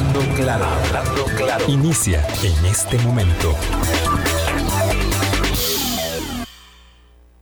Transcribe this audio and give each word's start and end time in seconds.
Hablando 0.00 0.34
claro, 0.34 0.64
hablando 0.64 1.24
claro. 1.36 1.64
Inicia 1.68 2.26
en 2.42 2.64
este 2.64 2.96
momento. 3.00 3.54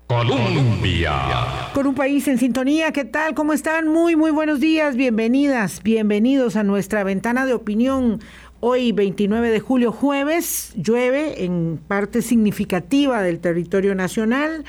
Colombia. 0.08 1.12
Con 1.72 1.86
un 1.86 1.94
país 1.94 2.26
en 2.26 2.36
sintonía, 2.38 2.90
¿qué 2.90 3.04
tal? 3.04 3.34
¿Cómo 3.34 3.52
están? 3.52 3.86
Muy, 3.86 4.16
muy 4.16 4.32
buenos 4.32 4.58
días, 4.58 4.96
bienvenidas, 4.96 5.84
bienvenidos 5.84 6.56
a 6.56 6.64
nuestra 6.64 7.04
ventana 7.04 7.46
de 7.46 7.54
opinión. 7.54 8.20
Hoy, 8.58 8.90
29 8.90 9.50
de 9.50 9.60
julio, 9.60 9.92
jueves, 9.92 10.72
llueve 10.74 11.44
en 11.44 11.78
parte 11.86 12.22
significativa 12.22 13.22
del 13.22 13.38
territorio 13.38 13.94
nacional. 13.94 14.64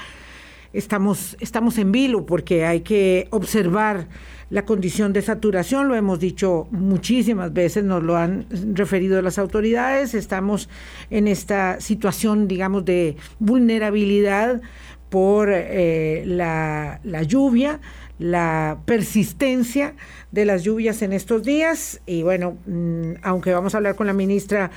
Estamos, 0.74 1.36
estamos 1.40 1.80
en 1.80 1.92
vilo 1.92 2.28
porque 2.28 2.68
hay 2.68 2.82
que 2.82 3.28
observar 3.32 4.08
la 4.50 4.66
condición 4.66 5.14
de 5.14 5.22
saturación, 5.22 5.88
lo 5.88 5.96
hemos 5.96 6.20
dicho 6.20 6.68
muchísimas 6.72 7.54
veces, 7.54 7.84
nos 7.84 8.04
lo 8.04 8.18
han 8.18 8.46
referido 8.74 9.22
las 9.22 9.38
autoridades, 9.38 10.14
estamos 10.14 10.70
en 11.10 11.28
esta 11.28 11.80
situación, 11.80 12.48
digamos, 12.48 12.86
de 12.86 13.16
vulnerabilidad 13.40 14.62
por 15.10 15.50
eh, 15.52 16.24
la, 16.26 17.00
lluvia, 17.24 17.80
la 18.18 18.80
persistencia 18.86 19.96
de 20.32 20.46
las 20.46 20.64
lluvias 20.64 21.02
en 21.02 21.14
estos 21.14 21.43
días. 21.43 22.02
Y 22.06 22.24
bueno, 22.24 22.57
mm, 22.66 23.14
aunque 23.21 23.52
vamos 23.52 23.74
a 23.74 23.78
hablar 23.78 23.96
con 23.96 24.07
la 24.07 24.14
ministra 24.14 24.71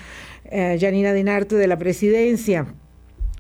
eh, 0.45 0.79
Janina 0.81 1.13
Dinarte 1.13 1.57
de 1.57 1.67
la 1.67 1.79
presidencia 1.79 2.67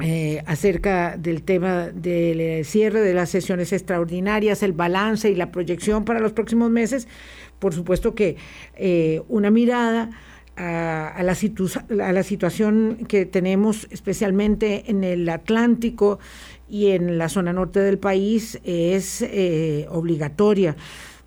eh, 0.02 0.42
acerca 0.47 1.16
del 1.16 1.42
tema 1.42 1.88
del 1.88 2.65
cierre 2.65 3.01
de 3.01 3.15
las 3.15 3.30
sesiones 3.30 3.73
extraordinarias, 3.73 4.62
el 4.62 4.73
balance 4.73 5.30
y 5.30 5.34
la 5.34 5.52
proyección 5.52 6.05
para 6.05 6.20
los 6.20 6.33
próximos 6.33 6.70
meses, 6.70 7.09
por 7.59 7.73
supuesto 7.73 8.15
que 8.15 8.37
una 9.28 9.51
mirada 9.51 10.11
a, 10.56 11.23
la 11.23 11.33
a, 11.33 12.12
la 12.12 12.23
situación 12.23 13.06
que 13.09 13.27
tenemos 13.27 13.86
especialmente 13.91 14.91
en 14.91 15.05
el 15.05 15.28
Atlántico 15.28 16.19
y 16.69 16.91
en 16.91 17.19
la 17.19 17.28
zona 17.28 17.53
norte 17.53 17.81
del 17.81 17.98
país 17.98 18.61
es 18.64 19.22
eh, 19.22 19.87
obligatoria. 19.91 20.77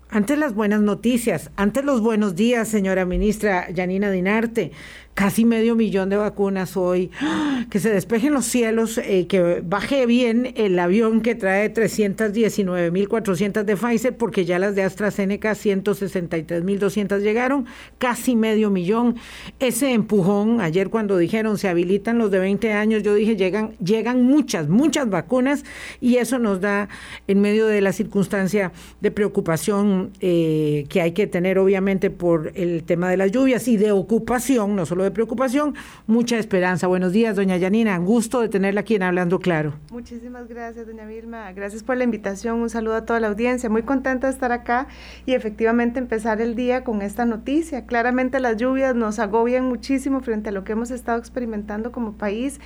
Antes 0.08 0.38
las 0.38 0.54
buenas 0.54 0.80
noticias, 0.80 1.50
antes 1.56 1.84
los 1.84 2.00
buenos 2.00 2.36
días, 2.36 2.68
señora 2.68 3.04
ministra 3.04 3.68
Yanina 3.70 4.10
Dinarte 4.10 4.70
casi 5.16 5.46
medio 5.46 5.74
millón 5.74 6.10
de 6.10 6.18
vacunas 6.18 6.76
hoy, 6.76 7.10
que 7.70 7.80
se 7.80 7.88
despejen 7.88 8.34
los 8.34 8.44
cielos, 8.44 8.98
eh, 8.98 9.26
que 9.26 9.62
baje 9.64 10.04
bien 10.04 10.52
el 10.56 10.78
avión 10.78 11.22
que 11.22 11.34
trae 11.34 11.72
319.400 11.72 13.64
de 13.64 13.76
Pfizer, 13.76 14.14
porque 14.14 14.44
ya 14.44 14.58
las 14.58 14.74
de 14.74 14.82
AstraZeneca 14.82 15.52
163.200 15.52 17.20
llegaron, 17.20 17.64
casi 17.96 18.36
medio 18.36 18.68
millón. 18.68 19.16
Ese 19.58 19.94
empujón, 19.94 20.60
ayer 20.60 20.90
cuando 20.90 21.16
dijeron 21.16 21.56
se 21.56 21.68
habilitan 21.68 22.18
los 22.18 22.30
de 22.30 22.38
20 22.38 22.74
años, 22.74 23.02
yo 23.02 23.14
dije 23.14 23.36
llegan, 23.36 23.70
llegan 23.78 24.22
muchas, 24.22 24.68
muchas 24.68 25.08
vacunas 25.08 25.64
y 25.98 26.16
eso 26.18 26.38
nos 26.38 26.60
da, 26.60 26.90
en 27.26 27.40
medio 27.40 27.66
de 27.66 27.80
la 27.80 27.94
circunstancia 27.94 28.70
de 29.00 29.10
preocupación 29.10 30.10
eh, 30.20 30.84
que 30.90 31.00
hay 31.00 31.12
que 31.12 31.26
tener 31.26 31.58
obviamente 31.58 32.10
por 32.10 32.52
el 32.54 32.84
tema 32.84 33.08
de 33.08 33.16
las 33.16 33.32
lluvias 33.32 33.66
y 33.66 33.78
de 33.78 33.92
ocupación, 33.92 34.76
no 34.76 34.84
solo 34.84 35.05
de 35.06 35.10
preocupación, 35.12 35.74
mucha 36.06 36.38
esperanza. 36.38 36.86
Buenos 36.86 37.12
días, 37.12 37.36
doña 37.36 37.56
Yanina. 37.56 37.96
Gusto 37.98 38.40
de 38.40 38.48
tenerla 38.48 38.80
aquí 38.80 38.94
en 38.94 39.02
Hablando 39.02 39.38
Claro. 39.38 39.74
Muchísimas 39.90 40.48
gracias, 40.48 40.86
doña 40.86 41.06
Vilma. 41.06 41.52
Gracias 41.52 41.82
por 41.82 41.96
la 41.96 42.04
invitación. 42.04 42.60
Un 42.60 42.68
saludo 42.68 42.96
a 42.96 43.06
toda 43.06 43.20
la 43.20 43.28
audiencia. 43.28 43.70
Muy 43.70 43.82
contenta 43.82 44.26
de 44.26 44.32
estar 44.32 44.52
acá 44.52 44.88
y 45.24 45.34
efectivamente 45.34 45.98
empezar 45.98 46.40
el 46.40 46.54
día 46.54 46.84
con 46.84 47.00
esta 47.00 47.24
noticia. 47.24 47.86
Claramente 47.86 48.40
las 48.40 48.56
lluvias 48.56 48.94
nos 48.94 49.18
agobian 49.18 49.64
muchísimo 49.64 50.20
frente 50.20 50.50
a 50.50 50.52
lo 50.52 50.64
que 50.64 50.72
hemos 50.72 50.90
estado 50.90 51.18
experimentando 51.18 51.92
como 51.92 52.12
país 52.12 52.60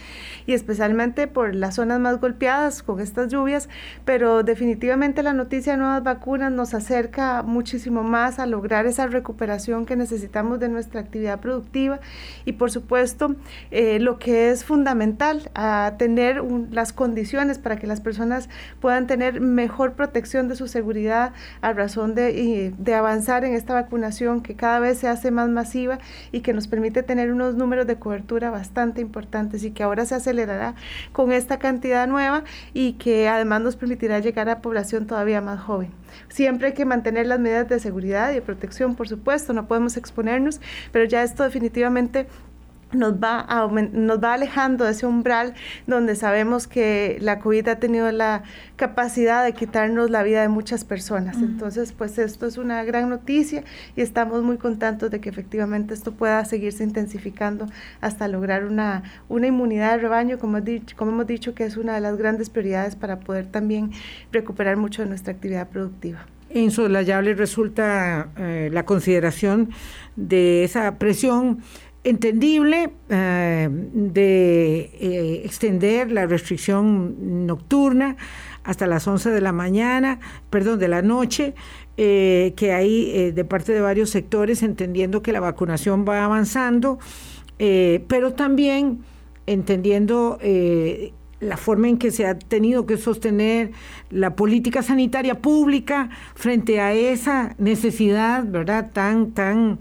y 0.46 0.55
especialmente 0.55 1.27
por 1.27 1.55
las 1.55 1.77
zonas 1.77 2.00
más 2.00 2.20
golpeadas 2.20 2.83
con 2.83 3.00
estas 3.00 3.30
lluvias, 3.30 3.68
pero 4.05 4.42
definitivamente 4.42 5.23
la 5.23 5.33
noticia 5.33 5.73
de 5.73 5.79
nuevas 5.79 6.02
vacunas 6.02 6.52
nos 6.52 6.74
acerca 6.74 7.42
muchísimo 7.42 8.02
más 8.02 8.39
a 8.39 8.46
lograr 8.46 8.86
esa 8.86 9.06
recuperación 9.06 9.86
que 9.86 9.96
necesitamos 9.96 10.61
de 10.61 10.68
nuestra 10.68 11.00
actividad 11.00 11.40
productiva 11.40 12.00
y 12.45 12.52
por 12.52 12.70
supuesto 12.70 13.35
eh, 13.70 13.98
lo 14.01 14.18
que 14.18 14.51
es 14.51 14.64
fundamental, 14.64 15.51
a 15.55 15.95
tener 15.98 16.42
las 16.70 16.92
condiciones 16.92 17.58
para 17.58 17.77
que 17.79 17.86
las 17.86 18.01
personas 18.01 18.48
puedan 18.80 19.07
tener 19.07 19.41
mejor 19.41 19.92
protección 19.95 20.48
de 20.48 20.57
su 20.57 20.68
seguridad 20.68 21.33
a 21.61 21.73
razón 21.73 22.14
de, 22.14 22.73
de 22.77 22.95
avanzar 22.95 23.45
en 23.45 23.55
esta 23.55 23.74
vacunación 23.74 24.42
que 24.42 24.55
cada 24.55 24.80
vez 24.80 24.98
se 24.98 25.08
hace 25.08 25.30
más 25.30 25.48
masiva 25.48 25.98
y 26.33 26.41
que 26.41 26.52
nos 26.52 26.68
permite 26.68 27.02
tener 27.02 27.33
unos 27.33 27.55
números 27.55 27.86
de 27.86 27.96
cobertura 27.96 28.51
bastante 28.51 29.01
importantes 29.01 29.64
y 29.64 29.70
que 29.70 29.83
ahora 29.83 30.05
se 30.05 30.14
acelerará 30.14 30.74
con 31.12 31.33
esta 31.33 31.58
cantidad 31.58 32.07
nueva 32.07 32.45
y 32.73 32.95
que 32.95 33.29
además 33.29 33.61
nos 33.62 33.77
permitirá 33.77 34.18
llegar 34.18 34.48
a 34.48 34.61
población 34.61 35.07
todavía 35.07 35.41
más 35.41 35.61
joven. 35.61 35.91
Siempre 36.29 36.68
hay 36.68 36.74
que 36.74 36.85
mantener 36.85 37.27
las 37.27 37.39
medidas 37.39 37.68
de 37.68 37.79
seguridad 37.79 38.30
y 38.30 38.35
de 38.35 38.42
protección, 38.42 38.95
por 38.95 39.08
supuesto, 39.08 39.52
no 39.52 39.67
podemos 39.67 39.97
exponernos, 39.97 40.61
pero 40.92 41.05
ya 41.05 41.23
esto 41.23 41.45
definitivamente 41.45 42.20
nos 42.92 43.14
va, 43.14 43.47
nos 43.92 44.23
va 44.23 44.35
alejando 44.35 44.85
de 44.85 44.92
ese 44.92 45.07
umbral 45.07 45.55
donde 45.86 46.17
sabemos 46.17 46.67
que 46.67 47.19
la 47.20 47.39
COVID 47.39 47.69
ha 47.69 47.77
tenido 47.77 48.11
la 48.11 48.42
capacidad 48.77 49.45
de 49.45 49.53
quitarnos 49.53 50.11
la 50.11 50.23
vida 50.23 50.42
de 50.42 50.48
muchas 50.48 50.85
personas. 50.85 51.36
Entonces, 51.36 51.92
pues 51.92 52.19
esto 52.19 52.47
es 52.47 52.59
una 52.59 52.83
gran 52.85 53.09
noticia 53.09 53.64
y 53.97 54.01
estamos 54.01 54.42
muy 54.42 54.57
contentos 54.57 55.11
de 55.11 55.20
que 55.20 55.29
efectivamente 55.29 55.95
esto 55.95 56.13
pueda 56.13 56.45
seguirse 56.45 56.83
intensificando 56.83 57.67
hasta 58.01 58.27
lograr 58.29 58.64
una, 58.64 59.05
una 59.29 59.47
inmunidad 59.47 59.92
de 59.92 60.03
rebaño, 60.03 60.39
como, 60.39 60.61
dicho, 60.61 60.97
como 60.97 61.13
hemos 61.13 61.27
dicho 61.27 61.55
que 61.55 61.64
es 61.64 61.77
una 61.77 61.95
de 61.95 62.01
las 62.01 62.17
grandes 62.17 62.51
prioridades 62.51 62.97
para 62.97 63.20
poder 63.20 63.47
también 63.47 63.92
recuperar 64.33 64.77
mucho 64.77 65.03
de 65.03 65.09
nuestra 65.09 65.33
actividad 65.33 65.69
productiva. 65.69 66.27
Insolayable 66.53 67.35
resulta 67.35 68.30
eh, 68.36 68.70
la 68.73 68.85
consideración 68.85 69.70
de 70.17 70.64
esa 70.64 70.98
presión 70.98 71.61
entendible 72.05 72.90
eh, 73.08 73.68
de 73.70 74.90
eh, 75.00 75.42
extender 75.44 76.11
la 76.11 76.27
restricción 76.27 77.46
nocturna 77.46 78.16
hasta 78.64 78.86
las 78.86 79.06
11 79.06 79.30
de 79.30 79.40
la 79.40 79.52
mañana, 79.52 80.20
perdón, 80.50 80.78
de 80.78 80.88
la 80.88 81.02
noche, 81.02 81.55
eh, 81.96 82.55
que 82.56 82.72
hay 82.72 83.33
de 83.33 83.44
parte 83.44 83.72
de 83.72 83.80
varios 83.80 84.11
sectores 84.11 84.62
entendiendo 84.62 85.22
que 85.22 85.33
la 85.33 85.40
vacunación 85.40 86.05
va 86.08 86.24
avanzando, 86.24 86.98
pero 87.58 88.32
también 88.32 89.00
entendiendo 89.46 90.38
la 91.40 91.56
forma 91.56 91.88
en 91.88 91.98
que 91.98 92.11
se 92.11 92.27
ha 92.27 92.38
tenido 92.38 92.86
que 92.86 92.96
sostener 92.96 93.72
la 94.11 94.34
política 94.36 94.82
sanitaria 94.82 95.40
pública 95.40 96.11
frente 96.34 96.80
a 96.80 96.92
esa 96.92 97.55
necesidad, 97.58 98.44
¿verdad?, 98.46 98.90
tan, 98.92 99.32
tan 99.32 99.78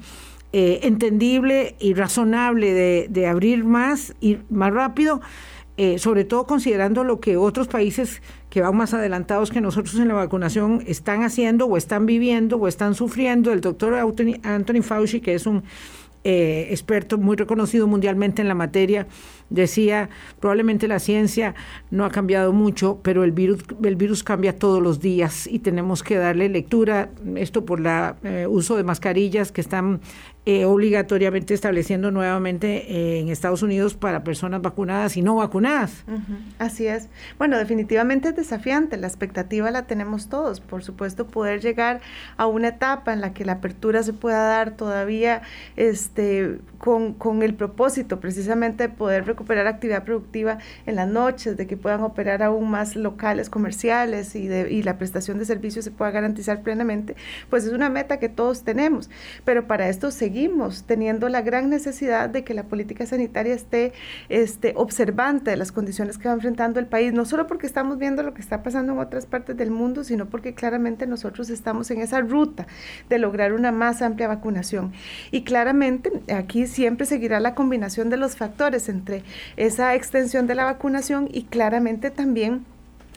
eh, 0.52 0.80
entendible 0.84 1.76
y 1.80 1.94
razonable 1.94 3.08
de, 3.08 3.28
abrir 3.28 3.64
más 3.64 4.16
y 4.20 4.40
más 4.50 4.74
rápido, 4.74 5.22
eh, 5.78 6.00
sobre 6.00 6.26
todo 6.26 6.46
considerando 6.46 7.04
lo 7.04 7.20
que 7.20 7.38
otros 7.38 7.68
países 7.68 8.22
que 8.50 8.62
van 8.62 8.76
más 8.76 8.96
adelantados 8.96 9.52
que 9.52 9.62
nosotros 9.62 9.96
en 9.96 10.08
la 10.08 10.16
vacunación 10.16 10.84
están 10.88 11.24
haciendo 11.24 11.68
o 11.68 11.78
están 11.78 12.08
viviendo 12.08 12.58
o 12.58 12.68
están 12.68 12.96
sufriendo. 12.96 13.52
El 13.52 13.62
doctor 13.62 13.94
Anthony 13.94 14.82
Fauci, 14.82 15.22
que 15.22 15.36
es 15.36 15.46
un 15.46 15.64
eh, 16.26 16.68
experto 16.72 17.18
muy 17.18 17.38
reconocido 17.38 17.88
mundialmente 17.88 18.42
en 18.42 18.50
la 18.50 18.54
materia, 18.54 19.08
decía, 19.50 20.10
probablemente 20.42 20.90
la 20.90 21.00
ciencia 21.00 21.56
no 21.92 22.04
ha 22.04 22.10
cambiado 22.10 22.52
mucho, 22.52 23.00
pero 23.02 23.24
el 23.24 23.32
virus, 23.32 23.64
el 23.82 23.96
virus 23.96 24.22
cambia 24.26 24.54
todos 24.54 24.84
los 24.84 25.00
días 25.00 25.48
y 25.48 25.60
tenemos 25.60 26.04
que 26.04 26.16
darle 26.18 26.50
lectura, 26.50 27.10
esto 27.38 27.64
por 27.64 27.80
el 27.80 27.88
eh, 28.24 28.48
uso 28.48 28.76
de 28.76 28.84
mascarillas 28.84 29.54
que 29.54 29.62
están 29.62 30.02
eh, 30.46 30.66
obligatoriamente 30.66 31.54
estableciendo 31.54 32.12
nuevamente 32.12 33.20
en 33.20 33.30
Estados 33.30 33.62
Unidos 33.62 33.94
para 33.94 34.24
personas 34.24 34.62
vacunadas 34.62 35.16
y 35.18 35.22
no 35.22 35.36
vacunadas. 35.36 36.04
Así 36.58 36.88
es. 36.88 37.08
Bueno, 37.38 37.58
definitivamente 37.58 38.30
es 38.30 38.36
desafiante, 38.36 38.98
la 38.98 39.08
expectativa 39.08 39.70
la 39.72 39.84
tenemos 39.84 40.28
todos, 40.28 40.60
por 40.60 40.84
supuesto, 40.84 41.28
poder 41.28 41.62
llegar 41.62 42.02
a 42.38 42.48
una 42.48 42.70
etapa 42.70 43.14
en 43.14 43.22
la 43.22 43.34
que 43.34 43.46
la 43.46 43.54
apertura 43.54 44.04
se 44.04 44.14
pueda 44.14 44.44
dar 44.44 44.72
todavía. 44.72 45.42
es 45.76 46.00
este, 46.10 46.60
con, 46.78 47.14
con, 47.14 47.44
el 47.44 47.54
propósito 47.54 48.20
precisamente 48.20 48.88
de 48.88 48.90
poder 48.90 49.26
recuperar 49.26 49.68
actividad 49.68 50.06
productiva 50.06 50.60
en 50.86 50.96
las 50.96 51.08
noches, 51.08 51.58
de 51.58 51.68
que 51.68 51.78
puedan 51.78 52.02
operar 52.02 52.42
aún 52.42 52.70
más 52.70 52.96
locales 52.96 53.50
comerciales 53.50 54.36
y, 54.36 54.48
de, 54.48 54.72
y 54.72 54.82
la 54.84 54.98
prestación 54.98 55.38
de 55.40 55.46
servicios 55.46 55.86
se 55.86 55.92
pueda 55.92 56.12
garantizar 56.12 56.62
plenamente, 56.62 57.16
pues 57.50 57.66
es 57.66 57.74
una 57.74 57.90
meta 57.90 58.18
que 58.18 58.30
todos 58.30 58.64
tenemos. 58.64 59.10
Pero 59.44 59.68
para 59.68 59.90
esto 59.90 60.10
seguimos 60.30 60.84
teniendo 60.84 61.28
la 61.28 61.42
gran 61.42 61.72
necesidad 61.72 62.30
de 62.30 62.44
que 62.44 62.54
la 62.54 62.62
política 62.62 63.04
sanitaria 63.08 63.56
esté 63.56 63.94
este, 64.30 64.74
observante 64.76 65.50
de 65.50 65.58
las 65.58 65.72
condiciones 65.72 66.20
que 66.20 66.28
va 66.28 66.36
enfrentando 66.36 66.80
el 66.80 66.86
país, 66.86 67.14
no 67.14 67.26
solo 67.26 67.48
porque 67.48 67.66
estamos 67.66 67.98
viendo 67.98 68.22
lo 68.22 68.36
que 68.36 68.42
está 68.42 68.62
pasando 68.62 68.94
en 68.94 69.00
otras 69.00 69.26
partes 69.26 69.58
del 69.58 69.72
mundo, 69.72 70.04
sino 70.04 70.28
porque 70.28 70.54
claramente 70.54 71.08
nosotros 71.08 71.50
estamos 71.50 71.90
en 71.90 72.02
esa 72.02 72.22
ruta 72.22 72.68
de 73.10 73.18
lograr 73.18 73.54
una 73.54 73.72
más 73.72 74.04
amplia 74.04 74.28
vacunación. 74.28 74.94
Y 75.32 75.42
claramente 75.42 76.12
aquí 76.32 76.68
siempre 76.68 77.08
seguirá 77.08 77.40
la 77.40 77.56
combinación 77.56 78.12
de 78.12 78.18
los 78.18 78.36
factores 78.36 78.88
entre 78.88 79.24
esa 79.58 79.96
extensión 79.96 80.46
de 80.46 80.54
la 80.54 80.66
vacunación 80.66 81.28
y 81.32 81.46
claramente 81.46 82.12
también 82.12 82.66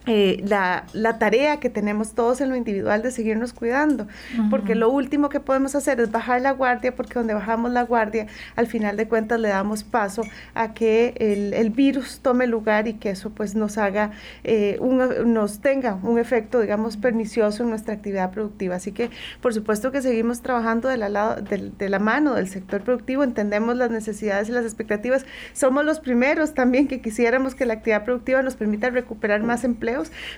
eh, 0.07 0.43
la, 0.45 0.85
la, 0.95 1.19
tarea 1.19 1.61
que 1.61 1.71
tenemos 1.71 2.15
todos 2.15 2.41
en 2.41 2.49
lo 2.49 2.57
individual 2.57 3.03
de 3.03 3.13
seguirnos 3.13 3.53
cuidando, 3.53 4.09
porque 4.51 4.75
lo 4.75 4.91
último 4.91 5.29
que 5.29 5.39
podemos 5.39 5.77
hacer 5.77 6.01
es 6.01 6.11
bajar 6.11 6.41
la 6.41 6.51
guardia, 6.51 6.97
porque 6.97 7.15
donde 7.15 7.35
bajamos 7.35 7.71
la 7.71 7.85
guardia, 7.85 8.27
al 8.57 8.67
final 8.67 8.97
de 8.97 9.07
cuentas 9.07 9.39
le 9.39 9.51
damos 9.51 9.85
paso 9.85 10.23
a 10.55 10.75
que 10.75 11.15
el, 11.19 11.55
el 11.55 11.71
virus 11.71 12.19
tome 12.21 12.49
lugar 12.49 12.89
y 12.89 12.95
que 12.95 13.11
eso 13.11 13.31
pues 13.31 13.55
nos 13.55 13.79
haga, 13.79 14.11
eh, 14.43 14.77
un, 14.81 15.33
nos 15.33 15.61
tenga 15.61 15.95
un 16.03 16.19
efecto, 16.19 16.61
digamos, 16.61 16.97
pernicioso 16.97 17.63
en 17.63 17.71
nuestra 17.71 17.95
actividad 17.95 18.33
productiva. 18.33 18.77
Así 18.77 18.91
que, 18.91 19.11
por 19.41 19.55
supuesto 19.55 19.93
que 19.93 20.03
seguimos 20.03 20.43
trabajando 20.43 20.89
de 20.89 20.97
la, 20.97 21.11
lado, 21.11 21.43
de, 21.43 21.71
de 21.79 21.89
la 21.89 22.01
mano 22.01 22.35
del 22.35 22.49
sector 22.49 22.83
productivo, 22.83 23.23
entendemos 23.23 23.77
las 23.77 23.93
necesidades 23.93 24.49
y 24.49 24.53
las 24.53 24.65
expectativas. 24.65 25.27
Somos 25.53 25.85
los 25.85 26.01
primeros 26.01 26.55
también 26.55 26.89
que 26.89 27.01
quisiéramos 27.01 27.55
que 27.55 27.67
la 27.67 27.75
actividad 27.75 28.05
productiva 28.05 28.43
nos 28.43 28.57
permita 28.57 28.91
recuperar 28.91 29.45
más 29.45 29.63
empleo 29.63 29.92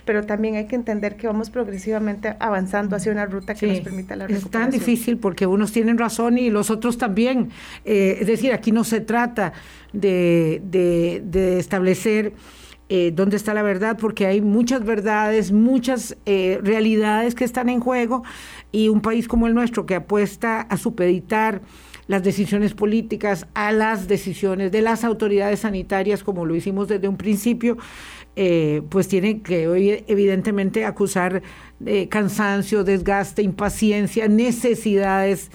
pero 0.05 0.25
también 0.25 0.55
hay 0.55 0.67
que 0.67 0.75
entender 0.75 1.15
que 1.17 1.27
vamos 1.27 1.49
progresivamente 1.49 2.35
avanzando 2.39 2.95
hacia 2.95 3.11
una 3.11 3.25
ruta 3.25 3.55
que 3.55 3.67
nos 3.67 3.79
permita 3.81 4.15
la 4.15 4.27
recuperación. 4.27 4.63
Es 4.63 4.69
tan 4.69 4.71
difícil 4.71 5.17
porque 5.17 5.45
unos 5.45 5.71
tienen 5.71 5.97
razón 5.97 6.37
y 6.37 6.49
los 6.49 6.69
otros 6.69 6.97
también. 6.97 7.49
Eh, 7.83 8.17
es 8.21 8.27
decir, 8.27 8.53
aquí 8.53 8.71
no 8.71 8.83
se 8.83 9.01
trata 9.01 9.53
de, 9.93 10.61
de, 10.63 11.59
establecer... 11.59 12.33
Eh, 12.87 13.11
dónde 13.15 13.35
está 13.35 13.55
la 13.55 13.63
verdad, 13.63 13.97
porque 13.99 14.27
hay 14.27 14.41
muchas 14.41 14.85
verdades, 14.85 15.51
muchas 15.51 16.15
eh, 16.27 16.59
realidades 16.61 17.33
que 17.33 17.43
están 17.43 17.67
en 17.67 17.79
juego 17.79 18.21
y 18.71 18.89
un 18.89 19.01
país 19.01 19.27
como 19.27 19.47
el 19.47 19.55
nuestro 19.55 19.87
que 19.87 19.95
apuesta 19.95 20.61
a 20.61 20.77
supeditar 20.77 21.63
las 22.07 22.23
decisiones 22.23 22.73
políticas 22.73 23.47
a 23.53 23.71
las 23.71 24.07
decisiones 24.07 24.71
de 24.71 24.81
las 24.81 25.03
autoridades 25.03 25.61
sanitarias, 25.61 26.23
como 26.23 26.45
lo 26.45 26.55
hicimos 26.55 26.87
desde 26.87 27.07
un 27.07 27.17
principio, 27.17 27.77
eh, 28.35 28.81
pues 28.89 29.07
tiene 29.07 29.41
que 29.41 29.67
hoy 29.67 30.03
evidentemente 30.07 30.85
acusar 30.85 31.41
de 31.79 32.09
cansancio, 32.09 32.83
desgaste, 32.83 33.41
impaciencia, 33.41 34.27
necesidades 34.27 35.51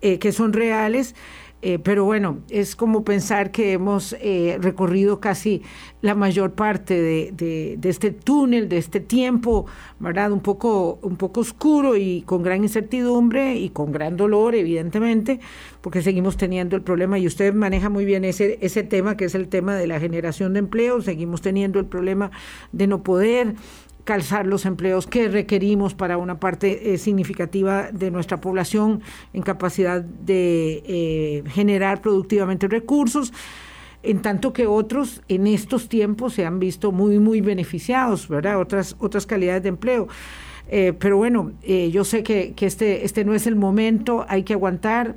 eh, 0.00 0.18
que 0.18 0.32
son 0.32 0.52
reales. 0.52 1.14
Eh, 1.62 1.78
pero 1.78 2.04
bueno, 2.04 2.40
es 2.50 2.76
como 2.76 3.04
pensar 3.04 3.52
que 3.52 3.72
hemos 3.72 4.16
recorrido 4.60 5.20
casi 5.20 5.62
la 6.02 6.16
mayor 6.16 6.52
parte 6.52 7.00
de, 7.00 7.78
este 7.82 8.10
túnel, 8.10 8.68
de 8.68 8.78
este 8.78 8.98
tiempo, 8.98 9.66
¿verdad? 10.00 10.32
Un 10.32 10.40
poco, 10.40 10.98
un 11.00 11.16
poco 11.16 11.40
oscuro 11.40 11.96
y 11.96 12.22
con 12.22 12.42
gran 12.42 12.64
incertidumbre 12.64 13.54
y 13.54 13.70
con 13.70 13.92
gran 13.92 14.16
dolor, 14.16 14.56
evidentemente, 14.56 15.38
porque 15.80 16.02
seguimos 16.02 16.36
teniendo 16.36 16.74
el 16.74 16.82
problema, 16.82 17.18
y 17.18 17.26
usted 17.26 17.54
maneja 17.54 17.88
muy 17.88 18.04
bien 18.04 18.24
ese, 18.24 18.58
ese 18.60 18.82
tema, 18.82 19.16
que 19.16 19.26
es 19.26 19.34
el 19.36 19.48
tema 19.48 19.76
de 19.76 19.86
la 19.86 20.00
generación 20.00 20.52
de 20.52 20.58
empleo, 20.58 21.00
seguimos 21.00 21.40
teniendo 21.40 21.78
el 21.78 21.86
problema 21.86 22.32
de 22.72 22.88
no 22.88 23.04
poder 23.04 23.54
calzar 24.04 24.46
los 24.46 24.66
empleos 24.66 25.06
que 25.06 25.28
requerimos 25.28 25.94
para 25.94 26.18
una 26.18 26.40
parte 26.40 26.92
eh, 26.92 26.98
significativa 26.98 27.90
de 27.92 28.10
nuestra 28.10 28.40
población 28.40 29.02
en 29.32 29.42
capacidad 29.42 30.02
de 30.02 30.82
eh, 30.86 31.44
generar 31.48 32.00
productivamente 32.02 32.68
recursos 32.68 33.32
en 34.02 34.20
tanto 34.20 34.52
que 34.52 34.66
otros 34.66 35.22
en 35.28 35.46
estos 35.46 35.88
tiempos 35.88 36.34
se 36.34 36.44
han 36.44 36.58
visto 36.58 36.92
muy, 36.92 37.18
muy 37.18 37.40
beneficiados, 37.40 38.28
¿verdad? 38.28 38.60
Otras, 38.60 38.96
otras 38.98 39.26
calidades 39.26 39.62
de 39.62 39.68
empleo. 39.68 40.08
Eh, 40.68 40.92
pero 40.98 41.16
bueno, 41.16 41.52
eh, 41.62 41.90
yo 41.90 42.04
sé 42.04 42.22
que, 42.22 42.52
que, 42.54 42.66
este, 42.66 43.04
este 43.04 43.24
no 43.24 43.34
es 43.34 43.46
el 43.46 43.56
momento, 43.56 44.24
hay 44.28 44.42
que 44.42 44.54
aguantar. 44.54 45.16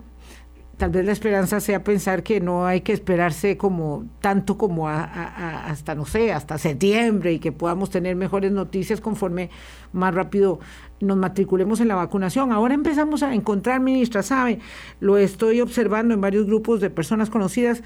Tal 0.77 0.89
vez 0.89 1.06
la 1.06 1.13
esperanza 1.13 1.62
sea 1.62 1.86
pensar 1.86 2.22
que 2.22 2.42
no 2.42 2.66
hay 2.66 2.81
que 2.81 2.92
esperarse 2.92 3.56
como 3.56 4.06
tanto 4.19 4.57
como 4.57 4.89
hasta, 4.89 5.95
no 5.95 6.06
sé, 6.06 6.33
hasta 6.33 6.57
septiembre 6.57 7.31
y 7.31 7.39
que 7.39 7.54
podamos 7.54 7.89
tener 7.89 8.18
mejores 8.18 8.51
noticias 8.51 9.00
conforme 9.00 9.50
más 9.94 10.13
rápido 10.13 10.60
nos 11.00 11.18
matriculemos 11.18 11.80
en 11.80 11.88
la 11.88 11.95
vacunación. 11.95 12.51
Ahora 12.51 12.74
empezamos 12.74 13.24
a 13.24 13.33
encontrar, 13.33 13.80
ministra, 13.80 14.24
sabe, 14.24 14.60
lo 15.00 15.18
estoy 15.18 15.62
observando 15.62 16.13
en 16.13 16.22
varios 16.22 16.45
grupos 16.45 16.81
de 16.81 16.89
personas 16.89 17.30
conocidas, 17.30 17.81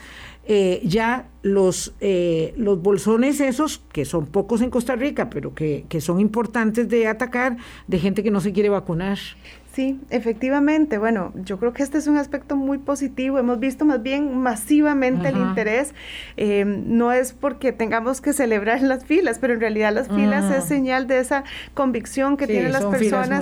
eh, 0.45 0.81
ya 0.83 1.27
los, 1.41 1.93
eh, 1.99 2.53
los 2.57 2.81
bolsones 2.81 3.39
esos, 3.39 3.83
que 3.91 4.05
son 4.05 4.25
pocos 4.25 4.61
en 4.61 4.69
Costa 4.69 4.95
Rica, 4.95 5.29
pero 5.29 5.53
que, 5.53 5.85
que 5.89 6.01
son 6.01 6.19
importantes 6.19 6.89
de 6.89 7.07
atacar, 7.07 7.57
de 7.87 7.99
gente 7.99 8.23
que 8.23 8.31
no 8.31 8.41
se 8.41 8.51
quiere 8.51 8.69
vacunar. 8.69 9.19
Sí, 9.79 9.97
efectivamente. 10.09 10.97
Bueno, 10.97 11.31
yo 11.35 11.57
creo 11.57 11.71
que 11.71 11.83
este 11.83 11.99
es 11.99 12.07
un 12.07 12.17
aspecto 12.17 12.57
muy 12.57 12.79
positivo. 12.79 13.39
Hemos 13.39 13.61
visto 13.61 13.85
más 13.85 14.03
bien 14.03 14.37
masivamente 14.37 15.29
el 15.29 15.37
interés. 15.37 15.93
Eh, 16.35 16.65
no 16.65 17.13
es 17.13 17.31
porque 17.31 17.71
tengamos 17.71 18.19
que 18.19 18.33
celebrar 18.33 18.81
las 18.81 19.05
filas, 19.05 19.39
pero 19.39 19.53
en 19.53 19.61
realidad 19.61 19.93
las 19.93 20.09
filas 20.09 20.53
es 20.53 20.65
señal 20.65 21.07
de 21.07 21.19
esa 21.19 21.45
convicción 21.75 22.35
que 22.35 22.45
tienen 22.45 22.73
las 22.73 22.83
personas. 22.83 23.41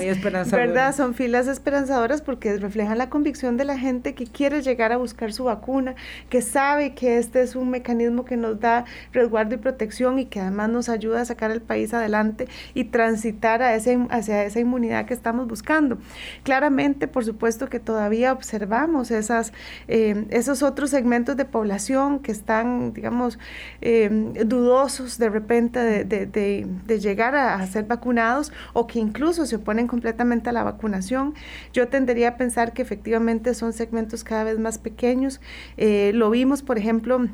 ¿Verdad? 0.51 0.95
Son 0.95 1.15
filas 1.15 1.47
esperanzadoras 1.47 2.21
porque 2.21 2.55
reflejan 2.57 2.99
la 2.99 3.09
convicción 3.09 3.57
de 3.57 3.65
la 3.65 3.79
gente 3.79 4.13
que 4.13 4.27
quiere 4.27 4.61
llegar 4.61 4.91
a 4.91 4.97
buscar 4.97 5.33
su 5.33 5.45
vacuna, 5.45 5.95
que 6.29 6.43
sabe 6.43 6.93
que 6.93 7.17
este 7.17 7.41
es 7.41 7.55
un 7.55 7.71
mecanismo 7.71 8.25
que 8.25 8.37
nos 8.37 8.59
da 8.59 8.85
resguardo 9.11 9.55
y 9.55 9.57
protección 9.57 10.19
y 10.19 10.25
que 10.25 10.39
además 10.39 10.69
nos 10.69 10.87
ayuda 10.87 11.21
a 11.21 11.25
sacar 11.25 11.49
el 11.49 11.61
país 11.61 11.95
adelante 11.95 12.47
y 12.75 12.83
transitar 12.83 13.63
a 13.63 13.73
ese, 13.73 13.97
hacia 14.11 14.43
esa 14.43 14.59
inmunidad 14.59 15.07
que 15.07 15.15
estamos 15.15 15.47
buscando. 15.47 15.97
Claramente, 16.43 17.07
por 17.07 17.25
supuesto 17.25 17.69
que 17.69 17.79
todavía 17.79 18.33
observamos 18.33 19.11
esas, 19.11 19.53
eh, 19.87 20.25
esos 20.29 20.63
otros 20.63 20.89
segmentos 20.89 21.37
de 21.37 21.45
población 21.45 22.19
que 22.19 22.31
están, 22.31 22.93
digamos, 22.93 23.39
eh, 23.81 24.09
dudosos 24.45 25.17
de 25.17 25.29
repente 25.29 26.05
de, 26.05 26.99
llegar 26.99 27.35
a, 27.35 27.65
ser 27.67 27.85
vacunados 27.85 28.51
o 28.73 28.87
que 28.87 28.99
incluso 28.99 29.45
se 29.45 29.57
oponen 29.57 29.87
completamente 29.87 30.49
a 30.49 30.53
la 30.53 30.63
vacunación. 30.63 31.33
Yo 31.73 31.87
tendería 31.87 32.29
a 32.29 32.37
pensar 32.37 32.73
que 32.73 32.81
efectivamente 32.81 33.53
son 33.53 33.73
segmentos 33.73 34.23
cada 34.23 34.43
vez 34.43 34.59
más 34.59 34.77
pequeños. 34.77 35.41
Eh, 35.77 36.11
lo 36.13 36.29
vimos, 36.29 36.63
por 36.63 36.77
ejemplo, 36.77 37.27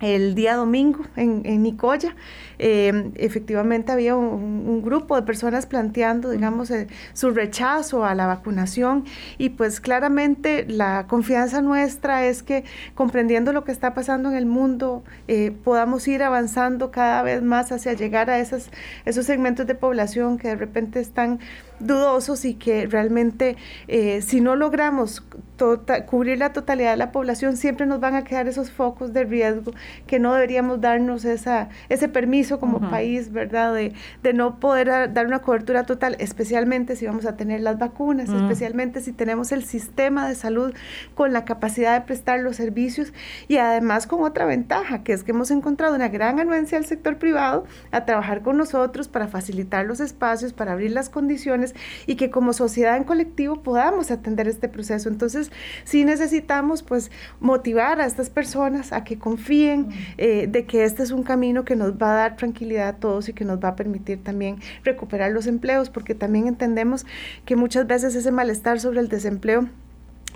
el 0.00 0.34
día 0.34 0.56
domingo 0.56 1.04
en, 1.16 1.42
en 1.44 1.62
Nicoya, 1.62 2.14
eh, 2.58 3.12
efectivamente 3.16 3.92
había 3.92 4.14
un, 4.16 4.82
grupo 4.82 5.16
de 5.16 5.22
personas 5.22 5.66
planteando, 5.66 6.30
digamos, 6.30 6.70
eh, 6.70 6.88
su 7.12 7.30
rechazo 7.30 8.04
a 8.04 8.14
la 8.14 8.26
vacunación. 8.26 9.04
Y 9.38 9.50
pues 9.50 9.80
claramente 9.80 10.66
la 10.68 11.06
confianza 11.06 11.62
nuestra 11.62 12.26
es 12.26 12.42
que 12.42 12.64
comprendiendo 12.94 13.52
lo 13.52 13.64
que 13.64 13.72
está 13.72 13.94
pasando 13.94 14.30
en 14.30 14.36
el 14.36 14.46
mundo, 14.46 15.04
eh, 15.28 15.52
podamos 15.64 16.06
ir 16.08 16.22
avanzando 16.22 16.90
cada 16.90 17.22
vez 17.22 17.42
más 17.42 17.72
hacia 17.72 17.92
llegar 17.94 18.30
a 18.30 18.38
esas, 18.38 18.70
esos 19.04 19.26
segmentos 19.26 19.66
de 19.66 19.74
población 19.74 20.38
que 20.38 20.48
de 20.48 20.56
repente 20.56 21.00
están 21.00 21.40
dudosos 21.80 22.44
y 22.44 22.54
que 22.54 22.86
realmente 22.86 23.56
si 24.20 24.40
no 24.40 24.56
logramos 24.56 25.22
tota, 25.56 26.04
cubrir 26.06 26.38
la 26.38 26.52
totalidad 26.52 26.90
de 26.90 26.96
la 26.96 27.12
población, 27.12 27.56
siempre 27.56 27.86
nos 27.86 28.00
van 28.00 28.14
a 28.14 28.24
quedar 28.24 28.48
esos 28.48 28.70
focos 28.70 29.12
de 29.12 29.24
riesgo 29.24 29.72
que 30.06 30.18
no 30.18 30.34
deberíamos 30.34 30.80
darnos 30.80 31.24
esa, 31.24 31.68
ese 31.88 32.08
permiso 32.08 32.58
como 32.58 32.80
país, 32.90 33.32
¿verdad? 33.32 33.72
De, 33.72 33.92
de, 34.22 34.32
no 34.32 34.58
poder 34.58 35.12
dar 35.12 35.26
una 35.26 35.40
cobertura 35.40 35.84
total, 35.84 36.16
especialmente 36.18 36.96
si 36.96 37.06
vamos 37.06 37.26
a 37.26 37.36
tener 37.36 37.60
las 37.60 37.78
vacunas, 37.78 38.28
especialmente 38.28 39.00
si 39.00 39.12
tenemos 39.12 39.52
el 39.52 39.64
sistema 39.64 40.28
de 40.28 40.34
salud 40.34 40.74
con 41.14 41.32
la 41.32 41.44
capacidad 41.44 41.98
de 41.98 42.06
prestar 42.06 42.40
los 42.40 42.56
servicios 42.56 43.12
y 43.48 43.58
además 43.58 44.06
con 44.06 44.22
otra 44.22 44.44
ventaja, 44.44 45.04
que 45.04 45.12
es 45.12 45.22
que 45.22 45.30
hemos 45.30 45.50
encontrado 45.50 45.94
una 45.94 46.08
gran 46.08 46.40
anuencia 46.40 46.78
del 46.78 46.86
sector 46.86 47.16
privado 47.18 47.64
a 47.92 48.04
trabajar 48.04 48.42
con 48.42 48.56
nosotros 48.56 49.08
para 49.08 49.28
facilitar 49.28 49.86
los 49.86 50.00
espacios, 50.00 50.52
para 50.52 50.72
abrir 50.72 50.90
las 50.90 51.08
condiciones 51.08 51.63
y 52.06 52.16
que 52.16 52.30
como 52.30 52.52
sociedad 52.52 52.96
en 52.96 53.04
colectivo 53.04 53.62
podamos 53.62 54.10
atender 54.10 54.48
este 54.48 54.68
proceso. 54.68 55.08
Entonces, 55.08 55.50
sí 55.84 56.04
necesitamos 56.04 56.82
pues 56.82 57.10
motivar 57.40 58.00
a 58.00 58.06
estas 58.06 58.28
personas 58.28 58.92
a 58.92 59.04
que 59.04 59.18
confíen 59.18 59.88
eh, 60.18 60.46
de 60.48 60.66
que 60.66 60.84
este 60.84 61.02
es 61.02 61.10
un 61.10 61.22
camino 61.22 61.64
que 61.64 61.76
nos 61.76 61.92
va 61.94 62.12
a 62.12 62.16
dar 62.16 62.36
tranquilidad 62.36 62.88
a 62.88 62.96
todos 62.96 63.28
y 63.28 63.32
que 63.32 63.44
nos 63.44 63.62
va 63.62 63.68
a 63.68 63.76
permitir 63.76 64.22
también 64.22 64.58
recuperar 64.82 65.30
los 65.30 65.46
empleos, 65.46 65.90
porque 65.90 66.14
también 66.14 66.48
entendemos 66.48 67.06
que 67.44 67.56
muchas 67.56 67.86
veces 67.86 68.14
ese 68.14 68.30
malestar 68.30 68.80
sobre 68.80 69.00
el 69.00 69.08
desempleo 69.08 69.68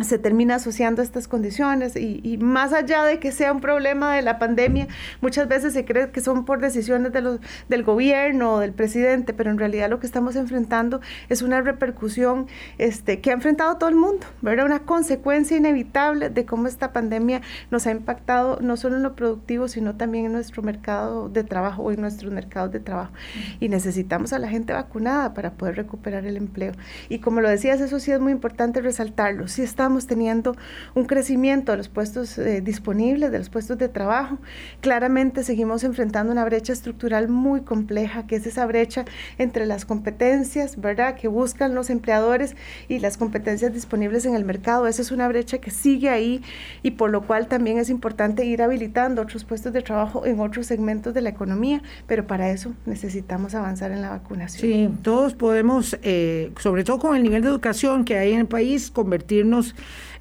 se 0.05 0.19
termina 0.19 0.57
asociando 0.57 1.03
a 1.03 1.05
estas 1.05 1.27
condiciones 1.27 1.97
y, 1.97 2.39
más 2.39 2.73
allá 2.73 3.05
de 3.05 3.19
que 3.19 3.33
sea 3.33 3.53
un 3.53 3.61
problema 3.61 4.15
de 4.15 4.23
la 4.23 4.39
pandemia, 4.39 4.87
muchas 5.21 5.49
veces 5.49 5.73
se 5.73 5.85
cree 5.85 6.11
que 6.11 6.21
son 6.21 6.45
por 6.45 6.61
decisiones 6.61 7.13
de 7.13 7.21
los, 7.21 7.41
del 7.69 7.83
gobierno 7.83 8.55
o 8.55 8.59
del 8.61 8.73
presidente, 8.73 9.33
pero 9.33 9.51
en 9.51 9.59
realidad 9.59 9.91
lo 9.91 9.99
que 9.99 10.07
estamos 10.07 10.37
enfrentando 10.37 11.01
es 11.29 11.43
una 11.43 11.61
repercusión 11.61 12.47
este, 12.79 13.21
que 13.21 13.31
ha 13.31 13.35
enfrentado 13.35 13.77
todo 13.77 13.89
el 13.89 13.97
mundo, 13.97 14.27
¿verdad? 14.41 14.67
Una 14.67 14.81
consecuencia 14.81 15.57
inevitable 15.57 16.31
de 16.31 16.47
cómo 16.47 16.69
esta 16.69 16.93
pandemia 16.93 17.41
nos 17.71 17.87
ha 17.87 17.91
impactado 17.91 18.59
no 18.61 18.77
solo 18.77 18.97
en 18.97 19.03
lo 19.03 19.17
productivo, 19.17 19.69
sino 19.69 19.97
también 19.97 20.27
en 20.27 20.33
nuestro 20.33 20.63
mercado 20.63 21.29
de 21.29 21.45
trabajo 21.45 21.83
o 21.83 21.93
en 21.93 22.01
nuestros 22.01 22.33
mercados 22.33 22.73
de 22.73 22.81
trabajo. 22.81 23.13
Y 23.61 23.69
necesitamos 23.69 24.33
a 24.33 24.39
la 24.39 24.49
gente 24.49 24.73
vacunada 24.73 25.35
para 25.35 25.53
poder 25.53 25.77
recuperar 25.77 26.25
el 26.25 26.37
empleo. 26.37 26.73
Y 27.09 27.19
como 27.19 27.41
lo 27.41 27.49
decías, 27.49 27.81
eso 27.81 27.99
sí 27.99 28.13
es 28.13 28.21
muy 28.21 28.33
importante 28.33 28.81
resaltarlo. 28.81 29.49
Si 29.49 29.63
está 29.63 29.88
estamos 29.89 30.07
teniendo 30.07 30.55
un 30.95 31.07
crecimiento 31.07 31.73
de 31.73 31.79
los 31.79 31.89
puestos 31.89 32.37
eh, 32.37 32.61
disponibles, 32.61 33.33
de 33.33 33.39
los 33.39 33.49
puestos 33.49 33.79
de 33.79 33.89
trabajo. 33.89 34.37
Claramente 34.83 35.43
seguimos 35.43 35.83
enfrentando 35.83 36.31
una 36.31 36.45
brecha 36.45 36.75
estructural 36.75 37.29
muy 37.29 37.63
compleja, 37.63 38.27
que 38.27 38.37
es 38.37 38.47
esa 38.47 38.67
brecha 38.67 39.07
entre 39.39 39.65
las 39.65 39.87
competencias, 39.87 40.79
¿verdad?, 40.79 41.15
que 41.15 41.27
buscan 41.27 41.75
los 41.75 41.89
empleadores 41.89 42.55
y 42.87 42.99
las 42.99 43.17
competencias 43.17 43.73
disponibles 43.73 44.27
en 44.27 44.35
el 44.35 44.45
mercado. 44.45 44.87
Esa 44.87 45.01
es 45.01 45.11
una 45.11 45.27
brecha 45.27 45.57
que 45.57 45.71
sigue 45.71 46.11
ahí 46.11 46.43
y 46.83 46.91
por 46.91 47.09
lo 47.09 47.27
cual 47.27 47.47
también 47.49 47.79
es 47.79 47.89
importante 47.89 48.45
ir 48.45 48.61
habilitando 48.61 49.23
otros 49.23 49.45
puestos 49.45 49.73
de 49.73 49.81
trabajo 49.81 50.27
en 50.27 50.39
otros 50.39 50.67
segmentos 50.67 51.15
de 51.15 51.23
la 51.23 51.31
economía, 51.31 51.81
pero 52.07 52.27
para 52.27 52.51
eso 52.51 52.75
necesitamos 52.85 53.55
avanzar 53.55 53.91
en 53.91 54.03
la 54.03 54.11
vacunación. 54.11 54.61
Sí, 54.61 54.91
todos 55.01 55.33
podemos, 55.33 55.97
eh, 56.03 56.53
sobre 56.61 56.85
todo 56.85 56.99
con 56.99 57.17
el 57.17 57.23
nivel 57.23 57.41
de 57.41 57.49
educación 57.49 58.05
que 58.05 58.19
hay 58.19 58.35
en 58.35 58.41
el 58.41 58.47
país, 58.47 58.91
convertirnos 58.91 59.77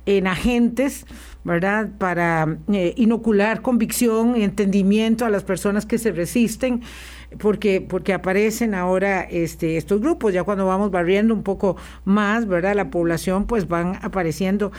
en 0.08 0.26
agentes, 0.26 1.06
¿verdad? 1.44 1.90
Para 1.98 2.58
eh, 2.72 2.94
inocular 2.96 3.62
convicción, 3.62 4.36
entendimiento 4.36 5.26
a 5.26 5.30
las 5.30 5.44
personas 5.44 5.86
que 5.86 5.98
se 5.98 6.12
resisten, 6.12 6.82
porque, 7.40 7.82
porque 7.82 8.14
aparecen 8.14 8.74
ahora 8.74 9.22
este, 9.22 9.76
estos 9.76 10.00
grupos, 10.00 10.34
ya 10.34 10.44
cuando 10.44 10.66
vamos 10.66 10.92
barriendo 10.92 11.34
un 11.34 11.44
poco 11.44 11.76
más, 12.06 12.48
¿verdad? 12.48 12.74
La 12.74 12.90
población, 12.90 13.46
pues 13.46 13.68
van 13.68 14.00
apareciendo. 14.02 14.72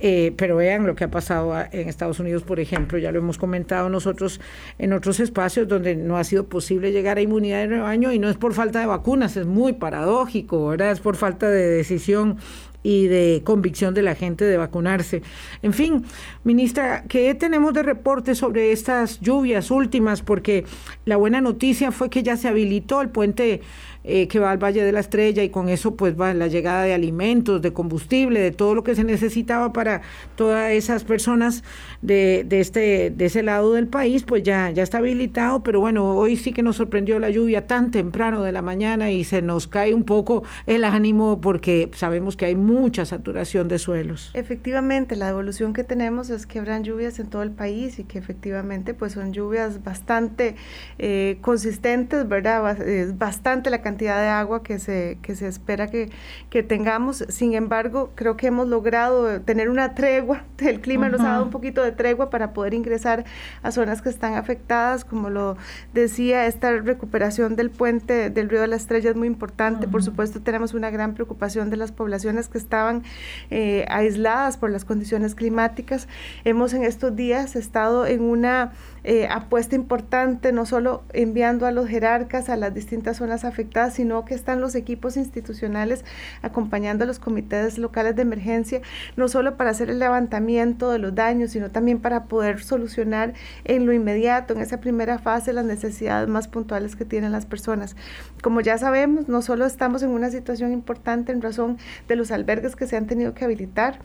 Eh, 0.00 0.34
pero 0.36 0.56
vean 0.56 0.86
lo 0.86 0.96
que 0.96 1.04
ha 1.04 1.10
pasado 1.10 1.54
en 1.72 1.88
Estados 1.88 2.18
Unidos, 2.20 2.42
por 2.42 2.60
ejemplo, 2.60 2.98
ya 2.98 3.12
lo 3.12 3.20
hemos 3.20 3.38
comentado 3.38 3.88
nosotros 3.88 4.40
en 4.76 4.92
otros 4.92 5.18
espacios 5.20 5.68
donde 5.68 5.94
no 5.96 6.18
ha 6.18 6.24
sido 6.24 6.46
posible 6.46 6.92
llegar 6.92 7.16
a 7.16 7.22
inmunidad 7.22 7.60
de 7.60 7.68
rebaño 7.68 8.12
y 8.12 8.18
no 8.18 8.28
es 8.28 8.36
por 8.36 8.52
falta 8.52 8.80
de 8.80 8.86
vacunas, 8.86 9.36
es 9.36 9.46
muy 9.46 9.72
paradójico, 9.72 10.66
¿verdad? 10.66 10.90
Es 10.90 11.00
por 11.00 11.16
falta 11.16 11.48
de 11.48 11.68
decisión 11.68 12.38
y 12.84 13.08
de 13.08 13.42
convicción 13.44 13.94
de 13.94 14.02
la 14.02 14.14
gente 14.14 14.44
de 14.44 14.56
vacunarse. 14.56 15.22
En 15.62 15.72
fin, 15.72 16.04
ministra, 16.44 17.02
¿qué 17.08 17.34
tenemos 17.34 17.74
de 17.74 17.82
reporte 17.82 18.36
sobre 18.36 18.70
estas 18.70 19.18
lluvias 19.20 19.72
últimas? 19.72 20.22
Porque 20.22 20.64
la 21.04 21.16
buena 21.16 21.40
noticia 21.40 21.90
fue 21.90 22.10
que 22.10 22.22
ya 22.22 22.36
se 22.36 22.46
habilitó 22.46 23.00
el 23.00 23.08
puente 23.08 23.62
eh, 24.04 24.28
que 24.28 24.38
va 24.38 24.50
al 24.50 24.62
Valle 24.62 24.82
de 24.82 24.92
la 24.92 25.00
Estrella 25.00 25.42
y 25.42 25.48
con 25.48 25.70
eso 25.70 25.96
pues 25.96 26.18
va 26.20 26.34
la 26.34 26.46
llegada 26.46 26.82
de 26.82 26.92
alimentos, 26.92 27.62
de 27.62 27.72
combustible, 27.72 28.38
de 28.40 28.50
todo 28.50 28.74
lo 28.74 28.84
que 28.84 28.94
se 28.94 29.02
necesitaba 29.02 29.72
para 29.72 30.02
todas 30.36 30.72
esas 30.72 31.04
personas 31.04 31.64
de, 32.02 32.44
de, 32.46 32.60
este, 32.60 33.10
de 33.10 33.24
ese 33.24 33.42
lado 33.42 33.72
del 33.72 33.86
país, 33.86 34.24
pues 34.24 34.42
ya, 34.42 34.70
ya 34.70 34.82
está 34.82 34.98
habilitado, 34.98 35.62
pero 35.62 35.80
bueno, 35.80 36.14
hoy 36.16 36.36
sí 36.36 36.52
que 36.52 36.62
nos 36.62 36.76
sorprendió 36.76 37.18
la 37.18 37.30
lluvia 37.30 37.66
tan 37.66 37.90
temprano 37.90 38.42
de 38.42 38.52
la 38.52 38.60
mañana 38.60 39.10
y 39.10 39.24
se 39.24 39.40
nos 39.40 39.66
cae 39.66 39.94
un 39.94 40.04
poco 40.04 40.42
el 40.66 40.84
ánimo 40.84 41.40
porque 41.40 41.90
sabemos 41.94 42.36
que 42.36 42.44
hay 42.44 42.56
mucha 42.56 43.06
saturación 43.06 43.68
de 43.68 43.78
suelos. 43.78 44.30
Efectivamente, 44.34 45.16
la 45.16 45.30
evolución 45.30 45.72
que 45.72 45.82
tenemos 45.82 46.28
es 46.28 46.46
que 46.46 46.58
habrán 46.58 46.84
lluvias 46.84 47.18
en 47.18 47.28
todo 47.28 47.42
el 47.42 47.52
país 47.52 47.98
y 47.98 48.04
que 48.04 48.18
efectivamente 48.18 48.92
pues 48.92 49.12
son 49.12 49.32
lluvias 49.32 49.82
bastante 49.82 50.56
eh, 50.98 51.38
consistentes, 51.40 52.28
¿verdad? 52.28 52.78
Es 52.82 53.16
bastante 53.16 53.70
la 53.70 53.80
cantidad 53.80 53.93
cantidad 53.94 54.20
de 54.20 54.26
agua 54.26 54.64
que 54.64 54.80
se, 54.80 55.18
que 55.22 55.36
se 55.36 55.46
espera 55.46 55.86
que, 55.86 56.10
que 56.50 56.64
tengamos. 56.64 57.24
Sin 57.28 57.54
embargo, 57.54 58.10
creo 58.16 58.36
que 58.36 58.48
hemos 58.48 58.66
logrado 58.66 59.40
tener 59.42 59.68
una 59.68 59.94
tregua, 59.94 60.42
el 60.58 60.80
clima 60.80 61.08
nos 61.08 61.20
ha 61.20 61.28
dado 61.28 61.44
un 61.44 61.50
poquito 61.50 61.80
de 61.82 61.92
tregua 61.92 62.28
para 62.28 62.52
poder 62.52 62.74
ingresar 62.74 63.24
a 63.62 63.70
zonas 63.70 64.02
que 64.02 64.08
están 64.08 64.34
afectadas, 64.34 65.04
como 65.04 65.30
lo 65.30 65.56
decía, 65.92 66.46
esta 66.46 66.72
recuperación 66.72 67.54
del 67.54 67.70
puente 67.70 68.30
del 68.30 68.48
río 68.48 68.60
de 68.60 68.66
la 68.66 68.76
Estrella 68.76 69.10
es 69.10 69.16
muy 69.16 69.28
importante. 69.28 69.86
Por 69.86 70.02
supuesto, 70.02 70.40
tenemos 70.40 70.74
una 70.74 70.90
gran 70.90 71.14
preocupación 71.14 71.70
de 71.70 71.76
las 71.76 71.92
poblaciones 71.92 72.48
que 72.48 72.58
estaban 72.58 73.04
eh, 73.50 73.84
aisladas 73.88 74.56
por 74.56 74.70
las 74.70 74.84
condiciones 74.84 75.36
climáticas. 75.36 76.08
Hemos 76.44 76.74
en 76.74 76.82
estos 76.82 77.14
días 77.14 77.54
estado 77.54 78.06
en 78.06 78.22
una 78.22 78.72
eh, 79.04 79.28
apuesta 79.30 79.76
importante, 79.76 80.52
no 80.52 80.66
solo 80.66 81.02
enviando 81.12 81.66
a 81.66 81.72
los 81.72 81.88
jerarcas 81.88 82.48
a 82.48 82.56
las 82.56 82.74
distintas 82.74 83.18
zonas 83.18 83.44
afectadas, 83.44 83.94
sino 83.94 84.24
que 84.24 84.34
están 84.34 84.60
los 84.60 84.74
equipos 84.74 85.16
institucionales 85.16 86.04
acompañando 86.42 87.04
a 87.04 87.06
los 87.06 87.18
comités 87.18 87.78
locales 87.78 88.16
de 88.16 88.22
emergencia, 88.22 88.80
no 89.16 89.28
solo 89.28 89.56
para 89.56 89.70
hacer 89.70 89.90
el 89.90 89.98
levantamiento 89.98 90.90
de 90.90 90.98
los 90.98 91.14
daños, 91.14 91.50
sino 91.50 91.70
también 91.70 92.00
para 92.00 92.24
poder 92.24 92.62
solucionar 92.62 93.34
en 93.64 93.86
lo 93.86 93.92
inmediato, 93.92 94.54
en 94.54 94.60
esa 94.60 94.80
primera 94.80 95.18
fase, 95.18 95.52
las 95.52 95.64
necesidades 95.64 96.28
más 96.28 96.48
puntuales 96.48 96.96
que 96.96 97.04
tienen 97.04 97.32
las 97.32 97.46
personas. 97.46 97.96
Como 98.42 98.60
ya 98.60 98.78
sabemos, 98.78 99.28
no 99.28 99.42
solo 99.42 99.66
estamos 99.66 100.02
en 100.02 100.10
una 100.10 100.30
situación 100.30 100.72
importante 100.72 101.32
en 101.32 101.42
razón 101.42 101.78
de 102.08 102.16
los 102.16 102.30
albergues 102.30 102.74
que 102.76 102.86
se 102.86 102.96
han 102.96 103.06
tenido 103.06 103.34
que 103.34 103.44
habilitar, 103.44 103.98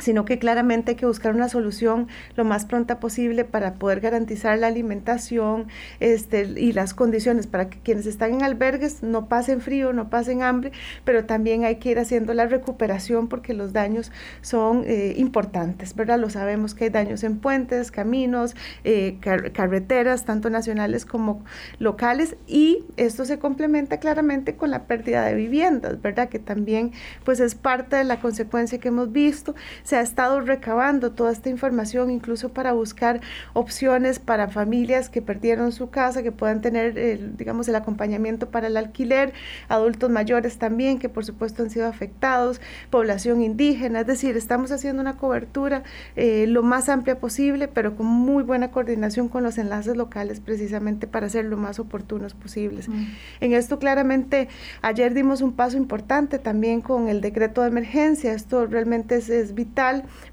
sino 0.00 0.24
que 0.24 0.38
claramente 0.38 0.92
hay 0.92 0.96
que 0.96 1.06
buscar 1.06 1.34
una 1.34 1.48
solución 1.48 2.08
lo 2.36 2.44
más 2.44 2.64
pronta 2.66 3.00
posible 3.00 3.44
para 3.44 3.74
poder 3.74 4.00
garantizar 4.00 4.58
la 4.58 4.66
alimentación 4.66 5.68
este, 6.00 6.42
y 6.42 6.72
las 6.72 6.94
condiciones 6.94 7.46
para 7.46 7.68
que 7.68 7.78
quienes 7.78 8.06
están 8.06 8.34
en 8.34 8.42
albergues 8.42 9.02
no 9.02 9.28
pasen 9.28 9.60
frío, 9.60 9.92
no 9.92 10.10
pasen 10.10 10.42
hambre, 10.42 10.72
pero 11.04 11.24
también 11.24 11.64
hay 11.64 11.76
que 11.76 11.90
ir 11.90 11.98
haciendo 11.98 12.34
la 12.34 12.46
recuperación 12.46 13.28
porque 13.28 13.54
los 13.54 13.72
daños 13.72 14.12
son 14.40 14.84
eh, 14.86 15.14
importantes, 15.16 15.94
¿verdad? 15.94 16.18
Lo 16.18 16.30
sabemos 16.30 16.74
que 16.74 16.84
hay 16.84 16.90
daños 16.90 17.24
en 17.24 17.38
puentes, 17.38 17.90
caminos, 17.90 18.54
eh, 18.84 19.18
carreteras, 19.20 20.24
tanto 20.24 20.50
nacionales 20.50 21.04
como 21.04 21.44
locales, 21.78 22.36
y 22.46 22.84
esto 22.96 23.24
se 23.24 23.38
complementa 23.38 23.98
claramente 23.98 24.56
con 24.56 24.70
la 24.70 24.84
pérdida 24.84 25.24
de 25.24 25.34
viviendas, 25.34 26.00
¿verdad? 26.00 26.28
Que 26.28 26.38
también 26.38 26.92
pues 27.24 27.40
es 27.40 27.54
parte 27.54 27.96
de 27.96 28.04
la 28.04 28.20
consecuencia 28.20 28.78
que 28.78 28.88
hemos 28.88 29.12
visto 29.12 29.54
se 29.88 29.96
ha 29.96 30.02
estado 30.02 30.42
recabando 30.42 31.12
toda 31.12 31.32
esta 31.32 31.48
información, 31.48 32.10
incluso 32.10 32.50
para 32.50 32.72
buscar 32.72 33.22
opciones 33.54 34.18
para 34.18 34.48
familias 34.48 35.08
que 35.08 35.22
perdieron 35.22 35.72
su 35.72 35.88
casa, 35.88 36.22
que 36.22 36.30
puedan 36.30 36.60
tener, 36.60 36.98
el, 36.98 37.38
digamos, 37.38 37.68
el 37.68 37.74
acompañamiento 37.74 38.50
para 38.50 38.66
el 38.66 38.76
alquiler, 38.76 39.32
adultos 39.66 40.10
mayores 40.10 40.58
también, 40.58 40.98
que 40.98 41.08
por 41.08 41.24
supuesto 41.24 41.62
han 41.62 41.70
sido 41.70 41.86
afectados, 41.86 42.60
población 42.90 43.40
indígena, 43.40 44.00
es 44.00 44.06
decir, 44.06 44.36
estamos 44.36 44.72
haciendo 44.72 45.00
una 45.00 45.16
cobertura 45.16 45.84
eh, 46.16 46.44
lo 46.46 46.62
más 46.62 46.90
amplia 46.90 47.18
posible, 47.18 47.66
pero 47.66 47.96
con 47.96 48.04
muy 48.04 48.42
buena 48.42 48.70
coordinación 48.70 49.30
con 49.30 49.42
los 49.42 49.56
enlaces 49.56 49.96
locales, 49.96 50.40
precisamente 50.40 51.06
para 51.06 51.30
ser 51.30 51.46
lo 51.46 51.56
más 51.56 51.78
oportunos 51.78 52.34
posibles. 52.34 52.90
Mm. 52.90 53.06
En 53.40 53.52
esto 53.54 53.78
claramente, 53.78 54.48
ayer 54.82 55.14
dimos 55.14 55.40
un 55.40 55.54
paso 55.54 55.78
importante 55.78 56.38
también 56.38 56.82
con 56.82 57.08
el 57.08 57.22
decreto 57.22 57.62
de 57.62 57.68
emergencia, 57.68 58.34
esto 58.34 58.66
realmente 58.66 59.16
es, 59.16 59.30
es 59.30 59.54
vital 59.54 59.77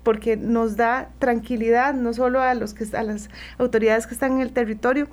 porque 0.03 0.37
nos 0.37 0.75
da 0.75 1.09
tranquilidad 1.19 1.93
no 1.93 2.13
solo 2.13 2.41
a 2.41 2.53
los 2.55 2.73
que 2.73 2.85
a 2.95 3.03
las 3.03 3.29
autoridades 3.57 4.07
que 4.07 4.13
están 4.13 4.33
en 4.33 4.41
el 4.41 4.51
territorio, 4.51 5.07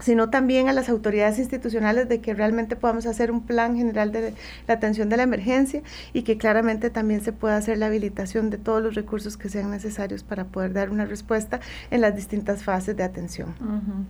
sino 0.00 0.30
también 0.30 0.68
a 0.68 0.72
las 0.72 0.88
autoridades 0.88 1.38
institucionales 1.38 2.08
de 2.08 2.20
que 2.20 2.34
realmente 2.34 2.76
podamos 2.76 3.06
hacer 3.06 3.30
un 3.30 3.42
plan 3.42 3.76
general 3.76 4.12
de 4.12 4.34
la 4.66 4.74
atención 4.74 5.08
de 5.08 5.16
la 5.16 5.24
emergencia 5.24 5.82
y 6.12 6.22
que 6.22 6.38
claramente 6.38 6.90
también 6.90 7.20
se 7.20 7.32
pueda 7.32 7.56
hacer 7.56 7.78
la 7.78 7.86
habilitación 7.86 8.50
de 8.50 8.58
todos 8.58 8.82
los 8.82 8.94
recursos 8.94 9.36
que 9.36 9.48
sean 9.48 9.70
necesarios 9.70 10.22
para 10.22 10.44
poder 10.44 10.72
dar 10.72 10.90
una 10.90 11.04
respuesta 11.04 11.60
en 11.90 12.00
las 12.00 12.14
distintas 12.14 12.62
fases 12.62 12.96
de 12.96 13.02
atención. 13.02 13.54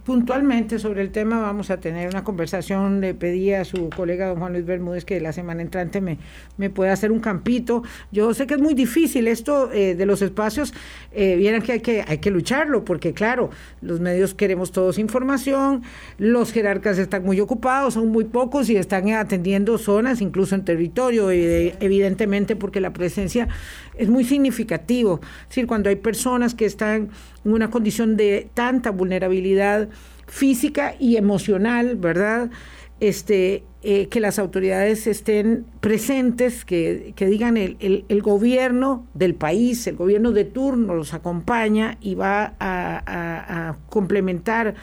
Puntualmente 0.04 0.78
sobre 0.78 1.02
el 1.02 1.11
tema 1.11 1.40
vamos 1.40 1.71
a 1.71 1.78
tener 1.78 2.09
una 2.09 2.25
conversación, 2.25 3.00
le 3.00 3.14
pedí 3.14 3.52
a 3.52 3.64
su 3.64 3.90
colega 3.90 4.28
don 4.28 4.38
Juan 4.38 4.52
Luis 4.52 4.66
Bermúdez 4.66 5.04
que 5.04 5.21
la 5.21 5.33
semana 5.33 5.62
entrante 5.62 6.00
me, 6.00 6.18
me 6.57 6.71
pueda 6.71 6.92
hacer 6.92 7.12
un 7.12 7.21
campito. 7.21 7.83
Yo 8.12 8.35
sé 8.35 8.47
que 8.47 8.54
es 8.54 8.61
muy 8.61 8.75
difícil 8.75 9.28
esto 9.28 9.71
eh, 9.73 9.95
de 9.95 10.07
los 10.07 10.23
espacios, 10.23 10.75
eh, 11.12 11.37
vieran 11.37 11.62
que 11.62 11.73
hay, 11.73 11.80
que 11.80 12.04
hay 12.07 12.18
que 12.18 12.30
lucharlo, 12.30 12.85
porque 12.85 13.12
claro, 13.14 13.50
los 13.80 14.00
medios 14.00 14.35
queremos 14.35 14.73
todos 14.73 14.99
información, 14.99 15.77
los 16.18 16.52
jerarcas 16.52 16.99
están 16.99 17.25
muy 17.25 17.40
ocupados, 17.40 17.94
son 17.94 18.08
muy 18.08 18.25
pocos 18.25 18.68
y 18.70 18.76
están 18.76 19.11
atendiendo 19.11 19.78
zonas, 19.78 20.20
incluso 20.20 20.54
en 20.54 20.64
territorio, 20.64 21.30
evidentemente 21.30 22.56
porque 22.56 22.80
la 22.80 22.92
presencia 22.92 23.49
es 23.97 24.08
muy 24.08 24.25
significativo. 24.25 25.20
Es 25.42 25.49
decir, 25.49 25.66
cuando 25.66 25.88
hay 25.88 25.97
personas 25.97 26.54
que 26.54 26.64
están 26.64 27.11
en 27.44 27.52
una 27.52 27.70
condición 27.70 28.16
de 28.16 28.49
tanta 28.54 28.90
vulnerabilidad 28.90 29.88
física 30.26 30.94
y 30.99 31.16
emocional, 31.16 31.97
¿verdad? 31.97 32.50
Este, 33.00 33.62
eh, 33.80 34.08
que 34.08 34.18
las 34.18 34.40
autoridades 34.40 35.06
estén 35.06 35.64
presentes, 35.80 36.64
que, 36.64 37.14
digan 37.16 37.56
el, 37.56 37.76
el, 38.08 38.23
gobierno 38.23 39.06
del 39.14 39.37
país, 39.37 39.87
el 39.87 39.94
gobierno 39.94 40.32
de 40.32 40.44
turno 40.44 40.94
los 40.97 41.14
acompaña 41.14 41.97
y 42.00 42.16
va 42.16 42.54
a, 42.58 43.76
complementar, 43.88 44.75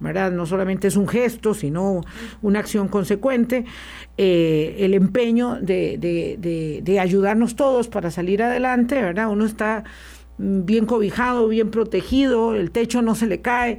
¿verdad? 0.00 0.32
No 0.32 0.46
solamente 0.46 0.88
es 0.88 0.96
un 0.96 1.06
gesto, 1.06 1.54
sino 1.54 2.00
una 2.42 2.58
acción 2.58 2.88
consecuente, 2.88 3.64
eh, 4.16 4.76
el 4.80 4.94
empeño 4.94 5.56
de, 5.60 5.98
de, 5.98 6.80
de 6.82 7.00
ayudarnos 7.00 7.54
todos 7.56 7.88
para 7.88 8.10
salir 8.10 8.42
adelante, 8.42 9.00
¿verdad? 9.00 9.28
Uno 9.30 9.44
está 9.44 9.84
bien 10.40 10.86
cobijado, 10.86 11.48
bien 11.48 11.70
protegido, 11.70 12.54
el 12.54 12.70
techo 12.70 13.02
no 13.02 13.14
se 13.14 13.26
le 13.26 13.40
cae. 13.40 13.78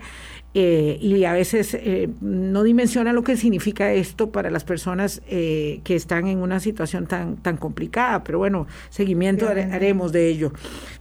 Eh, 0.54 0.98
y 1.00 1.24
a 1.24 1.32
veces 1.32 1.74
eh, 1.76 2.10
no 2.20 2.64
dimensiona 2.64 3.14
lo 3.14 3.24
que 3.24 3.38
significa 3.38 3.94
esto 3.94 4.32
para 4.32 4.50
las 4.50 4.66
personas 4.66 5.22
eh, 5.30 5.80
que 5.86 5.96
están 5.96 6.28
en 6.28 6.40
una 6.40 6.60
situación 6.60 7.08
tan, 7.08 7.38
tan 7.38 7.56
complicada. 7.56 8.24
Pero 8.24 8.40
bueno, 8.40 8.68
seguimiento 8.90 9.48
haremos 9.48 10.12
de 10.12 10.28
ello. 10.28 10.52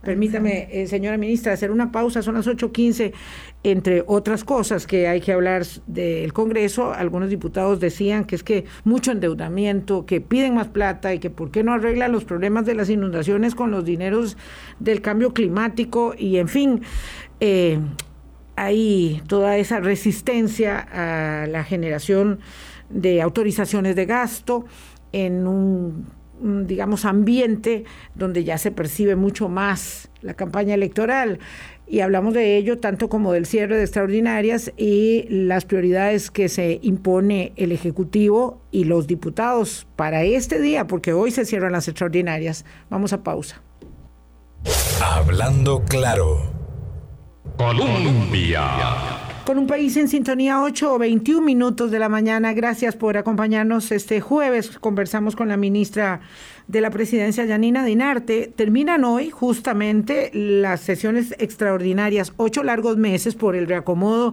Permítame, 0.03 0.87
señora 0.87 1.17
ministra, 1.17 1.53
hacer 1.53 1.71
una 1.71 1.91
pausa, 1.91 2.23
son 2.23 2.35
las 2.35 2.47
8.15. 2.47 3.13
Entre 3.63 4.05
otras 4.07 4.45
cosas 4.45 4.87
que 4.87 5.09
hay 5.09 5.21
que 5.21 5.33
hablar 5.33 5.67
del 5.87 6.33
Congreso, 6.33 6.95
algunos 6.95 7.29
diputados 7.29 7.81
decían 7.81 8.25
que 8.25 8.37
es 8.37 8.43
que 8.43 8.65
mucho 8.85 9.11
endeudamiento, 9.11 10.07
que 10.07 10.21
piden 10.21 10.55
más 10.55 10.69
plata 10.69 11.13
y 11.13 11.19
que 11.19 11.29
por 11.29 11.51
qué 11.51 11.63
no 11.63 11.75
arreglan 11.75 12.13
los 12.13 12.25
problemas 12.25 12.65
de 12.65 12.75
las 12.75 12.89
inundaciones 12.89 13.55
con 13.55 13.71
los 13.71 13.85
dineros 13.85 14.39
del 14.79 15.03
cambio 15.03 15.35
climático 15.35 16.15
y 16.17 16.39
en 16.39 16.49
fin 16.49 16.83
hay 18.61 19.23
toda 19.27 19.57
esa 19.57 19.81
resistencia 19.81 20.79
a 20.93 21.47
la 21.47 21.65
generación 21.65 22.41
de 22.91 23.23
autorizaciones 23.23 23.97
de 23.97 24.05
gasto 24.05 24.67
en 25.13 25.47
un, 25.47 26.07
digamos, 26.67 27.07
ambiente 27.07 27.85
donde 28.15 28.45
ya 28.45 28.59
se 28.59 28.71
percibe 28.71 29.17
mucho 29.17 29.49
más 29.49 30.11
la 30.21 30.35
campaña 30.35 30.75
electoral. 30.75 31.39
Y 31.87 32.01
hablamos 32.01 32.35
de 32.35 32.59
ello 32.59 32.79
tanto 32.79 33.09
como 33.09 33.33
del 33.33 33.47
cierre 33.47 33.79
de 33.79 33.83
extraordinarias 33.83 34.73
y 34.77 35.25
las 35.31 35.65
prioridades 35.65 36.31
que 36.31 36.51
se 36.51 36.81
impone 36.83 37.55
el 37.57 37.73
Ejecutivo 37.73 38.61
y 38.71 38.85
los 38.85 39.07
diputados 39.07 39.87
para 39.97 40.23
este 40.23 40.61
día, 40.61 40.87
porque 40.87 41.15
hoy 41.15 41.31
se 41.31 41.47
cierran 41.47 41.73
las 41.73 41.89
extraordinarias. 41.89 42.67
Vamos 42.91 43.15
a 43.15 43.23
pausa. 43.23 43.63
Hablando 45.03 45.83
claro. 45.89 46.60
Colombia. 47.61 48.63
Con 49.45 49.59
un 49.59 49.67
país 49.67 49.95
en 49.99 50.09
sintonía 50.09 50.63
8 50.63 50.95
o 50.95 50.99
21 50.99 51.43
minutos 51.45 51.91
de 51.91 51.99
la 51.99 52.09
mañana. 52.09 52.55
Gracias 52.55 52.97
por 52.97 53.19
acompañarnos 53.19 53.93
este 53.93 54.23
jueves. 54.23 54.79
Conversamos 54.79 55.37
con 55.37 55.49
la 55.49 55.59
ministra 55.59 56.23
de 56.69 56.81
la 56.81 56.89
presidencia, 56.89 57.45
Yanina 57.45 57.85
Dinarte. 57.85 58.51
Terminan 58.57 59.05
hoy 59.05 59.29
justamente 59.29 60.31
las 60.33 60.81
sesiones 60.81 61.35
extraordinarias, 61.39 62.33
ocho 62.39 62.63
largos 62.63 62.97
meses 62.97 63.35
por 63.35 63.55
el 63.55 63.67
reacomodo 63.67 64.33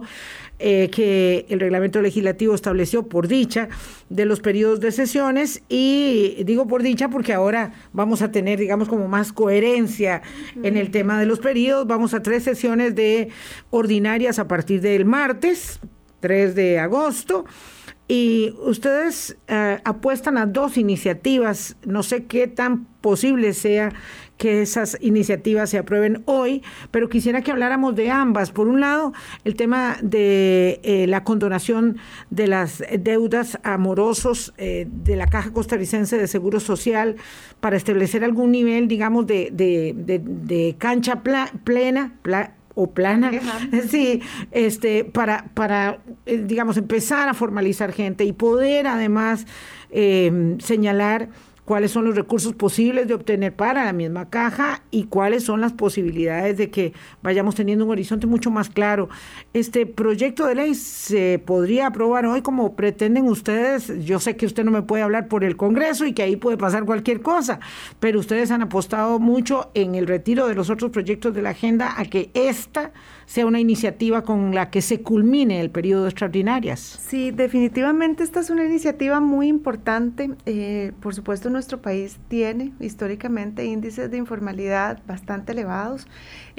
eh, 0.58 0.90
que 0.90 1.46
el 1.48 1.60
reglamento 1.60 2.02
legislativo 2.02 2.54
estableció 2.54 3.06
por 3.06 3.28
dicha 3.28 3.68
de 4.08 4.24
los 4.24 4.40
periodos 4.40 4.80
de 4.80 4.90
sesiones 4.90 5.62
y 5.68 6.42
digo 6.44 6.66
por 6.66 6.82
dicha 6.82 7.08
porque 7.08 7.32
ahora 7.32 7.72
vamos 7.92 8.22
a 8.22 8.32
tener, 8.32 8.58
digamos, 8.58 8.88
como 8.88 9.06
más 9.06 9.32
coherencia 9.32 10.22
en 10.62 10.76
el 10.76 10.90
tema 10.90 11.20
de 11.20 11.26
los 11.26 11.38
periodos. 11.38 11.86
Vamos 11.86 12.12
a 12.14 12.22
tres 12.22 12.42
sesiones 12.42 12.94
de 12.94 13.28
ordinarias 13.70 14.38
a 14.38 14.48
partir 14.48 14.80
del 14.80 15.04
martes, 15.04 15.80
3 16.20 16.54
de 16.54 16.78
agosto. 16.78 17.44
Y 18.10 18.54
ustedes 18.60 19.36
eh, 19.48 19.80
apuestan 19.84 20.38
a 20.38 20.46
dos 20.46 20.78
iniciativas, 20.78 21.76
no 21.84 22.02
sé 22.02 22.24
qué 22.24 22.46
tan 22.46 22.86
posible 23.02 23.52
sea 23.52 23.92
que 24.38 24.62
esas 24.62 24.96
iniciativas 25.00 25.68
se 25.68 25.78
aprueben 25.78 26.22
hoy, 26.24 26.62
pero 26.90 27.08
quisiera 27.08 27.42
que 27.42 27.50
habláramos 27.50 27.94
de 27.96 28.10
ambas. 28.10 28.52
Por 28.52 28.68
un 28.68 28.80
lado, 28.80 29.12
el 29.44 29.56
tema 29.56 29.98
de 30.00 30.80
eh, 30.84 31.06
la 31.08 31.24
condonación 31.24 31.98
de 32.30 32.46
las 32.46 32.82
deudas 33.00 33.58
amorosos 33.64 34.54
eh, 34.56 34.86
de 34.90 35.16
la 35.16 35.26
Caja 35.26 35.52
Costarricense 35.52 36.16
de 36.16 36.28
Seguro 36.28 36.60
Social 36.60 37.16
para 37.60 37.76
establecer 37.76 38.24
algún 38.24 38.52
nivel, 38.52 38.86
digamos, 38.86 39.26
de, 39.26 39.50
de, 39.52 40.76
cancha 40.78 41.22
plena, 41.64 42.14
o 42.74 42.90
plana, 42.92 43.32
sí, 43.90 44.22
este, 44.52 45.02
para, 45.02 45.46
para, 45.54 45.98
eh, 46.26 46.44
digamos, 46.46 46.76
empezar 46.76 47.28
a 47.28 47.34
formalizar 47.34 47.92
gente 47.92 48.24
y 48.24 48.32
poder 48.32 48.86
además 48.86 49.46
señalar 50.58 51.30
cuáles 51.68 51.90
son 51.90 52.06
los 52.06 52.16
recursos 52.16 52.54
posibles 52.54 53.08
de 53.08 53.12
obtener 53.12 53.54
para 53.54 53.84
la 53.84 53.92
misma 53.92 54.30
caja 54.30 54.80
y 54.90 55.04
cuáles 55.04 55.44
son 55.44 55.60
las 55.60 55.74
posibilidades 55.74 56.56
de 56.56 56.70
que 56.70 56.94
vayamos 57.22 57.56
teniendo 57.56 57.84
un 57.84 57.90
horizonte 57.90 58.26
mucho 58.26 58.50
más 58.50 58.70
claro. 58.70 59.10
Este 59.52 59.84
proyecto 59.84 60.46
de 60.46 60.54
ley 60.54 60.74
se 60.74 61.38
podría 61.44 61.88
aprobar 61.88 62.24
hoy 62.24 62.40
como 62.40 62.74
pretenden 62.74 63.26
ustedes. 63.28 63.92
Yo 64.02 64.18
sé 64.18 64.34
que 64.34 64.46
usted 64.46 64.64
no 64.64 64.70
me 64.70 64.80
puede 64.80 65.02
hablar 65.02 65.28
por 65.28 65.44
el 65.44 65.58
Congreso 65.58 66.06
y 66.06 66.14
que 66.14 66.22
ahí 66.22 66.36
puede 66.36 66.56
pasar 66.56 66.86
cualquier 66.86 67.20
cosa, 67.20 67.60
pero 68.00 68.18
ustedes 68.18 68.50
han 68.50 68.62
apostado 68.62 69.18
mucho 69.18 69.70
en 69.74 69.94
el 69.94 70.06
retiro 70.06 70.48
de 70.48 70.54
los 70.54 70.70
otros 70.70 70.90
proyectos 70.90 71.34
de 71.34 71.42
la 71.42 71.50
agenda 71.50 72.00
a 72.00 72.06
que 72.06 72.30
esta 72.32 72.92
sea 73.28 73.44
una 73.44 73.60
iniciativa 73.60 74.22
con 74.22 74.54
la 74.54 74.70
que 74.70 74.80
se 74.80 75.02
culmine 75.02 75.60
el 75.60 75.70
periodo 75.70 76.04
de 76.04 76.08
extraordinarias. 76.08 76.80
Sí, 76.80 77.30
definitivamente 77.30 78.24
esta 78.24 78.40
es 78.40 78.48
una 78.48 78.64
iniciativa 78.64 79.20
muy 79.20 79.48
importante. 79.48 80.30
Eh, 80.46 80.92
por 81.02 81.14
supuesto, 81.14 81.50
nuestro 81.50 81.82
país 81.82 82.16
tiene 82.28 82.72
históricamente 82.80 83.66
índices 83.66 84.10
de 84.10 84.16
informalidad 84.16 85.02
bastante 85.06 85.52
elevados. 85.52 86.08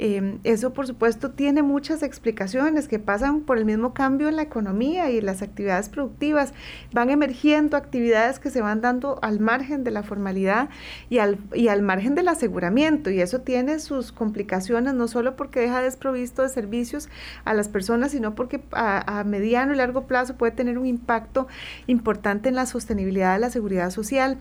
Eh, 0.02 0.38
eso, 0.44 0.72
por 0.72 0.86
supuesto, 0.86 1.32
tiene 1.32 1.62
muchas 1.62 2.02
explicaciones 2.02 2.88
que 2.88 2.98
pasan 2.98 3.42
por 3.42 3.58
el 3.58 3.66
mismo 3.66 3.92
cambio 3.92 4.30
en 4.30 4.36
la 4.36 4.40
economía 4.40 5.10
y 5.10 5.20
las 5.20 5.42
actividades 5.42 5.90
productivas. 5.90 6.54
Van 6.90 7.10
emergiendo 7.10 7.76
actividades 7.76 8.38
que 8.38 8.48
se 8.48 8.62
van 8.62 8.80
dando 8.80 9.18
al 9.20 9.40
margen 9.40 9.84
de 9.84 9.90
la 9.90 10.02
formalidad 10.02 10.70
y 11.10 11.18
al, 11.18 11.36
y 11.52 11.68
al 11.68 11.82
margen 11.82 12.14
del 12.14 12.28
aseguramiento. 12.28 13.10
Y 13.10 13.20
eso 13.20 13.42
tiene 13.42 13.78
sus 13.78 14.10
complicaciones, 14.10 14.94
no 14.94 15.06
solo 15.06 15.36
porque 15.36 15.60
deja 15.60 15.82
desprovisto 15.82 16.40
de 16.40 16.48
servicios 16.48 17.10
a 17.44 17.52
las 17.52 17.68
personas, 17.68 18.12
sino 18.12 18.34
porque 18.34 18.62
a, 18.72 19.22
mediano 19.26 19.74
y 19.74 19.76
largo 19.76 20.06
plazo 20.06 20.34
puede 20.34 20.52
tener 20.52 20.78
un 20.78 20.86
impacto 20.86 21.46
importante 21.86 22.48
en 22.48 22.54
la 22.54 22.64
sostenibilidad 22.64 23.34
de 23.34 23.40
la 23.40 23.50
seguridad 23.50 23.90
social. 23.90 24.38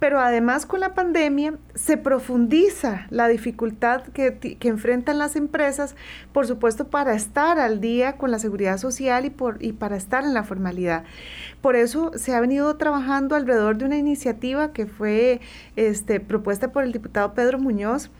Pero 0.00 0.18
además 0.18 0.66
con 0.66 0.80
la 0.80 0.94
pandemia 0.94 1.54
se 1.74 1.98
profundiza 1.98 3.06
la 3.10 3.28
dificultad 3.28 4.02
que, 4.02 4.58
enfrentan 4.62 5.18
las 5.18 5.36
empresas, 5.36 5.94
por 6.32 6.46
supuesto, 6.46 6.88
para 6.88 7.14
estar 7.14 7.60
al 7.60 7.80
día 7.80 8.16
con 8.16 8.30
la 8.30 8.38
seguridad 8.38 8.78
social 8.78 9.32
y 9.60 9.72
para 9.72 9.96
estar 9.96 10.24
en 10.24 10.34
la 10.34 10.42
formalidad. 10.42 11.04
Por 11.60 11.76
eso 11.76 12.12
se 12.16 12.34
ha 12.34 12.40
venido 12.40 12.74
trabajando 12.76 13.36
alrededor 13.36 13.76
de 13.76 13.84
una 13.84 13.98
iniciativa 13.98 14.72
que 14.72 14.86
fue 14.86 15.40
este, 15.76 16.18
propuesta 16.18 16.72
por 16.72 16.82
el 16.82 16.92
diputado 16.92 17.34
Pedro 17.34 17.58
Muñoz, 17.58 18.10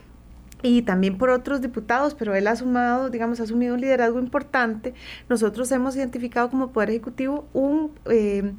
y 0.61 0.83
también 0.83 1.17
por 1.17 1.29
otros 1.29 1.61
diputados, 1.61 2.13
pero 2.15 2.35
él 2.35 2.47
ha 2.47 2.55
sumado, 2.55 3.09
digamos, 3.09 3.39
ha 3.39 3.43
asumido 3.43 3.73
un 3.73 3.81
liderazgo 3.81 4.19
importante. 4.19 4.93
Nosotros 5.29 5.71
hemos 5.71 5.95
identificado 5.95 6.49
como 6.49 6.71
Poder 6.71 6.89
Ejecutivo 6.89 7.45
un, 7.53 7.91
eh, 8.05 8.53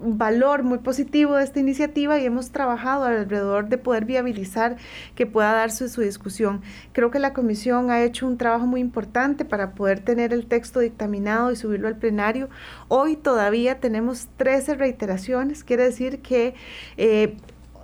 valor 0.00 0.62
muy 0.62 0.78
positivo 0.78 1.34
de 1.34 1.44
esta 1.44 1.60
iniciativa 1.60 2.18
y 2.18 2.24
hemos 2.24 2.50
trabajado 2.50 3.04
alrededor 3.04 3.68
de 3.68 3.78
poder 3.78 4.04
viabilizar 4.04 4.76
que 5.14 5.26
pueda 5.26 5.52
darse 5.52 5.88
su 5.88 6.00
discusión. 6.02 6.62
Creo 6.92 7.10
que 7.10 7.18
la 7.18 7.32
comisión 7.32 7.90
ha 7.90 8.02
hecho 8.02 8.26
un 8.26 8.38
trabajo 8.38 8.66
muy 8.66 8.80
importante 8.80 9.44
para 9.44 9.72
poder 9.72 10.00
tener 10.00 10.32
el 10.32 10.46
texto 10.46 10.80
dictaminado 10.80 11.50
y 11.50 11.56
subirlo 11.56 11.88
al 11.88 11.96
plenario. 11.96 12.48
Hoy 12.88 13.16
todavía 13.16 13.80
tenemos 13.80 14.28
13 14.36 14.76
reiteraciones, 14.76 15.64
quiere 15.64 15.84
decir 15.84 16.20
que... 16.20 16.54
Eh, 16.96 17.36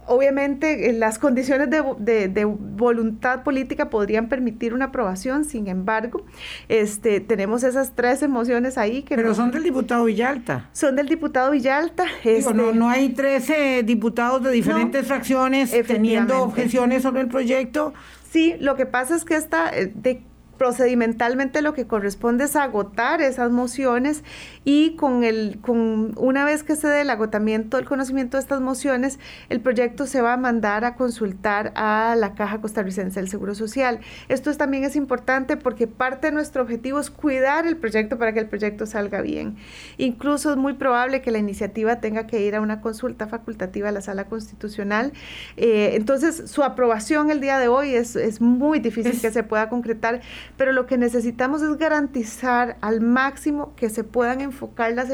Obviamente 0.07 0.93
las 0.93 1.19
condiciones 1.19 1.69
de, 1.71 2.45
voluntad 2.45 3.43
política 3.43 3.91
podrían 3.91 4.29
permitir 4.29 4.75
una 4.75 4.87
aprobación, 4.87 5.45
sin 5.45 5.69
embargo, 5.69 6.25
este, 6.69 7.21
tenemos 7.21 7.63
esas 7.63 7.95
tres 7.95 8.23
emociones 8.23 8.79
ahí. 8.79 9.03
Que 9.03 9.17
Pero 9.17 9.35
son 9.35 9.51
del 9.51 9.63
diputado 9.63 10.05
Villalta. 10.05 10.69
Son 10.73 10.97
del 10.97 11.09
diputado 11.09 11.51
Villalta. 11.53 12.05
Este, 12.25 12.55
no, 12.55 12.73
no 12.73 12.89
hay 12.89 13.11
13 13.11 13.83
diputados 13.83 14.43
de 14.43 14.51
diferentes 14.51 15.07
fracciones 15.07 15.73
teniendo 15.87 16.43
objeciones 16.43 17.03
sobre 17.03 17.23
el 17.23 17.29
proyecto. 17.29 17.95
Sí, 18.31 18.57
lo 18.59 18.75
que 18.75 18.87
pasa 18.87 19.15
es 19.15 19.25
que 19.25 19.37
esta, 19.37 19.71
eh, 19.71 19.93
de 19.95 20.23
procedimentalmente 20.57 21.63
lo 21.63 21.75
que 21.75 21.87
corresponde 21.87 22.45
es 22.45 22.57
agotar 22.57 23.21
esas 23.21 23.51
mociones 23.51 24.25
y 24.65 24.97
con 24.97 25.25
el 25.25 25.59
con 25.61 26.15
una 26.17 26.45
vez 26.45 26.63
que 26.63 26.77
se 26.77 26.89
dé 26.89 27.03
el 27.03 27.11
agotamiento 27.11 27.77
del 27.77 27.87
conocimiento 27.87 28.37
de 28.37 28.43
estas 28.43 28.61
mociones, 28.61 29.19
el 29.49 29.61
proyecto 29.61 30.07
se 30.07 30.21
va 30.21 30.35
a 30.35 30.37
mandar 30.37 30.85
a 30.85 30.95
consultar 30.95 31.73
a 31.77 32.15
la 32.17 32.35
Caja 32.35 32.61
Costarricense 32.61 33.21
del 33.21 33.29
Seguro 33.29 33.55
Social. 33.55 34.01
Esto 34.29 34.55
también 34.57 34.85
es 34.85 34.97
importante 34.97 35.57
porque 35.57 35.87
parte 35.87 36.29
de 36.29 36.33
nuestro 36.33 36.63
objetivo 36.63 37.01
es 37.01 37.11
cuidar 37.11 37.67
el 37.67 37.77
proyecto 37.77 38.19
para 38.19 38.33
que 38.33 38.41
el 38.41 38.49
proyecto 38.49 38.87
salga 38.87 39.21
bien. 39.21 39.57
Incluso 39.99 40.51
es 40.51 40.57
muy 40.57 40.75
probable 40.75 41.23
que 41.23 41.31
la 41.31 41.39
iniciativa 41.39 42.01
tenga 42.01 42.27
que 42.27 42.41
ir 42.41 42.55
a 42.55 42.61
una 42.61 42.81
consulta 42.81 43.27
facultativa 43.27 43.89
a 43.89 43.93
la 43.93 44.01
Sala 44.01 44.27
Constitucional. 44.27 45.13
Eh, 45.57 45.93
entonces, 45.95 46.51
su 46.51 46.63
aprobación 46.63 47.31
el 47.31 47.41
día 47.41 47.59
de 47.59 47.69
hoy 47.69 47.95
es, 47.95 48.17
es 48.17 48.41
muy 48.41 48.79
difícil 48.79 49.21
que 49.21 49.31
se 49.31 49.43
pueda 49.43 49.69
concretar 49.69 50.21
pero 50.57 50.73
lo 50.73 50.87
que 50.87 50.99
necesitamos 50.99 51.63
es 51.63 51.77
garantizar 51.77 52.77
al 52.81 53.01
máximo 53.01 53.75
que 53.77 53.91
se 53.91 54.05
puedan 54.05 54.41
enfocar 54.41 54.93
las, 54.93 55.11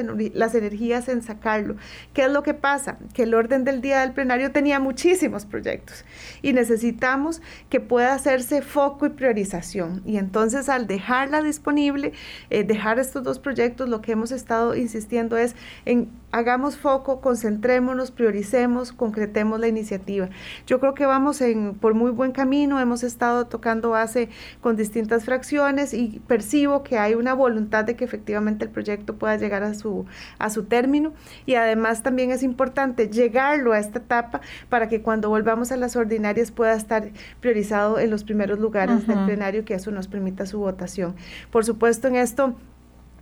energías 0.55 1.09
en 1.09 1.23
sacarlo. 1.23 1.77
¿Qué 2.13 2.25
es 2.25 2.31
lo 2.31 2.43
que 2.43 2.55
pasa? 2.55 2.99
Que 3.15 3.25
el 3.25 3.35
orden 3.35 3.65
del 3.65 3.81
día 3.81 4.01
del 4.01 4.13
plenario 4.13 4.53
tenía 4.53 4.81
muchísimos 4.81 5.45
proyectos 5.45 6.05
y 6.43 6.53
necesitamos 6.53 7.43
que 7.69 7.81
pueda 7.81 8.15
hacerse 8.15 8.63
foco 8.63 9.07
y 9.07 9.11
priorización. 9.11 10.03
Y 10.05 10.19
entonces 10.19 10.69
al 10.69 10.87
dejarla 10.87 11.43
disponible, 11.43 12.13
eh, 12.51 12.65
dejar 12.65 12.99
estos 12.99 13.23
dos 13.23 13.39
proyectos, 13.39 13.89
lo 13.89 14.01
que 14.01 14.13
hemos 14.13 14.33
estado 14.33 14.75
insistiendo 14.75 15.37
es 15.37 15.55
en 15.85 16.11
hagamos 16.33 16.77
foco, 16.77 17.21
concentrémonos, 17.21 18.11
prioricemos, 18.11 18.93
concretemos 18.93 19.59
la 19.61 19.69
iniciativa. 19.69 20.29
Yo 20.67 20.81
creo 20.81 20.95
que 20.95 21.07
vamos 21.07 21.41
en, 21.41 21.75
por 21.75 21.95
muy 21.95 22.11
buen 22.11 22.33
camino, 22.33 22.81
hemos 22.81 23.03
estado 23.03 23.47
tocando 23.47 23.91
base 23.91 24.29
con 24.61 24.77
distintas 24.77 25.25
fracciones 25.25 25.95
y 25.95 26.21
percibo 26.27 26.83
que 26.83 26.99
hay 26.99 27.15
una 27.15 27.35
voluntad 27.35 27.85
de 27.85 27.97
que 27.97 28.05
efectivamente 28.05 28.65
el 28.65 28.71
proyecto 28.71 29.17
pueda 29.17 29.37
llegar 29.37 29.63
a 29.63 29.75
su, 29.75 30.07
a 30.39 30.51
su 30.51 30.65
término 30.65 31.13
y 31.47 31.55
además 31.55 32.03
también 32.03 32.31
es 32.31 32.43
importante 32.43 33.09
llegarlo 33.09 33.73
a 33.73 33.79
esta 33.79 33.99
etapa 33.99 34.41
para 34.69 34.89
que 34.89 35.03
cuando 35.03 35.29
volvamos 35.29 35.73
a 35.73 35.77
las 35.77 35.97
ordinarias 35.97 36.51
pueda 36.51 36.75
estar 36.75 37.11
priorizado 37.41 37.99
en 37.99 38.11
los 38.11 38.25
primeros 38.25 38.59
lugares 38.59 39.07
del 39.07 39.25
plenario, 39.25 39.65
que 39.65 39.75
eso 39.75 39.91
nos 39.91 40.09
permita 40.09 40.47
su 40.47 40.59
votación. 40.59 41.15
Por 41.51 41.65
supuesto, 41.65 42.09
en 42.09 42.17
esto 42.17 42.55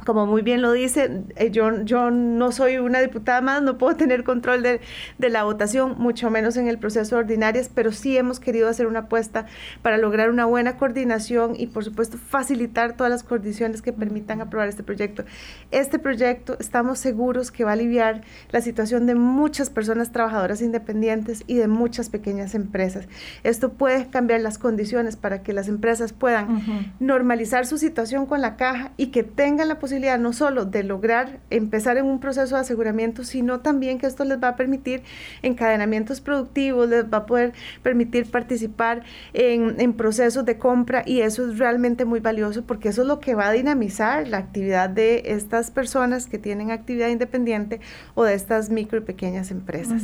como 0.09 0.25
muy 0.25 0.40
bien 0.40 0.62
lo 0.62 0.73
dice, 0.73 1.21
eh, 1.37 1.51
yo, 1.51 1.83
yo 1.83 2.11
no 2.11 2.51
soy 2.51 2.79
una 2.79 3.01
diputada 3.01 3.42
más, 3.42 3.61
no 3.61 3.77
puedo 3.77 3.94
tener 3.94 4.25
control 4.25 4.62
de, 4.62 4.81
la 5.18 5.44
votación, 5.44 5.97
mucho 5.99 6.31
menos 6.31 6.57
en 6.57 6.66
el 6.66 6.79
proceso 6.79 7.16
de 7.16 7.21
ordinarias, 7.25 7.71
pero 7.75 7.92
sí 7.92 8.16
hemos 8.16 8.40
querido 8.40 8.71
hacer 8.71 8.87
una 8.87 9.01
apuesta 9.01 9.44
para 9.83 9.99
lograr 9.99 10.31
una 10.31 10.47
buena 10.47 10.79
coordinación 10.79 11.57
y, 11.59 11.66
por 11.66 11.85
supuesto, 11.85 12.16
facilitar 12.16 12.97
todas 12.97 13.11
las 13.11 13.23
condiciones 13.23 13.83
que 13.83 13.92
permitan 13.92 14.40
aprobar 14.40 14.71
este 14.71 14.83
proyecto. 14.83 15.25
Este 15.73 15.99
proyecto 15.99 16.57
estamos 16.59 16.99
seguros 16.99 17.51
que 17.51 17.64
va 17.64 17.73
a 17.73 17.75
aliviar 17.75 18.23
la 18.51 18.62
situación 18.62 19.05
de 19.05 19.14
muchas 19.14 19.68
personas 19.68 20.11
trabajadoras 20.11 20.62
independientes 20.62 21.44
y 21.47 21.57
de 21.57 21.68
muchas 21.68 22.09
pequeñas 22.09 22.55
empresas. 22.55 23.09
Esto 23.44 23.75
puede 23.75 24.09
cambiar 24.09 24.40
las 24.40 24.57
condiciones 24.57 25.16
para 25.16 25.42
que 25.42 25.53
las 25.53 25.68
empresas 25.68 26.14
puedan 26.14 26.94
normalizar 26.99 27.66
su 27.66 27.77
situación 27.77 28.25
con 28.25 28.40
la 28.40 28.57
caja 28.57 28.92
y 28.97 29.09
que 29.09 29.23
tengan 29.23 29.68
la 29.68 29.79
posibilidad 29.79 29.97
posibilidad 29.98 30.18
no 30.20 30.32
solo 30.32 30.64
de 30.64 30.84
lograr 30.84 31.40
empezar 31.50 31.96
en 31.96 32.06
un 32.06 32.20
proceso 32.20 32.54
de 32.54 32.61
aseguramiento, 32.61 33.24
sino 33.24 33.61
también 33.61 33.98
que 33.98 34.06
esto 34.06 34.24
les 34.24 34.40
va 34.40 34.48
a 34.48 34.56
permitir 34.56 35.02
encadenamientos 35.42 36.20
productivos, 36.20 36.88
les 36.88 37.04
va 37.04 37.18
a 37.18 37.26
poder 37.26 37.52
permitir 37.82 38.30
participar 38.30 39.02
en, 39.32 39.80
en 39.80 39.92
procesos 39.94 40.44
de 40.44 40.56
compra 40.56 41.02
y 41.04 41.22
eso 41.22 41.50
es 41.50 41.58
realmente 41.58 42.04
muy 42.04 42.20
valioso 42.20 42.62
porque 42.62 42.90
eso 42.90 43.02
es 43.02 43.08
lo 43.08 43.18
que 43.18 43.34
va 43.34 43.48
a 43.48 43.52
dinamizar 43.52 44.28
la 44.28 44.38
actividad 44.38 44.88
de 44.88 45.22
estas 45.26 45.72
personas 45.72 46.26
que 46.26 46.38
tienen 46.38 46.70
actividad 46.70 47.08
independiente 47.08 47.80
o 48.14 48.22
de 48.22 48.34
estas 48.34 48.70
micro 48.70 48.98
y 48.98 49.02
pequeñas 49.02 49.50
empresas. 49.50 50.02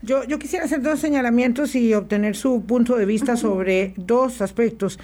yo, 0.00 0.24
yo 0.24 0.38
quisiera 0.38 0.64
hacer 0.64 0.80
dos 0.80 1.00
señalamientos 1.00 1.74
y 1.74 1.92
obtener 1.92 2.36
su 2.36 2.62
punto 2.62 2.96
de 2.96 3.04
vista 3.04 3.36
sobre 3.36 3.92
dos 3.98 4.40
aspectos. 4.40 4.98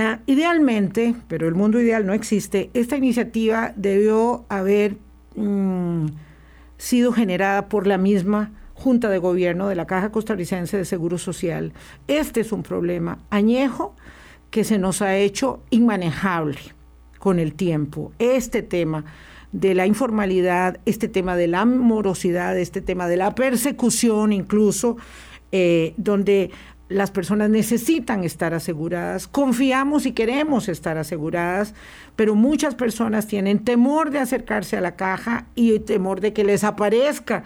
Ah, 0.00 0.20
idealmente, 0.26 1.16
pero 1.26 1.48
el 1.48 1.56
mundo 1.56 1.80
ideal 1.80 2.06
no 2.06 2.12
existe, 2.12 2.70
esta 2.72 2.96
iniciativa 2.96 3.72
debió 3.74 4.44
haber 4.48 4.96
mm, 5.34 6.06
sido 6.76 7.10
generada 7.10 7.68
por 7.68 7.88
la 7.88 7.98
misma 7.98 8.52
Junta 8.74 9.08
de 9.08 9.18
Gobierno 9.18 9.66
de 9.66 9.74
la 9.74 9.88
Caja 9.88 10.12
Costarricense 10.12 10.76
de 10.76 10.84
Seguro 10.84 11.18
Social. 11.18 11.72
Este 12.06 12.42
es 12.42 12.52
un 12.52 12.62
problema 12.62 13.18
añejo 13.30 13.96
que 14.52 14.62
se 14.62 14.78
nos 14.78 15.02
ha 15.02 15.16
hecho 15.16 15.64
inmanejable 15.70 16.60
con 17.18 17.40
el 17.40 17.54
tiempo. 17.54 18.12
Este 18.20 18.62
tema 18.62 19.04
de 19.50 19.74
la 19.74 19.84
informalidad, 19.84 20.78
este 20.86 21.08
tema 21.08 21.34
de 21.34 21.48
la 21.48 21.64
morosidad, 21.64 22.56
este 22.56 22.80
tema 22.82 23.08
de 23.08 23.16
la 23.16 23.34
persecución 23.34 24.32
incluso, 24.32 24.96
eh, 25.50 25.94
donde 25.96 26.52
las 26.88 27.10
personas 27.10 27.50
necesitan 27.50 28.24
estar 28.24 28.54
aseguradas, 28.54 29.28
confiamos 29.28 30.06
y 30.06 30.12
queremos 30.12 30.68
estar 30.68 30.96
aseguradas, 30.96 31.74
pero 32.16 32.34
muchas 32.34 32.74
personas 32.74 33.26
tienen 33.26 33.58
temor 33.64 34.10
de 34.10 34.20
acercarse 34.20 34.76
a 34.76 34.80
la 34.80 34.96
caja 34.96 35.46
y 35.54 35.78
temor 35.80 36.20
de 36.20 36.32
que 36.32 36.44
les 36.44 36.64
aparezca, 36.64 37.44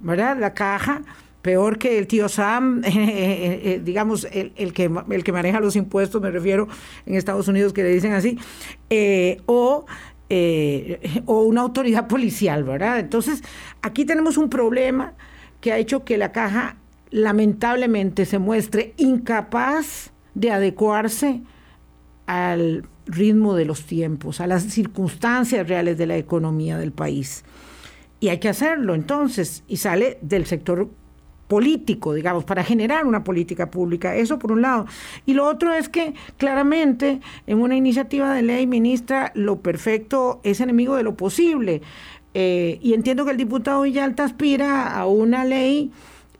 ¿verdad? 0.00 0.38
La 0.38 0.54
caja, 0.54 1.02
peor 1.42 1.78
que 1.78 1.98
el 1.98 2.06
tío 2.06 2.28
Sam, 2.28 2.82
eh, 2.84 2.90
eh, 2.94 3.60
eh, 3.64 3.80
digamos, 3.84 4.26
el, 4.32 4.72
que, 4.72 4.90
el 5.10 5.24
que 5.24 5.32
maneja 5.32 5.60
los 5.60 5.76
impuestos, 5.76 6.22
me 6.22 6.30
refiero 6.30 6.66
en 7.04 7.14
Estados 7.14 7.46
Unidos 7.48 7.74
que 7.74 7.82
le 7.82 7.90
dicen 7.90 8.12
así, 8.12 8.38
o, 9.46 9.84
o 11.26 11.42
una 11.42 11.60
autoridad 11.60 12.06
policial, 12.08 12.64
¿verdad? 12.64 12.98
Entonces, 13.00 13.42
aquí 13.82 14.06
tenemos 14.06 14.38
un 14.38 14.48
problema 14.48 15.12
que 15.60 15.72
ha 15.72 15.78
hecho 15.78 16.04
que 16.04 16.16
la 16.16 16.32
caja 16.32 16.76
lamentablemente 17.10 18.24
se 18.24 18.38
muestre 18.38 18.94
incapaz 18.96 20.10
de 20.34 20.50
adecuarse 20.50 21.42
al 22.26 22.86
ritmo 23.06 23.54
de 23.54 23.64
los 23.64 23.84
tiempos, 23.84 24.40
a 24.40 24.46
las 24.46 24.64
circunstancias 24.64 25.66
reales 25.66 25.96
de 25.98 26.06
la 26.06 26.16
economía 26.16 26.78
del 26.78 26.92
país. 26.92 27.44
Y 28.20 28.28
hay 28.28 28.38
que 28.38 28.48
hacerlo 28.48 28.94
entonces, 28.94 29.64
y 29.68 29.78
sale 29.78 30.18
del 30.20 30.46
sector 30.46 30.88
político, 31.48 32.12
digamos, 32.12 32.44
para 32.44 32.62
generar 32.62 33.06
una 33.06 33.24
política 33.24 33.70
pública. 33.70 34.14
Eso 34.14 34.38
por 34.38 34.52
un 34.52 34.62
lado. 34.62 34.86
Y 35.24 35.32
lo 35.32 35.46
otro 35.46 35.72
es 35.72 35.88
que 35.88 36.14
claramente 36.36 37.20
en 37.46 37.60
una 37.60 37.74
iniciativa 37.74 38.34
de 38.34 38.42
ley, 38.42 38.66
ministra, 38.66 39.32
lo 39.34 39.60
perfecto 39.60 40.40
es 40.44 40.60
enemigo 40.60 40.96
de 40.96 41.02
lo 41.02 41.16
posible. 41.16 41.80
Eh, 42.34 42.78
y 42.82 42.92
entiendo 42.92 43.24
que 43.24 43.30
el 43.30 43.36
diputado 43.38 43.82
Villalta 43.82 44.24
aspira 44.24 44.94
a 44.94 45.06
una 45.06 45.44
ley 45.44 45.90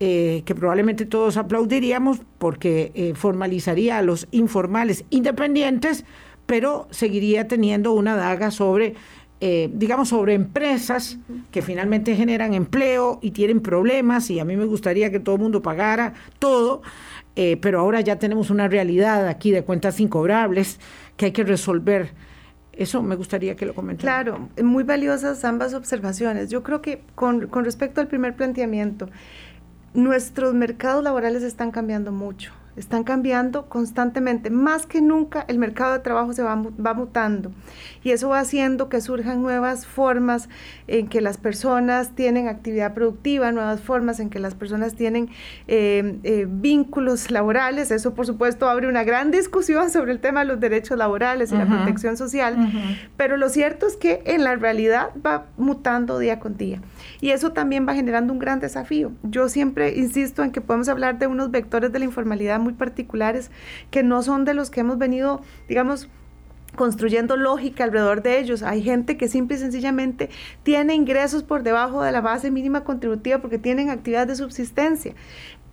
eh, 0.01 0.43
que 0.45 0.55
probablemente 0.55 1.07
todos 1.07 1.37
aplaudiríamos 1.37 2.21
porque 2.39 2.93
eh, 2.95 3.15
formalizaría 3.17 3.99
a 3.99 4.03
los 4.03 4.29
informales 4.31 5.05
independientes, 5.11 6.05
pero 6.47 6.87
seguiría 6.93 7.49
teniendo 7.49 7.93
una 7.95 8.15
daga 8.15 8.53
sobre, 8.53 8.95
eh, 9.41 9.69
digamos, 9.73 10.11
sobre 10.11 10.35
empresas 10.35 11.19
que 11.51 11.63
finalmente 11.63 12.15
generan 12.15 12.55
empleo 12.55 13.19
y 13.23 13.33
tienen 13.33 13.61
problemas, 13.61 14.31
y 14.31 14.39
a 14.39 14.45
mí 14.45 14.57
me 14.57 14.67
gustaría 14.67 15.11
que 15.11 15.19
todo 15.19 15.35
el 15.35 15.43
mundo 15.43 15.63
pagara 15.63 16.15
todo, 16.39 16.81
pero 17.61 17.79
ahora 17.79 18.01
ya 18.01 18.19
tenemos 18.19 18.51
una 18.51 18.67
realidad 18.67 19.29
aquí 19.29 19.53
de 19.53 19.63
cuentas 19.63 20.01
incobrables 20.01 20.81
que 21.17 21.27
hay 21.27 21.33
que 21.33 21.45
resolver. 21.45 22.13
Eso 22.73 23.01
me 23.01 23.15
gustaría 23.15 23.55
que 23.55 23.65
lo 23.65 23.75
comentara. 23.75 24.25
Claro, 24.25 24.49
muy 24.61 24.83
valiosas 24.83 25.45
ambas 25.45 25.73
observaciones. 25.73 26.51
Yo 26.51 26.65
creo 26.65 26.83
que 26.83 27.03
con 27.15 27.65
respecto 27.65 28.01
al 28.01 28.09
primer 28.09 28.35
planteamiento, 28.35 29.09
nuestros 29.95 30.55
mercados 30.55 31.03
laborales 31.03 31.43
están 31.43 31.71
cambiando 31.71 32.13
mucho 32.13 32.53
están 32.79 33.05
cambiando 33.05 33.67
constantemente. 33.67 34.51
Más 34.51 34.87
que 34.87 35.01
nunca 35.01 35.45
el 35.49 35.59
mercado 35.59 35.93
de 35.93 35.99
trabajo 35.99 36.33
se 36.33 36.43
va, 36.43 36.55
va, 36.55 36.95
mutando. 36.95 37.51
Y 38.03 38.11
eso 38.13 38.29
va 38.29 38.41
haciendo 38.41 38.89
que 38.89 39.01
surjan 39.01 39.43
nuevas 39.43 39.87
formas 39.87 40.49
en 40.87 41.09
que 41.09 41.21
las 41.21 41.37
personas 41.37 42.15
tienen 42.15 42.49
actividad 42.49 42.95
productiva, 42.95 43.51
nuevas 43.53 43.81
formas 43.81 44.21
en 44.21 44.31
que 44.31 44.39
las 44.39 44.55
personas 44.55 44.95
tienen 44.95 45.29
eh, 45.67 46.19
eh, 46.23 46.47
vínculos 46.49 47.31
laborales. 47.31 47.91
Eso, 47.91 48.15
por 48.15 48.27
supuesto, 48.27 48.69
abre 48.69 48.89
una 48.89 49.05
gran 49.05 49.31
discusión 49.31 49.91
sobre 49.91 50.13
el 50.13 50.21
tema 50.21 50.41
de 50.41 50.47
los 50.47 50.61
derechos 50.61 50.97
laborales 50.97 51.53
y 51.53 51.57
la 51.57 51.67
protección 51.67 52.17
social, 52.17 52.57
pero 53.17 53.37
lo 53.37 53.49
cierto 53.49 53.87
es 53.87 53.97
que 53.97 54.23
en 54.25 54.45
la 54.45 54.55
realidad 54.57 55.11
va 55.25 55.47
mutando 55.57 56.19
día 56.19 56.39
con 56.39 56.57
día 56.57 56.81
y 57.21 57.31
eso 57.31 57.53
también 57.53 57.87
va 57.87 57.95
generando 57.95 58.33
un 58.33 58.39
gran 58.39 58.61
desafío. 58.61 59.13
Yo 59.23 59.49
siempre 59.49 59.97
insisto 59.97 60.43
en 60.43 60.51
que 60.51 60.61
podemos 60.61 60.89
hablar 60.89 61.19
de 61.19 61.27
unos 61.27 61.51
vectores 61.51 61.93
de 61.93 61.99
la 61.99 62.05
informalidad 62.05 62.61
muy 62.61 62.75
particulares 62.75 63.51
que 63.91 64.03
no 64.03 64.23
son 64.23 64.45
de 64.45 64.55
los 64.55 64.71
que 64.71 64.81
hemos 64.81 64.99
venido, 64.99 65.43
digamos, 65.69 66.09
construyendo 66.77 67.37
lógica 67.37 67.85
alrededor 67.85 68.23
de 68.23 68.39
ellos. 68.39 68.63
Hay 68.63 68.83
gente 68.83 69.17
que 69.17 69.29
simple 69.29 69.57
y 69.57 69.61
sencillamente 69.61 70.31
tiene 70.63 70.95
ingresos 70.95 71.43
por 71.43 71.63
debajo 71.63 72.03
de 72.03 72.13
la 72.13 72.21
base 72.21 72.51
mínima 72.51 72.85
contributiva 72.85 73.39
porque 73.39 73.59
tienen 73.59 73.91
actividad 73.91 74.27
de 74.27 74.37
subsistencia 74.37 75.15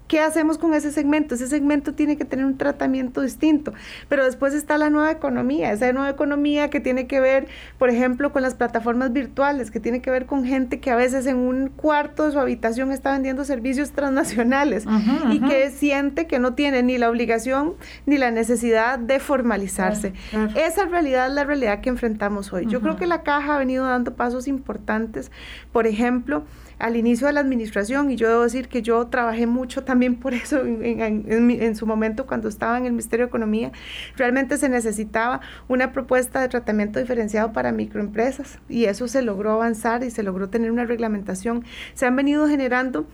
¿Qué 0.08 0.20
hacemos 0.20 0.58
con 0.60 0.74
ese 0.74 0.92
segmento? 0.92 1.36
Ese 1.36 1.48
segmento 1.48 1.94
tiene 1.94 2.16
que 2.16 2.26
tener 2.26 2.46
un 2.46 2.58
tratamiento 2.58 3.22
distinto, 3.22 3.74
pero 4.08 4.24
después 4.24 4.54
está 4.54 4.78
la 4.78 4.92
nueva 4.92 5.12
economía, 5.12 5.72
esa 5.72 5.92
nueva 5.94 6.10
economía 6.10 6.70
que 6.70 6.80
tiene 6.80 7.08
que 7.08 7.20
ver, 7.20 7.48
por 7.80 7.90
ejemplo, 7.90 8.32
con 8.32 8.44
las 8.44 8.54
plataformas 8.54 9.14
virtuales, 9.14 9.72
que 9.72 9.80
tiene 9.80 10.02
que 10.02 10.12
ver 10.12 10.28
con 10.28 10.46
gente 10.46 10.80
que 10.80 10.92
a 10.92 10.96
veces 10.96 11.26
en 11.26 11.38
un 11.38 11.70
cuarto 11.70 12.26
de 12.26 12.34
su 12.34 12.40
habitación 12.40 12.92
está 12.92 13.14
vendiendo 13.14 13.46
servicios 13.46 13.92
transnacionales 13.92 14.86
y 15.32 15.40
que 15.40 15.72
siente 15.72 16.28
que 16.28 16.38
no 16.38 16.54
tiene 16.54 16.84
ni 16.84 16.98
la 16.98 17.10
obligación 17.10 17.74
ni 18.06 18.18
la 18.18 18.30
necesidad 18.30 19.00
de 19.00 19.20
formalizarse. 19.20 20.14
Esa 20.56 20.86
realidad 20.86 21.28
es 21.28 21.34
la 21.34 21.44
realidad 21.46 21.82
que 21.82 21.90
enfrentamos 21.90 22.54
hoy. 22.54 22.68
Yo 22.68 22.80
creo 22.82 22.96
que 22.96 23.08
la 23.08 23.24
caja 23.24 23.56
ha 23.56 23.58
venido 23.58 23.86
dando 23.86 24.14
pasos 24.14 24.48
importantes, 24.48 25.32
por 25.72 25.88
ejemplo, 25.88 26.44
al 26.80 26.96
inicio 26.96 27.28
de 27.28 27.34
la 27.34 27.40
administración 27.40 28.12
y 28.12 28.16
yo 28.16 28.30
debo 28.30 28.44
decir 28.44 28.68
que 28.68 28.82
yo 28.82 29.08
trabajé 29.08 29.48
mucho 29.48 29.84
también 29.84 30.16
por 30.16 30.34
eso 30.34 30.62
en, 30.66 31.76
su 31.76 31.86
momento 31.86 32.26
cuando 32.26 32.48
estaba 32.48 32.78
en 32.78 32.86
el 32.86 32.92
Ministerio 32.92 33.26
de 33.26 33.30
Economía. 33.30 33.72
Realmente 34.16 34.58
se 34.58 34.70
necesitaba 34.70 35.42
una 35.68 35.92
propuesta 35.92 36.42
de 36.42 36.50
tratamiento 36.50 37.00
diferenciado 37.00 37.54
para 37.54 37.72
microempresas 37.72 38.60
y 38.70 38.86
eso 38.86 39.08
se 39.08 39.22
logró 39.22 39.52
avanzar 39.52 40.04
y 40.04 40.12
se 40.12 40.24
logró 40.24 40.50
tener 40.50 40.72
una 40.72 40.86
reglamentación. 40.86 41.64
Se 41.94 42.06
han 42.06 42.16
venido 42.16 42.48
generando 42.48 43.08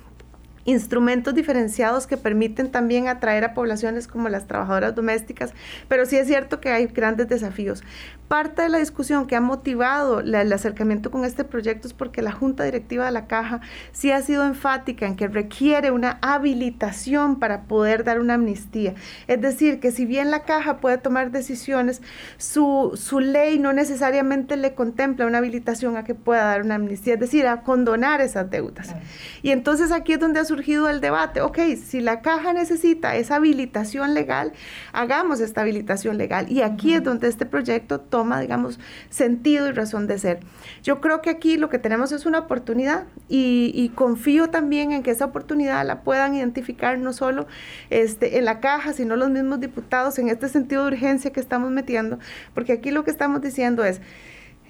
instrumentos 0.66 1.34
diferenciados 1.34 2.08
que 2.08 2.18
permiten 2.18 2.72
también 2.72 3.08
atraer 3.08 3.44
a 3.44 3.54
poblaciones 3.54 4.08
como 4.08 4.30
las 4.30 4.48
trabajadoras 4.48 4.96
domésticas, 4.96 5.54
pero 5.88 6.06
sí 6.06 6.18
es 6.18 6.28
cierto 6.28 6.60
que 6.60 6.70
hay 6.70 6.88
grandes 6.88 7.28
desafíos. 7.28 7.84
Parte 8.28 8.62
de 8.62 8.70
la 8.70 8.78
discusión 8.78 9.28
que 9.28 9.36
ha 9.36 9.42
motivado 9.42 10.22
el 10.22 10.54
acercamiento 10.54 11.12
con 11.12 11.26
este 11.26 11.44
proyecto 11.44 11.88
es 11.88 11.94
porque 11.94 12.22
la 12.22 12.32
Junta 12.32 12.64
Directiva 12.64 13.06
de 13.06 13.12
la 13.12 13.28
Caja 13.28 13.60
sí 13.92 14.12
ha 14.12 14.22
sido 14.22 14.46
enfática 14.46 15.06
en 15.06 15.18
que 15.18 15.28
requiere 15.28 15.92
una 15.92 16.18
habilitación 16.22 17.40
para 17.40 17.64
poder 17.64 18.06
dar 18.06 18.22
una 18.22 18.36
amnistía. 18.36 18.94
Es 19.28 19.42
decir, 19.42 19.82
que 19.82 19.92
si 19.92 20.06
bien 20.06 20.32
la 20.32 20.44
Caja 20.44 20.78
puede 20.78 20.98
tomar 20.98 21.32
decisiones, 21.32 22.02
su, 22.38 22.94
su 22.96 23.20
ley 23.20 23.60
no 23.60 23.74
necesariamente 23.74 24.56
le 24.56 24.76
contempla 24.76 25.26
una 25.26 25.40
habilitación 25.40 25.98
a 25.98 26.06
que 26.06 26.16
pueda 26.16 26.46
dar 26.46 26.62
una 26.62 26.76
amnistía, 26.76 27.16
es 27.16 27.20
decir, 27.20 27.48
a 27.48 27.64
condonar 27.64 28.22
esas 28.22 28.50
deudas. 28.50 28.96
Y 29.42 29.52
entonces 29.52 29.92
aquí 29.92 30.14
es 30.14 30.20
donde 30.20 30.40
ha 30.40 30.46
surgido 30.52 30.90
el 30.90 31.00
debate. 31.00 31.42
Ok, 31.42 31.60
si 31.82 32.02
la 32.02 32.22
Caja 32.22 32.54
necesita 32.54 33.16
esa 33.16 33.36
habilitación 33.36 34.14
legal, 34.14 34.52
hagamos 34.92 35.40
esta 35.40 35.62
habilitación 35.62 36.18
legal. 36.18 36.52
Y 36.52 36.62
aquí 36.62 36.94
es 36.94 37.04
donde 37.04 37.28
este 37.28 37.46
proyecto 37.46 38.00
toma 38.00 38.42
digamos, 38.42 38.80
sentido 39.10 39.68
y 39.68 39.72
razón 39.72 40.08
de 40.08 40.20
ser. 40.20 40.40
Yo 40.84 41.00
creo 41.00 41.22
que 41.22 41.30
aquí 41.30 41.58
lo 41.58 41.70
que 41.70 41.80
tenemos 41.80 42.12
es 42.12 42.26
una 42.26 42.40
oportunidad 42.40 43.06
y, 43.30 43.92
confío 43.96 44.50
también 44.50 44.92
en 44.92 45.04
que 45.04 45.12
esa 45.12 45.26
oportunidad 45.26 45.86
la 45.86 46.02
puedan 46.02 46.36
identificar 46.36 46.98
no 46.98 47.14
solo 47.14 47.48
este, 47.90 48.38
en 48.38 48.46
la 48.46 48.60
caja, 48.60 48.94
sino 48.94 49.16
los 49.16 49.30
mismos 49.30 49.60
diputados 49.60 50.18
en 50.20 50.30
este 50.30 50.50
sentido 50.50 50.84
de 50.84 50.94
urgencia 50.94 51.32
que 51.32 51.40
estamos 51.40 51.72
metiendo, 51.72 52.20
porque 52.54 52.74
aquí 52.74 52.92
lo 52.92 53.04
que 53.04 53.12
estamos 53.12 53.42
diciendo 53.42 53.84
es, 53.84 54.02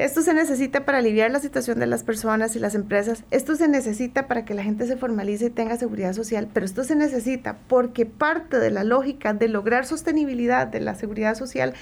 esto 0.03 0.23
se 0.23 0.33
necesita 0.33 0.83
para 0.83 0.97
aliviar 0.97 1.29
la 1.29 1.39
situación 1.39 1.77
de 1.79 1.85
las 1.85 2.03
personas 2.03 2.55
y 2.55 2.59
las 2.59 2.73
empresas. 2.73 3.23
Esto 3.29 3.55
se 3.55 3.67
necesita 3.67 4.27
para 4.27 4.45
que 4.45 4.55
la 4.55 4.63
gente 4.63 4.87
se 4.87 4.97
formalice 4.97 5.45
y 5.45 5.49
tenga 5.51 5.77
seguridad 5.77 6.13
social, 6.13 6.49
pero 6.51 6.65
esto 6.65 6.83
se 6.83 6.95
necesita 6.95 7.57
porque 7.67 8.07
parte 8.07 8.57
de 8.57 8.71
la 8.71 8.83
lógica 8.83 9.33
de 9.33 9.47
lograr 9.47 9.85
sostenibilidad 9.85 10.65
de 10.65 10.79
la 10.79 10.95
seguridad 10.95 11.35
social 11.35 11.75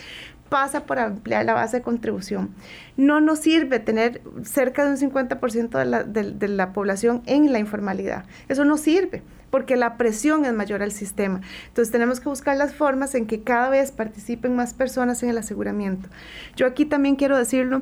pasa 0.50 0.86
por 0.86 1.00
ampliar 1.00 1.46
la 1.46 1.54
base 1.54 1.78
de 1.78 1.84
contribución. 1.84 2.50
No 2.98 3.22
nos 3.22 3.40
sirve 3.40 3.80
tener 3.80 4.22
cerca 4.44 4.84
de 4.84 4.92
un 4.92 4.98
50% 4.98 5.78
de 5.78 5.86
la, 5.86 6.04
de, 6.04 6.48
la 6.50 6.74
población 6.74 7.22
en 7.26 7.54
la 7.54 7.60
informalidad. 7.60 8.26
Eso 8.50 8.66
no 8.66 8.76
sirve 8.76 9.24
porque 9.50 9.78
la 9.78 9.98
presión 9.98 10.44
es 10.44 10.54
mayor 10.54 10.84
al 10.84 10.92
sistema. 10.92 11.42
Entonces 11.68 11.92
tenemos 11.92 12.20
que 12.20 12.28
buscar 12.30 12.58
las 12.58 12.76
formas 12.76 13.16
en 13.16 13.28
que 13.28 13.44
cada 13.44 13.70
vez 13.70 13.92
participen 13.92 14.56
más 14.56 14.74
personas 14.74 15.24
en 15.24 15.30
el 15.30 15.38
aseguramiento. 15.38 16.10
Yo 16.56 16.68
aquí 16.68 16.86
también 16.86 17.16
quiero 17.16 17.38
decirlo, 17.38 17.82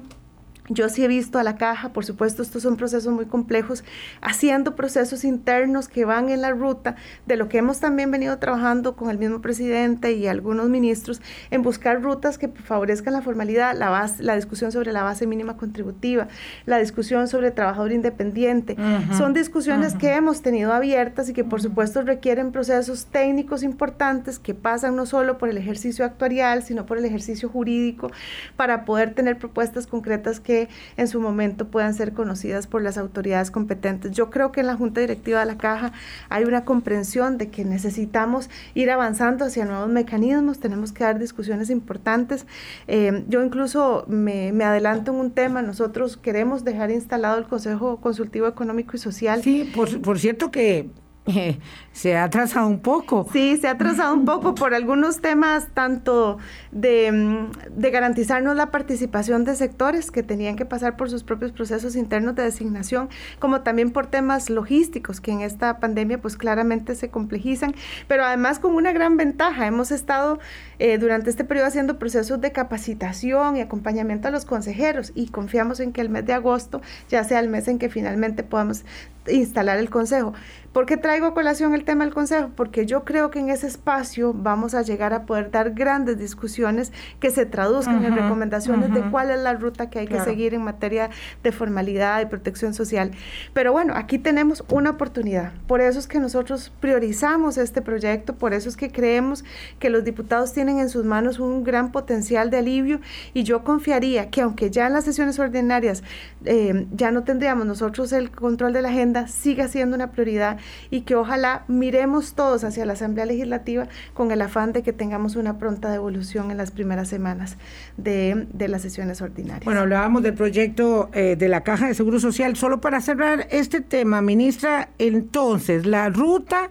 yo 0.69 0.89
sí 0.89 1.03
he 1.03 1.07
visto 1.07 1.39
a 1.39 1.43
la 1.43 1.55
caja, 1.55 1.89
por 1.89 2.03
supuesto, 2.03 2.41
estos 2.41 2.63
son 2.63 2.75
procesos 2.75 3.13
muy 3.13 3.25
complejos, 3.25 3.83
haciendo 4.21 4.75
procesos 4.75 5.23
internos 5.23 5.87
que 5.87 6.03
van 6.03 6.29
en 6.29 6.41
la 6.41 6.51
ruta 6.51 6.95
de 7.25 7.37
lo 7.37 7.47
que 7.47 7.59
hemos 7.59 7.79
también 7.79 8.11
venido 8.11 8.37
trabajando 8.37 8.95
con 8.95 9.09
el 9.09 9.17
mismo 9.17 9.41
presidente 9.41 10.11
y 10.13 10.27
algunos 10.27 10.67
ministros 10.69 11.21
en 11.51 11.61
buscar 11.61 12.01
rutas 12.01 12.37
que 12.37 12.49
favorezcan 12.49 13.13
la 13.13 13.21
formalidad, 13.21 13.77
la, 13.77 13.89
base, 13.89 14.23
la 14.23 14.35
discusión 14.35 14.71
sobre 14.71 14.91
la 14.91 15.03
base 15.03 15.25
mínima 15.25 15.55
contributiva, 15.55 16.27
la 16.65 16.79
discusión 16.79 17.27
sobre 17.27 17.51
trabajador 17.51 17.93
independiente. 17.93 18.75
son 19.17 19.33
discusiones 19.33 19.95
que 19.95 20.13
hemos 20.13 20.41
tenido 20.41 20.73
abiertas 20.73 21.29
y 21.29 21.33
que 21.33 21.43
por 21.43 21.61
supuesto 21.61 22.01
requieren 22.01 22.51
procesos 22.51 23.05
técnicos 23.05 23.63
importantes 23.63 24.39
que 24.39 24.53
pasan 24.53 24.95
no 24.95 25.05
solo 25.05 25.37
por 25.37 25.49
el 25.49 25.57
ejercicio 25.57 26.03
actuarial, 26.03 26.63
sino 26.63 26.85
por 26.85 26.97
el 26.97 27.05
ejercicio 27.05 27.47
jurídico 27.47 28.11
para 28.55 28.83
poder 28.83 29.13
tener 29.13 29.37
propuestas 29.37 29.87
concretas 29.87 30.39
que 30.39 30.56
en 30.97 31.07
su 31.07 31.19
momento 31.19 31.67
puedan 31.67 31.93
ser 31.93 32.13
conocidas 32.13 32.67
por 32.67 32.81
las 32.81 32.97
autoridades 32.97 33.51
competentes. 33.51 34.11
Yo 34.11 34.29
creo 34.29 34.51
que 34.51 34.61
en 34.61 34.67
la 34.67 34.75
Junta 34.75 35.01
Directiva 35.01 35.39
de 35.39 35.45
la 35.45 35.57
Caja 35.57 35.91
hay 36.29 36.43
una 36.43 36.65
comprensión 36.65 37.37
de 37.37 37.49
que 37.49 37.65
necesitamos 37.65 38.49
ir 38.73 38.89
avanzando 38.89 39.45
hacia 39.45 39.65
nuevos 39.65 39.89
mecanismos, 39.89 40.59
tenemos 40.59 40.91
que 40.91 41.03
dar 41.03 41.19
discusiones 41.19 41.69
importantes. 41.69 42.45
Eh, 42.87 43.23
yo 43.27 43.43
incluso 43.43 44.05
me, 44.07 44.49
adelanto 44.63 45.11
en 45.11 45.17
un 45.17 45.31
tema, 45.31 45.61
nosotros 45.61 46.17
queremos 46.17 46.63
dejar 46.63 46.91
instalado 46.91 47.37
el 47.37 47.45
Consejo 47.45 47.97
Consultivo 47.97 48.47
Económico 48.47 48.95
y 48.95 48.99
Social. 48.99 49.41
Sí, 49.43 49.71
por 49.73 50.19
cierto 50.19 50.51
que 50.51 50.89
se 51.91 52.15
ha 52.15 52.23
atrasado 52.23 52.67
un 52.67 52.79
poco. 52.79 53.27
Sí, 53.31 53.57
se 53.57 53.67
ha 53.67 53.71
atrasado 53.71 54.13
un 54.13 54.25
poco 54.25 54.55
por 54.55 54.73
algunos 54.73 55.21
temas, 55.21 55.67
tanto 55.73 56.37
de, 56.71 57.11
mm, 57.11 57.79
de, 57.79 57.91
garantizarnos 57.91 58.55
la 58.55 58.71
participación 58.71 59.43
de 59.43 59.55
sectores 59.55 60.11
que 60.11 60.23
tenían 60.23 60.55
que 60.55 60.65
pasar 60.65 60.95
por 60.95 61.09
sus 61.09 61.23
propios 61.23 61.51
procesos 61.51 61.95
internos 61.95 62.35
de 62.35 62.43
designación, 62.43 63.09
como 63.39 63.61
también 63.61 63.91
por 63.91 64.07
temas 64.07 64.49
logísticos 64.49 65.21
que 65.21 65.31
en 65.31 65.41
esta 65.41 65.79
pandemia 65.79 66.21
pues 66.21 66.37
claramente 66.37 66.95
se 66.95 67.09
complejizan, 67.09 67.75
pero 68.07 68.23
además 68.23 68.59
con 68.59 68.73
una 68.73 68.91
gran 68.91 69.17
ventaja. 69.17 69.67
Hemos 69.67 69.91
estado 69.91 70.39
eh, 70.79 70.97
durante 70.97 71.29
este 71.29 71.43
periodo 71.43 71.67
haciendo 71.67 71.99
procesos 71.99 72.39
de 72.39 72.51
capacitación 72.51 73.57
y 73.57 73.61
acompañamiento 73.61 74.27
a 74.27 74.31
los 74.31 74.45
consejeros 74.45 75.11
y 75.15 75.29
confiamos 75.29 75.79
en 75.79 75.91
que 75.91 76.01
el 76.01 76.09
mes 76.09 76.25
de 76.25 76.33
agosto 76.33 76.81
ya 77.09 77.23
sea 77.23 77.39
el 77.39 77.49
mes 77.49 77.67
en 77.67 77.79
que 77.79 77.89
finalmente 77.89 78.43
podamos 78.43 78.85
instalar 79.27 79.77
el 79.79 79.89
consejo. 79.89 80.33
¿Por 80.73 80.85
qué 80.85 80.95
traigo 80.95 81.16
a 81.25 81.33
colación 81.33 81.73
el 81.73 81.83
tema 81.83 82.03
del 82.03 82.13
Consejo? 82.13 82.51
Porque 82.55 82.85
yo 82.85 83.03
creo 83.03 83.31
que 83.31 83.39
en 83.39 83.49
ese 83.49 83.65
espacio 83.65 84.33
vamos 84.33 84.75
a 84.75 84.83
llegar 84.83 85.13
a 85.13 85.23
poder 85.25 85.49
dar 85.49 85.71
grandes 85.71 86.19
discusiones 86.19 86.91
que 87.19 87.31
se 87.31 87.45
traduzcan 87.45 88.05
en 88.05 88.15
recomendaciones 88.15 88.93
de 88.93 89.01
cuál 89.09 89.31
es 89.31 89.39
la 89.39 89.53
ruta 89.53 89.89
que 89.89 89.99
hay 89.99 90.07
que 90.07 90.19
seguir 90.19 90.53
en 90.53 90.63
materia 90.63 91.09
de 91.43 91.51
formalidad 91.51 92.21
y 92.21 92.27
protección 92.27 92.73
social. 92.73 93.11
Pero 93.53 93.71
bueno, 93.71 93.93
aquí 93.95 94.19
tenemos 94.19 94.63
una 94.69 94.91
oportunidad. 94.91 95.53
Por 95.67 95.81
eso 95.81 95.97
es 95.97 96.07
que 96.07 96.19
nosotros 96.19 96.71
priorizamos 96.79 97.57
este 97.57 97.81
proyecto, 97.81 98.35
por 98.35 98.53
eso 98.53 98.69
es 98.69 98.77
que 98.77 98.91
creemos 98.91 99.43
que 99.79 99.89
los 99.89 100.03
diputados 100.03 100.53
tienen 100.53 100.79
en 100.79 100.89
sus 100.89 101.03
manos 101.03 101.39
un 101.39 101.63
gran 101.63 101.91
potencial 101.91 102.49
de 102.49 102.57
alivio 102.57 102.99
y 103.33 103.43
yo 103.43 103.63
confiaría 103.63 104.29
que 104.29 104.41
aunque 104.41 104.69
ya 104.69 104.87
en 104.87 104.93
las 104.93 105.05
sesiones 105.05 105.39
ordinarias 105.39 106.03
eh, 106.45 106.85
ya 106.91 107.11
no 107.11 107.23
tendríamos 107.23 107.65
nosotros 107.65 108.11
el 108.11 108.29
control 108.29 108.73
de 108.73 108.81
la 108.81 108.89
agenda, 108.89 109.27
siga 109.27 109.67
siendo 109.67 109.95
una 109.95 110.11
prioridad 110.11 110.57
y 110.89 111.01
que 111.07 111.15
ojalá 111.15 111.63
miremos 111.67 112.35
todos 112.35 112.63
hacia 112.63 112.85
la 112.85 112.93
Asamblea 112.93 113.25
Legislativa 113.25 113.87
con 114.13 114.29
el 114.29 114.41
afán 114.43 114.73
de 114.73 114.83
que 114.83 114.93
tengamos 114.93 115.35
una 115.35 115.57
pronta 115.57 115.89
devolución 115.89 116.51
en 116.51 116.57
las 116.57 116.69
primeras 116.69 117.07
semanas 117.07 117.57
de, 117.95 118.45
las 118.59 118.83
sesiones 118.83 119.21
ordinarias. 119.21 119.65
Bueno, 119.65 119.79
hablábamos 119.79 120.21
del 120.21 120.35
proyecto 120.35 121.09
eh, 121.13 121.35
de 121.35 121.47
la 121.47 121.63
Caja 121.63 121.87
de 121.87 121.95
Seguro 121.95 122.19
Social. 122.19 122.55
Solo 122.57 122.81
para 122.81 123.01
cerrar 123.01 123.47
este 123.49 123.81
tema, 123.81 124.21
ministra, 124.21 124.89
entonces, 124.99 125.85
la 125.85 126.09
ruta 126.09 126.69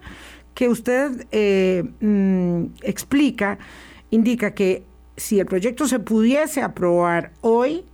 que 0.55 0.69
usted 0.69 1.27
eh, 1.33 1.85
mm, 2.01 2.75
explica 2.83 3.59
indica 4.11 4.53
que 4.53 4.85
si 5.17 5.41
el 5.41 5.47
proyecto 5.47 5.89
se 5.89 5.99
pudiese 5.99 6.61
aprobar 6.61 7.33
hoy, 7.41 7.87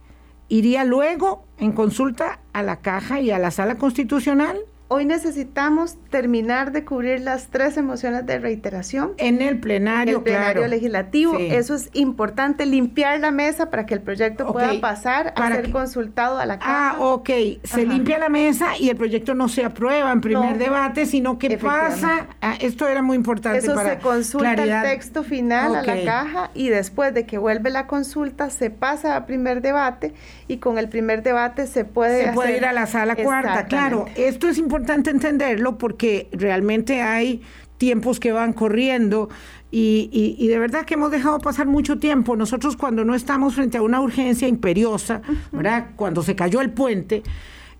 iría 0.49 0.85
luego 0.85 1.45
en 1.59 1.71
consulta 1.71 2.41
a 2.53 2.65
la 2.65 2.81
caja 2.81 3.21
y 3.21 3.31
a 3.31 3.39
la 3.39 3.53
sala 3.53 3.77
constitucional 3.77 4.59
hoy 4.93 5.07
necesitamos 5.07 5.97
terminar 6.11 6.71
de 6.71 6.85
cubrir 6.85 7.21
las 7.21 7.47
tres 7.47 7.79
emociones 7.79 8.27
de 8.27 8.39
reiteración. 8.39 9.13
En 9.17 9.41
el 9.41 9.59
plenario, 9.59 10.19
el 10.19 10.23
plenario 10.23 10.69
legislativo. 10.69 11.39
Eso 11.39 11.75
es 11.75 11.89
importante, 11.95 12.67
limpiar 12.67 13.19
la 13.21 13.31
mesa 13.31 13.71
para 13.71 13.87
que 13.87 13.95
el 13.95 14.03
proyecto 14.03 14.53
pueda 14.53 14.79
pasar 14.83 15.33
a 15.35 15.49
ser 15.49 15.71
consultado 15.71 16.37
a 16.37 16.45
la 16.45 16.59
Cámara. 16.59 16.91
Ah, 16.91 16.97
ok. 17.01 17.31
Se 17.65 17.87
limpia 17.87 18.19
la 18.19 18.29
mesa 18.29 18.77
y 18.79 18.91
el 18.91 18.97
proyecto 18.97 19.35
no 19.35 19.49
se 19.49 19.65
aprueba 19.65 20.13
en 20.13 20.21
primer 20.21 20.59
debate, 20.59 21.07
sino 21.07 21.39
que 21.39 21.57
pasa. 21.57 22.27
Ah, 22.43 22.57
esto 22.61 22.87
era 22.87 23.01
muy 23.01 23.17
importante. 23.17 23.59
Eso 23.61 23.79
se 23.79 23.99
consulta 23.99 24.53
el 24.53 24.83
texto 24.83 25.23
final 25.23 25.75
a 25.75 25.83
la 25.83 26.05
caja 26.05 26.51
y 26.53 26.69
después 26.69 27.15
de 27.15 27.25
que 27.25 27.39
vuelve 27.39 27.71
la 27.71 27.87
consulta 27.87 28.51
se 28.51 28.69
pasa 28.69 29.17
a 29.17 29.25
primer 29.25 29.63
debate 29.63 30.13
y 30.49 30.59
con 30.59 30.77
el 30.77 30.91
primer 30.91 31.23
debate 31.23 31.67
se 31.67 31.87
puede. 31.87 32.27
Se 32.27 32.33
puede 32.33 32.59
ir 32.59 32.67
a 32.67 32.75
la 32.75 32.87
sala 32.87 33.17
cuarta, 33.17 33.65
claro. 33.65 34.05
Esto 34.17 34.49
es 34.49 34.59
importante 34.59 34.82
importante 34.83 35.11
entenderlo 35.11 35.79
porque 35.79 36.29
realmente 36.33 37.03
hay 37.03 37.41
tiempos 37.79 38.19
que 38.19 38.33
van 38.33 38.53
corriendo 38.53 39.29
y, 39.71 40.37
y, 40.39 40.49
de 40.49 40.59
verdad 40.59 40.85
que 40.85 40.95
hemos 40.95 41.11
dejado 41.11 41.39
pasar 41.39 41.67
mucho 41.67 41.99
tiempo. 41.99 42.37
Nosotros 42.37 42.77
cuando 42.77 43.05
no 43.05 43.15
estamos 43.15 43.55
frente 43.55 43.79
a 43.79 43.83
una 43.83 44.03
urgencia 44.03 44.47
imperiosa, 44.47 45.23
¿verdad? 45.51 45.93
Cuando 45.97 46.23
se 46.23 46.37
cayó 46.37 46.61
el 46.61 46.71
puente, 46.71 47.23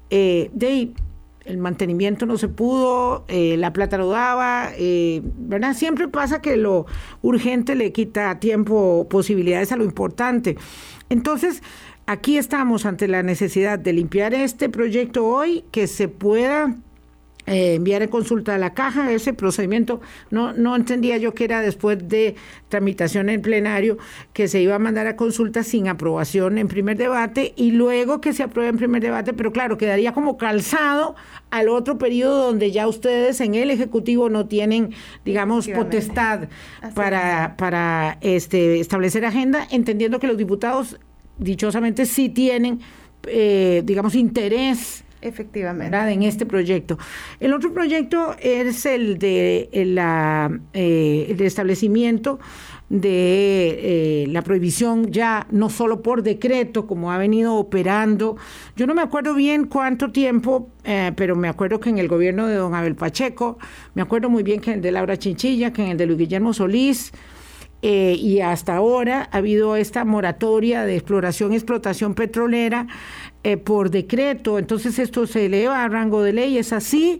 eh, 0.09 0.51
de 0.55 0.95
el 1.45 1.59
mantenimiento 1.59 2.25
no 2.25 2.39
se 2.39 2.49
pudo, 2.49 3.25
eh, 3.29 3.57
la 3.59 3.73
plata 3.73 3.99
no 3.99 4.09
daba, 4.09 4.71
eh, 4.79 5.23
¿verdad? 5.39 5.75
Siempre 5.75 6.09
pasa 6.09 6.41
que 6.41 6.57
lo 6.57 6.87
urgente 7.21 7.75
le 7.75 7.93
quita 7.93 8.39
tiempo, 8.39 9.07
posibilidades 9.11 9.73
a 9.73 9.77
lo 9.77 9.85
importante. 9.85 10.57
Entonces, 11.09 11.63
aquí 12.07 12.39
estamos 12.39 12.87
ante 12.87 13.09
la 13.09 13.23
necesidad 13.23 13.79
de 13.79 13.93
limpiar 13.93 14.35
este 14.35 14.69
proyecto 14.69 15.27
hoy, 15.27 15.65
que 15.73 15.87
se 15.87 16.09
pueda 16.09 16.77
eh, 17.47 17.75
enviar 17.75 18.03
en 18.03 18.09
consulta 18.09 18.55
a 18.55 18.59
la 18.59 18.73
caja, 18.73 19.13
ese 19.13 19.33
procedimiento 19.33 20.01
no, 20.31 20.53
no 20.53 20.77
entendía 20.77 21.17
yo 21.17 21.35
que 21.35 21.43
era 21.43 21.61
después 21.61 22.09
de 22.09 22.37
tramitación 22.69 23.29
en 23.29 23.43
plenario, 23.43 23.99
que 24.33 24.47
se 24.47 24.63
iba 24.63 24.77
a 24.77 24.79
mandar 24.79 25.09
a 25.09 25.17
consulta 25.17 25.65
sin 25.65 25.89
aprobación 25.89 26.57
en 26.57 26.69
primer 26.69 26.97
debate 26.97 27.53
y 27.57 27.73
luego 27.73 28.21
que 28.21 28.33
se 28.33 28.45
apruebe 28.45 28.71
en 28.71 28.77
primer 28.77 29.03
debate, 29.03 29.33
pero 29.33 29.53
claro, 29.53 29.77
quedaría 29.77 30.13
como 30.13 30.37
calzado 30.37 31.17
al 31.51 31.69
otro 31.69 31.99
periodo 31.99 32.47
donde 32.47 32.71
ya 32.71 32.87
ustedes 32.87 33.41
en 33.41 33.57
el 33.57 33.71
Ejecutivo 33.71 34.29
no 34.29 34.47
tienen, 34.47 34.95
digamos, 35.25 35.67
potestad 35.69 36.49
para, 36.95 37.57
para 37.57 38.19
este, 38.21 38.79
establecer 38.79 39.25
agenda, 39.25 39.67
entendiendo 39.71 40.21
que 40.21 40.29
los 40.29 40.39
diputados 40.39 40.99
dichosamente 41.39 42.07
sí 42.07 42.29
tienen, 42.29 42.81
eh, 43.27 43.83
digamos, 43.85 44.15
interés 44.15 45.02
Efectivamente. 45.23 45.97
En 45.97 46.25
este 46.25 46.45
proyecto. 46.47 46.99
El 47.39 47.55
otro 47.55 47.73
proyecto 47.73 48.35
es 48.41 48.85
el 48.85 49.19
de 49.19 49.69
la, 49.87 50.51
eh, 50.75 51.29
el 51.31 51.41
establecimiento 51.41 52.41
de 52.89 54.25
eh, 54.25 54.27
la 54.29 54.43
prohibición 54.43 55.13
ya 55.13 55.47
no 55.51 55.71
solo 55.71 56.03
por 56.03 56.25
decreto, 56.25 56.89
como 56.89 57.13
ha 57.13 57.19
venido 57.19 57.55
operando. 57.55 58.37
Yo 58.77 58.87
no 58.89 58.95
me 58.95 59.03
acuerdo 59.03 59.35
bien 59.35 59.67
cuánto 59.67 60.11
tiempo, 60.11 60.69
eh, 60.85 61.13
pero 61.15 61.37
me 61.37 61.49
acuerdo 61.49 61.79
que 61.79 61.91
en 61.91 61.99
el 61.99 62.09
gobierno 62.09 62.49
de 62.49 62.57
don 62.57 62.75
Abel 62.75 62.97
Pacheco, 62.97 63.59
me 63.95 64.03
acuerdo 64.03 64.29
muy 64.29 64.43
bien 64.43 64.61
que 64.61 64.73
en 64.73 64.77
el 64.77 64.83
de 64.83 64.91
Laura 64.91 65.17
Chinchilla, 65.17 65.73
que 65.73 65.85
en 65.85 65.93
el 65.93 65.99
de 65.99 66.07
Luis 66.07 66.19
Guillermo 66.19 66.53
Solís, 66.53 67.13
y 67.85 68.39
hasta 68.39 68.77
ahora 68.77 69.29
ha 69.33 69.39
habido 69.39 69.75
esta 69.75 70.05
moratoria 70.05 70.85
de 70.85 70.95
exploración 70.95 71.53
y 71.53 71.57
explotación 71.57 72.15
petrolera 72.15 72.87
eh, 73.45 73.57
por 73.57 73.91
decreto, 73.91 74.59
entonces 74.59 74.99
esto 75.01 75.27
se 75.27 75.47
eleva 75.47 75.83
a 75.83 75.89
rango 75.89 76.23
de 76.23 76.33
ley, 76.33 76.59
es 76.59 76.73
así, 76.73 77.19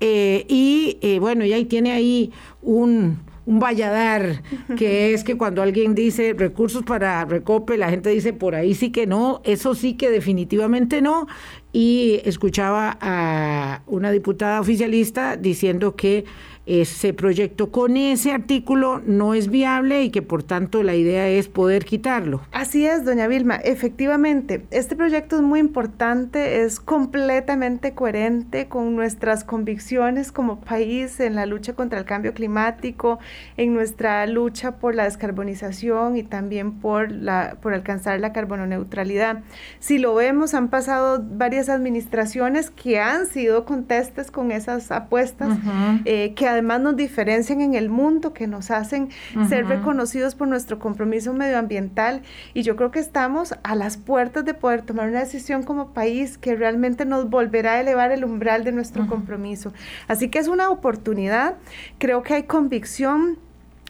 eh, 0.00 0.44
y 0.48 0.98
eh, 1.00 1.18
bueno, 1.18 1.46
y 1.46 1.52
ahí 1.54 1.64
tiene 1.64 1.92
ahí 1.92 2.30
un, 2.60 3.20
un 3.46 3.58
valladar, 3.58 4.42
que 4.76 5.14
es 5.14 5.24
que 5.24 5.38
cuando 5.38 5.62
alguien 5.62 5.94
dice 5.94 6.34
recursos 6.36 6.82
para 6.82 7.24
recope, 7.24 7.78
la 7.78 7.88
gente 7.88 8.10
dice 8.10 8.34
por 8.34 8.54
ahí 8.54 8.74
sí 8.74 8.90
que 8.90 9.06
no, 9.06 9.40
eso 9.44 9.74
sí 9.74 9.94
que 9.94 10.10
definitivamente 10.10 11.00
no, 11.00 11.26
y 11.72 12.20
escuchaba 12.24 12.98
a 13.00 13.82
una 13.86 14.10
diputada 14.10 14.60
oficialista 14.60 15.36
diciendo 15.38 15.96
que 15.96 16.26
ese 16.64 17.12
proyecto 17.12 17.70
con 17.70 17.96
ese 17.96 18.32
artículo 18.32 19.02
no 19.04 19.34
es 19.34 19.48
viable 19.48 20.04
y 20.04 20.10
que 20.10 20.22
por 20.22 20.42
tanto 20.42 20.82
la 20.82 20.94
idea 20.94 21.28
es 21.28 21.48
poder 21.48 21.84
quitarlo. 21.84 22.42
Así 22.52 22.86
es, 22.86 23.04
doña 23.04 23.26
Vilma, 23.26 23.56
efectivamente, 23.56 24.64
este 24.70 24.94
proyecto 24.94 25.36
es 25.36 25.42
muy 25.42 25.58
importante, 25.58 26.62
es 26.62 26.78
completamente 26.78 27.94
coherente 27.94 28.68
con 28.68 28.94
nuestras 28.94 29.44
convicciones 29.44 30.30
como 30.30 30.60
país 30.60 31.18
en 31.20 31.34
la 31.34 31.46
lucha 31.46 31.72
contra 31.74 31.98
el 31.98 32.04
cambio 32.04 32.32
climático, 32.32 33.18
en 33.56 33.74
nuestra 33.74 34.26
lucha 34.26 34.76
por 34.76 34.94
la 34.94 35.04
descarbonización 35.04 36.16
y 36.16 36.22
también 36.22 36.72
por, 36.72 37.10
la, 37.10 37.56
por 37.60 37.74
alcanzar 37.74 38.20
la 38.20 38.32
carbono 38.32 38.66
neutralidad. 38.66 39.42
Si 39.80 39.98
lo 39.98 40.14
vemos, 40.14 40.54
han 40.54 40.68
pasado 40.68 41.22
varias 41.22 41.68
administraciones 41.68 42.70
que 42.70 43.00
han 43.00 43.26
sido 43.26 43.64
contestes 43.64 44.30
con 44.30 44.52
esas 44.52 44.90
apuestas, 44.92 45.58
eh, 46.04 46.34
que 46.34 46.51
además 46.52 46.80
nos 46.80 46.96
diferencian 46.96 47.60
en 47.60 47.74
el 47.74 47.88
mundo, 47.88 48.32
que 48.32 48.46
nos 48.46 48.70
hacen 48.70 49.10
ser 49.48 49.66
reconocidos 49.66 50.34
por 50.34 50.48
nuestro 50.48 50.78
compromiso 50.78 51.32
medioambiental. 51.32 52.22
Y 52.54 52.62
yo 52.62 52.76
creo 52.76 52.90
que 52.90 53.00
estamos 53.00 53.54
a 53.62 53.74
las 53.74 53.96
puertas 53.96 54.44
de 54.44 54.54
poder 54.54 54.82
tomar 54.82 55.08
una 55.08 55.20
decisión 55.20 55.62
como 55.62 55.92
país 55.92 56.38
que 56.38 56.54
realmente 56.54 57.04
nos 57.04 57.28
volverá 57.28 57.72
a 57.72 57.80
elevar 57.80 58.12
el 58.12 58.24
umbral 58.24 58.64
de 58.64 58.72
nuestro 58.72 59.06
compromiso. 59.06 59.72
Así 60.08 60.28
que 60.28 60.38
es 60.38 60.48
una 60.48 60.70
oportunidad, 60.70 61.56
creo 61.98 62.22
que 62.22 62.34
hay 62.34 62.42
convicción 62.44 63.38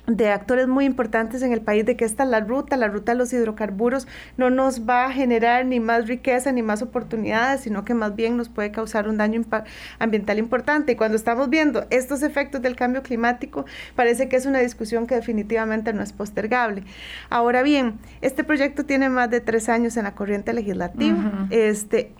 de 0.06 0.30
actores 0.30 0.66
muy 0.66 0.84
importantes 0.84 1.42
en 1.42 1.52
el 1.52 1.60
país 1.60 1.86
de 1.86 1.96
que 1.96 2.04
esta 2.04 2.24
es 2.24 2.28
la 2.28 2.40
ruta, 2.40 2.76
la 2.76 2.88
ruta 2.88 3.12
de 3.12 3.18
los 3.18 3.32
hidrocarburos 3.32 4.08
no 4.36 4.50
nos 4.50 4.88
va 4.88 5.04
a 5.04 5.12
generar 5.12 5.64
ni 5.64 5.78
más 5.78 6.08
riqueza 6.08 6.50
ni 6.50 6.60
más 6.60 6.82
oportunidades, 6.82 7.60
sino 7.60 7.84
que 7.84 7.94
más 7.94 8.16
bien 8.16 8.36
nos 8.36 8.48
puede 8.48 8.72
causar 8.72 9.08
un 9.08 9.16
daño 9.16 9.44
ambiental 10.00 10.38
importante. 10.38 10.92
Y 10.92 10.96
cuando 10.96 11.16
estamos 11.16 11.48
viendo 11.50 11.86
estos 11.90 12.22
efectos 12.24 12.60
del 12.62 12.74
cambio 12.74 13.02
climático, 13.02 13.64
parece 13.94 14.28
que 14.28 14.36
es 14.36 14.44
una 14.44 14.58
discusión 14.58 15.06
que 15.06 15.14
definitivamente 15.14 15.92
no 15.92 16.02
es 16.02 16.12
postergable. 16.12 16.82
Ahora 17.30 17.62
bien, 17.62 18.00
este 18.22 18.42
proyecto 18.42 18.84
tiene 18.84 19.08
más 19.08 19.30
de 19.30 19.40
tres 19.40 19.68
años 19.68 19.96
en 19.96 20.04
la 20.04 20.14
corriente 20.16 20.52
legislativa, 20.52 21.46
este, 21.50 22.12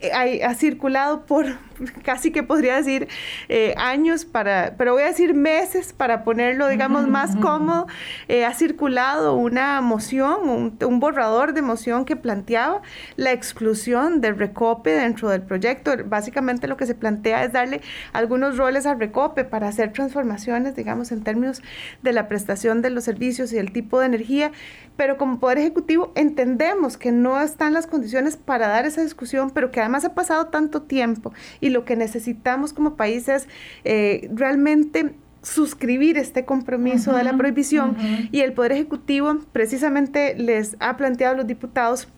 ha 0.45 0.55
circulado 0.55 1.27
por 1.27 1.47
casi 2.05 2.31
que 2.31 2.43
podría 2.43 2.77
decir 2.77 3.09
eh, 3.49 3.75
años 3.77 4.25
para, 4.25 4.75
pero 4.77 4.93
voy 4.93 5.03
a 5.03 5.07
decir 5.07 5.35
meses 5.35 5.93
para 5.93 6.25
ponerlo, 6.25 6.69
digamos, 6.69 7.09
más 7.09 7.37
cómodo, 7.37 7.87
eh, 8.29 8.45
ha 8.45 8.55
circulado 8.55 9.35
una 9.35 9.81
moción, 9.81 10.77
un, 10.81 11.01
borrador 11.01 11.53
de 11.53 11.63
moción 11.63 12.05
que 12.05 12.17
planteaba 12.17 12.83
la 13.17 13.33
exclusión 13.33 14.21
del 14.21 14.39
recope 14.39 14.91
dentro 14.91 15.29
del 15.29 15.43
proyecto. 15.43 15.93
Básicamente 16.07 16.69
lo 16.69 16.77
que 16.77 16.87
se 16.87 16.95
plantea 16.95 17.45
es 17.45 17.53
darle 17.53 17.81
algunos 18.13 18.57
roles 18.57 18.87
al 18.87 19.01
recope 19.01 19.45
para 19.45 19.69
hacer 19.69 19.93
transformaciones, 19.93 20.77
digamos, 20.77 21.13
en 21.13 21.23
términos 21.23 21.63
de 22.03 22.13
la 22.13 22.29
prestación 22.29 22.83
de 22.83 22.91
los 22.91 23.05
servicios 23.05 23.53
y 23.53 23.59
el 23.59 23.73
tipo 23.73 23.99
de 24.01 24.07
energía, 24.07 24.53
pero 24.97 25.17
como 25.17 25.41
Poder 25.41 25.59
Ejecutivo 25.59 26.13
entendemos 26.15 26.97
que 26.97 27.13
no 27.13 27.41
están 27.41 27.73
las 27.73 27.87
condiciones 27.87 28.37
para 28.37 28.69
dar 28.69 28.87
esa 28.87 29.03
discusión, 29.03 29.51
pero 29.51 29.71
que 29.71 29.81
además 29.81 30.05
ha 30.05 30.15
pasado 30.15 30.47
tanto 30.47 30.83
tiempo 30.83 31.33
y 31.61 31.71
lo 31.73 31.85
que 31.85 31.97
necesitamos 31.97 32.73
como 32.73 32.97
país 32.97 33.29
es 33.29 33.49
eh, 33.85 34.31
realmente 34.35 35.15
suscribir 35.43 36.19
este 36.19 36.45
compromiso 36.45 37.13
de 37.13 37.25
la 37.25 37.37
prohibición 37.37 37.97
y 38.31 38.41
el 38.41 38.53
Poder 38.53 38.73
Ejecutivo 38.73 39.39
precisamente 39.53 40.37
les 40.37 40.77
ha 40.79 40.97
planteado 40.97 41.35
a 41.35 41.37
los 41.39 41.47
diputados 41.49 42.09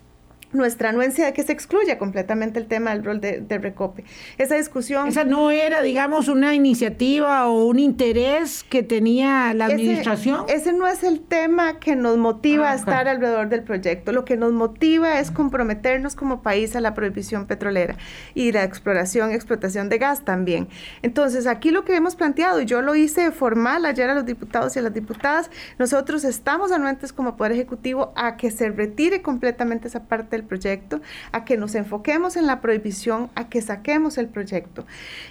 nuestra 0.54 0.90
anuencia 0.90 1.26
de 1.26 1.32
que 1.32 1.42
se 1.42 1.52
excluya 1.52 1.98
completamente 1.98 2.58
el 2.58 2.66
tema 2.66 2.90
del 2.90 3.04
rol 3.04 3.20
de, 3.20 3.58
recope. 3.58 4.04
Esa 4.38 4.56
discusión... 4.56 5.08
Esa 5.08 5.24
no 5.24 5.50
era, 5.50 5.82
digamos, 5.82 6.28
una 6.28 6.54
iniciativa 6.54 7.46
o 7.46 7.64
un 7.66 7.78
interés 7.78 8.64
que 8.64 8.82
tenía 8.82 9.54
la 9.54 9.66
administración. 9.66 10.44
Ese, 10.48 10.72
no 10.72 10.86
es 10.86 11.02
el 11.02 11.20
tema 11.20 11.78
que 11.78 11.96
nos 11.96 12.16
motiva 12.16 12.68
a 12.68 12.72
ah, 12.72 12.76
estar 12.76 13.08
alrededor 13.08 13.48
del 13.48 13.62
proyecto. 13.62 14.12
Lo 14.12 14.24
que 14.24 14.36
nos 14.36 14.52
motiva 14.52 15.20
es 15.20 15.30
comprometernos 15.30 16.14
como 16.14 16.42
país 16.42 16.74
a 16.76 16.80
la 16.80 16.94
prohibición 16.94 17.46
petrolera 17.46 17.96
y 18.34 18.52
la 18.52 18.64
exploración 18.64 19.30
y 19.30 19.34
explotación 19.34 19.88
de 19.88 19.98
gas 19.98 20.24
también. 20.24 20.68
Entonces, 21.02 21.46
aquí 21.46 21.70
lo 21.70 21.84
que 21.84 21.96
hemos 21.96 22.16
planteado, 22.16 22.60
y 22.60 22.66
yo 22.66 22.82
lo 22.82 22.94
hice 22.94 23.30
formal 23.30 23.84
ayer 23.86 24.10
a 24.10 24.14
los 24.14 24.26
diputados 24.26 24.76
y 24.76 24.78
a 24.78 24.82
las 24.82 24.94
diputadas, 24.94 25.50
nosotros 25.78 26.24
estamos 26.24 26.72
anuentes 26.72 27.12
como 27.12 27.36
Poder 27.36 27.52
Ejecutivo 27.52 28.12
a 28.16 28.36
que 28.36 28.50
se 28.50 28.70
retire 28.70 29.22
completamente 29.22 29.88
esa 29.88 30.04
parte 30.04 30.36
del 30.36 30.43
proyecto, 30.44 31.00
a 31.32 31.44
que 31.44 31.56
nos 31.56 31.74
enfoquemos 31.74 32.36
en 32.36 32.46
la 32.46 32.60
prohibición, 32.60 33.30
a 33.34 33.48
que 33.48 33.60
saquemos 33.62 34.18
el 34.18 34.28
proyecto. 34.28 34.86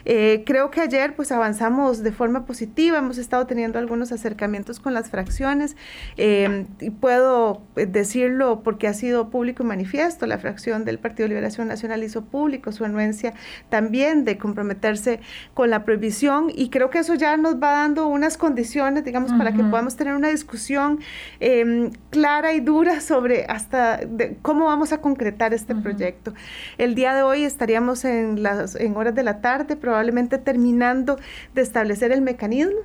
Eh, 0.06 0.44
creo 0.46 0.72
que 0.72 0.82
ayer 0.82 1.16
pues 1.16 1.32
avanzamos 1.32 2.04
de 2.04 2.12
forma 2.12 2.46
positiva, 2.46 2.98
hemos 2.98 3.18
estado 3.18 3.46
teniendo 3.48 3.80
algunos 3.80 4.12
acercamientos 4.12 4.80
con 4.80 4.94
las 4.94 5.10
fracciones 5.10 5.76
eh, 6.18 6.66
y 6.80 6.90
puedo 6.90 7.62
decirlo 7.76 8.62
porque 8.64 8.88
ha 8.88 8.94
sido 8.94 9.30
público 9.30 9.64
y 9.64 9.66
manifiesto, 9.66 10.26
la 10.28 10.38
fracción 10.38 10.86
del 10.86 11.00
Partido 11.00 11.26
de 11.26 11.30
Liberación 11.30 11.68
Nacional 11.68 12.04
hizo 12.04 12.26
público 12.26 12.72
su 12.72 12.86
anuencia 12.86 13.34
también 13.70 14.26
de 14.26 14.38
comprometerse 14.38 15.20
con 15.54 15.70
la 15.70 15.86
prohibición 15.86 16.52
y 16.54 16.70
creo 16.70 16.90
que 16.90 17.00
eso 17.00 17.16
ya 17.16 17.38
nos 17.38 17.56
va 17.56 17.72
dando 17.72 18.08
unas 18.08 18.38
condiciones, 18.38 19.04
digamos, 19.04 19.32
para 19.34 19.54
que 19.54 19.64
podamos 19.64 19.96
tener 19.96 20.16
una 20.16 20.30
discusión 20.30 21.00
em, 21.40 21.92
clara 22.10 22.54
y 22.54 22.60
dura 22.60 23.02
sobre 23.02 23.46
hasta 23.46 24.00
cómo 24.42 24.66
vamos 24.66 24.94
a 24.94 25.02
concretar 25.04 25.54
este 25.54 25.76
proyecto. 25.76 26.34
El 26.80 26.96
día 26.96 27.14
de 27.14 27.22
hoy 27.22 27.44
estaríamos 27.44 28.06
en, 28.06 28.42
las, 28.42 28.76
en 28.76 28.98
horas 28.98 29.14
de 29.14 29.22
la 29.22 29.42
tarde, 29.42 29.76
probablemente 29.76 30.40
terminando 30.40 31.20
de 31.54 31.62
establecer 31.62 32.12
el 32.12 32.22
mecanismo 32.22 32.80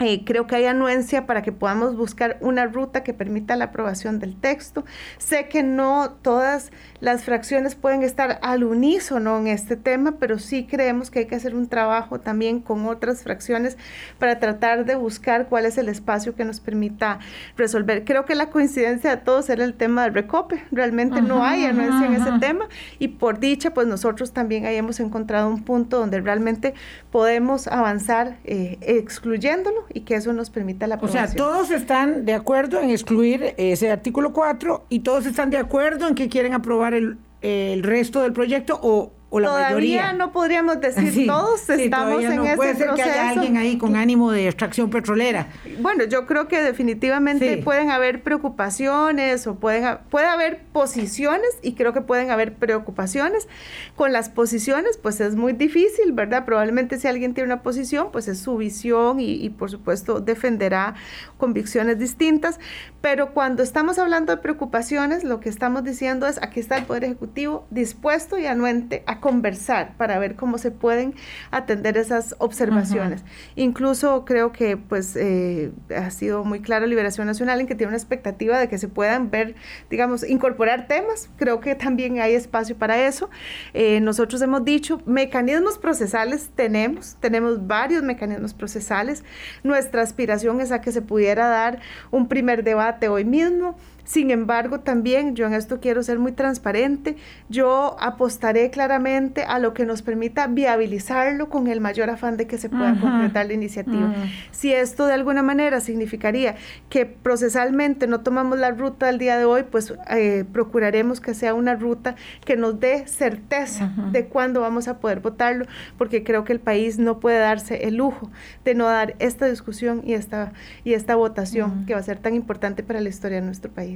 eh, 0.00 0.24
creo 0.24 0.48
que 0.48 0.56
hay 0.56 0.64
anuencia 0.64 1.26
para 1.26 1.42
que 1.42 1.52
podamos 1.52 1.96
buscar 1.96 2.36
una 2.40 2.66
ruta 2.66 3.04
que 3.04 3.14
permita 3.14 3.54
la 3.54 3.66
aprobación 3.66 4.18
del 4.18 4.34
texto. 4.34 4.84
Sé 5.18 5.48
que 5.48 5.62
no 5.62 6.10
todas 6.22 6.72
las 7.02 7.24
fracciones 7.24 7.74
pueden 7.74 8.04
estar 8.04 8.38
al 8.42 8.62
unísono 8.62 9.36
en 9.36 9.48
este 9.48 9.76
tema, 9.76 10.18
pero 10.20 10.38
sí 10.38 10.68
creemos 10.70 11.10
que 11.10 11.18
hay 11.18 11.26
que 11.26 11.34
hacer 11.34 11.56
un 11.56 11.66
trabajo 11.66 12.20
también 12.20 12.60
con 12.60 12.86
otras 12.86 13.24
fracciones 13.24 13.76
para 14.20 14.38
tratar 14.38 14.84
de 14.84 14.94
buscar 14.94 15.48
cuál 15.48 15.66
es 15.66 15.78
el 15.78 15.88
espacio 15.88 16.36
que 16.36 16.44
nos 16.44 16.60
permita 16.60 17.18
resolver. 17.56 18.04
Creo 18.04 18.24
que 18.24 18.36
la 18.36 18.50
coincidencia 18.50 19.10
de 19.10 19.16
todos 19.16 19.50
era 19.50 19.64
el 19.64 19.74
tema 19.74 20.04
del 20.04 20.14
recope. 20.14 20.62
Realmente 20.70 21.20
no 21.22 21.42
hay 21.42 21.64
anuencia 21.64 22.06
en 22.06 22.14
ese 22.14 22.38
tema 22.38 22.68
y 23.00 23.08
por 23.08 23.40
dicha, 23.40 23.74
pues 23.74 23.88
nosotros 23.88 24.32
también 24.32 24.64
ahí 24.66 24.76
hemos 24.76 25.00
encontrado 25.00 25.48
un 25.48 25.64
punto 25.64 25.98
donde 25.98 26.20
realmente 26.20 26.72
podemos 27.10 27.66
avanzar 27.66 28.36
eh, 28.44 28.78
excluyéndolo 28.80 29.86
y 29.92 30.02
que 30.02 30.14
eso 30.14 30.32
nos 30.32 30.50
permita 30.50 30.86
la 30.86 30.94
aprobación. 30.94 31.24
O 31.24 31.26
sea, 31.26 31.36
todos 31.36 31.72
están 31.72 32.24
de 32.26 32.34
acuerdo 32.34 32.80
en 32.80 32.90
excluir 32.90 33.54
ese 33.56 33.90
artículo 33.90 34.32
4 34.32 34.86
y 34.88 35.00
todos 35.00 35.26
están 35.26 35.50
de 35.50 35.56
acuerdo 35.56 36.06
en 36.06 36.14
que 36.14 36.28
quieren 36.28 36.54
aprobar 36.54 36.91
el, 36.94 37.18
el 37.40 37.82
resto 37.82 38.22
del 38.22 38.32
proyecto 38.32 38.78
o 38.82 39.12
todavía 39.40 40.12
no 40.12 40.32
podríamos 40.32 40.80
decir 40.80 41.26
todos 41.26 41.68
estamos 41.70 42.22
en 42.22 42.44
ese 42.44 42.56
puede 42.56 42.74
ser 42.74 42.94
que 42.94 43.02
haya 43.02 43.30
alguien 43.30 43.56
ahí 43.56 43.78
con 43.78 43.96
ánimo 43.96 44.30
de 44.30 44.46
extracción 44.46 44.90
petrolera. 44.90 45.48
Bueno, 45.80 46.04
yo 46.04 46.26
creo 46.26 46.48
que 46.48 46.62
definitivamente 46.62 47.56
pueden 47.58 47.90
haber 47.90 48.22
preocupaciones 48.22 49.46
o 49.46 49.54
pueden 49.54 49.98
puede 50.10 50.26
haber 50.26 50.62
posiciones 50.72 51.48
y 51.62 51.74
creo 51.74 51.92
que 51.92 52.02
pueden 52.02 52.30
haber 52.30 52.54
preocupaciones. 52.54 53.48
Con 53.96 54.12
las 54.12 54.28
posiciones, 54.28 54.98
pues 54.98 55.20
es 55.20 55.36
muy 55.36 55.52
difícil, 55.52 56.12
¿verdad? 56.12 56.44
Probablemente 56.44 56.98
si 56.98 57.08
alguien 57.08 57.34
tiene 57.34 57.46
una 57.46 57.62
posición, 57.62 58.10
pues 58.12 58.28
es 58.28 58.38
su 58.40 58.56
visión 58.56 59.20
y, 59.20 59.32
y 59.32 59.50
por 59.50 59.70
supuesto 59.70 60.20
defenderá 60.20 60.94
convicciones 61.38 61.98
distintas. 61.98 62.60
Pero 63.00 63.32
cuando 63.32 63.62
estamos 63.62 63.98
hablando 63.98 64.34
de 64.34 64.42
preocupaciones, 64.42 65.24
lo 65.24 65.40
que 65.40 65.48
estamos 65.48 65.84
diciendo 65.84 66.26
es 66.26 66.40
aquí 66.42 66.60
está 66.60 66.76
el 66.76 66.84
Poder 66.84 67.04
Ejecutivo 67.04 67.66
dispuesto 67.70 68.38
y 68.38 68.46
anuente 68.46 69.02
a 69.06 69.20
conversar 69.22 69.96
para 69.96 70.18
ver 70.18 70.34
cómo 70.34 70.58
se 70.58 70.72
pueden 70.72 71.14
atender 71.52 71.96
esas 71.96 72.34
observaciones. 72.38 73.24
Incluso 73.54 74.24
creo 74.24 74.50
que 74.50 74.76
pues 74.76 75.16
eh, 75.16 75.70
ha 75.96 76.10
sido 76.10 76.44
muy 76.44 76.60
claro 76.60 76.86
Liberación 76.86 77.28
Nacional 77.28 77.60
en 77.60 77.68
que 77.68 77.76
tiene 77.76 77.88
una 77.88 77.96
expectativa 77.96 78.58
de 78.58 78.68
que 78.68 78.78
se 78.78 78.88
puedan 78.88 79.30
ver, 79.30 79.54
digamos, 79.88 80.28
incorporar 80.28 80.88
temas. 80.88 81.30
Creo 81.36 81.60
que 81.60 81.76
también 81.76 82.18
hay 82.18 82.34
espacio 82.34 82.76
para 82.76 83.06
eso. 83.06 83.30
Eh, 83.74 84.00
nosotros 84.00 84.42
hemos 84.42 84.64
dicho, 84.64 85.00
mecanismos 85.06 85.78
procesales 85.78 86.50
tenemos, 86.56 87.16
tenemos 87.20 87.64
varios 87.66 88.02
mecanismos 88.02 88.54
procesales. 88.54 89.22
Nuestra 89.62 90.02
aspiración 90.02 90.60
es 90.60 90.72
a 90.72 90.80
que 90.80 90.90
se 90.90 91.00
pudiera 91.00 91.46
dar 91.46 91.78
un 92.10 92.26
primer 92.26 92.64
debate 92.64 93.08
hoy 93.08 93.24
mismo. 93.24 93.76
Sin 94.04 94.30
embargo, 94.30 94.80
también 94.80 95.36
yo 95.36 95.46
en 95.46 95.54
esto 95.54 95.80
quiero 95.80 96.02
ser 96.02 96.18
muy 96.18 96.32
transparente. 96.32 97.16
Yo 97.48 97.96
apostaré 98.00 98.70
claramente 98.70 99.44
a 99.44 99.58
lo 99.58 99.74
que 99.74 99.86
nos 99.86 100.02
permita 100.02 100.46
viabilizarlo 100.48 101.48
con 101.48 101.68
el 101.68 101.80
mayor 101.80 102.10
afán 102.10 102.36
de 102.36 102.46
que 102.46 102.58
se 102.58 102.68
pueda 102.68 102.98
concretar 103.00 103.46
la 103.46 103.52
iniciativa. 103.52 104.12
Si 104.50 104.72
esto 104.72 105.06
de 105.06 105.14
alguna 105.14 105.42
manera 105.42 105.80
significaría 105.80 106.56
que 106.88 107.06
procesalmente 107.06 108.06
no 108.06 108.20
tomamos 108.20 108.58
la 108.58 108.72
ruta 108.72 109.06
del 109.06 109.18
día 109.18 109.38
de 109.38 109.44
hoy, 109.44 109.62
pues 109.62 109.94
eh, 110.10 110.44
procuraremos 110.52 111.20
que 111.20 111.34
sea 111.34 111.54
una 111.54 111.74
ruta 111.74 112.16
que 112.44 112.56
nos 112.56 112.80
dé 112.80 113.06
certeza 113.06 113.92
de 114.10 114.26
cuándo 114.26 114.60
vamos 114.60 114.88
a 114.88 114.98
poder 114.98 115.20
votarlo, 115.20 115.66
porque 115.96 116.24
creo 116.24 116.44
que 116.44 116.52
el 116.52 116.60
país 116.60 116.98
no 116.98 117.20
puede 117.20 117.38
darse 117.38 117.86
el 117.86 117.96
lujo 117.96 118.30
de 118.64 118.74
no 118.74 118.84
dar 118.86 119.14
esta 119.18 119.46
discusión 119.46 120.02
y 120.04 120.14
esta, 120.14 120.52
y 120.84 120.94
esta 120.94 121.14
votación 121.14 121.86
que 121.86 121.94
va 121.94 122.00
a 122.00 122.02
ser 122.02 122.18
tan 122.18 122.34
importante 122.34 122.82
para 122.82 123.00
la 123.00 123.08
historia 123.08 123.40
de 123.40 123.46
nuestro 123.46 123.70
país. 123.70 123.91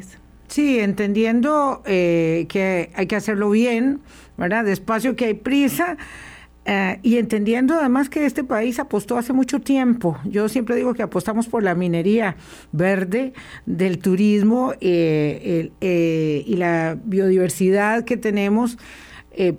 Sí, 0.49 0.79
entendiendo 0.79 1.83
eh, 1.87 2.47
que 2.49 2.91
hay 2.95 3.07
que 3.07 3.17
hacerlo 3.17 3.51
bien, 3.51 4.01
¿verdad? 4.37 4.65
Despacio 4.65 5.17
que 5.17 5.27
hay 5.27 5.35
prisa. 5.35 5.97
Eh, 6.69 6.99
y 7.03 7.19
entendiendo 7.19 7.75
además 7.75 8.09
que 8.09 8.27
este 8.27 8.43
país 8.43 8.81
apostó 8.81 9.19
hace 9.19 9.33
mucho 9.33 9.61
tiempo, 9.61 10.19
yo 10.25 10.49
siempre 10.49 10.75
digo 10.75 10.95
que 10.95 11.03
apostamos 11.05 11.47
por 11.47 11.63
la 11.63 11.77
minería 11.77 12.37
verde, 12.73 13.35
del 13.67 13.99
turismo 13.99 14.73
eh, 14.81 15.71
y 16.45 16.57
la 16.57 16.99
biodiversidad 17.05 18.05
que 18.05 18.17
tenemos 18.17 18.79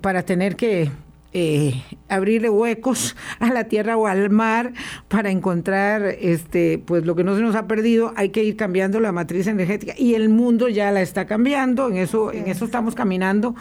para 0.02 0.24
tener 0.24 0.56
que 0.56 0.90
eh, 1.32 1.82
abrirle 2.08 2.48
huecos 2.48 3.16
a 3.38 3.52
la 3.52 3.64
tierra 3.64 3.96
o 3.96 4.06
al 4.06 4.30
mar 4.30 4.72
para 5.08 5.30
encontrar 5.30 6.02
este 6.04 6.78
pues 6.78 7.04
lo 7.04 7.14
que 7.14 7.24
no 7.24 7.36
se 7.36 7.42
nos 7.42 7.54
ha 7.54 7.66
perdido 7.66 8.12
hay 8.16 8.30
que 8.30 8.42
ir 8.42 8.56
cambiando 8.56 8.98
la 8.98 9.12
matriz 9.12 9.46
energética 9.46 9.94
y 9.96 10.14
el 10.14 10.28
mundo 10.28 10.68
ya 10.68 10.90
la 10.90 11.02
está 11.02 11.26
cambiando 11.26 11.88
en 11.88 11.96
eso 11.98 12.32
en 12.32 12.48
eso 12.48 12.64
estamos 12.64 12.94
caminando. 12.94 13.54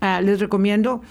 Ah, 0.00 0.20
les 0.22 0.40
recomiendo 0.40 1.02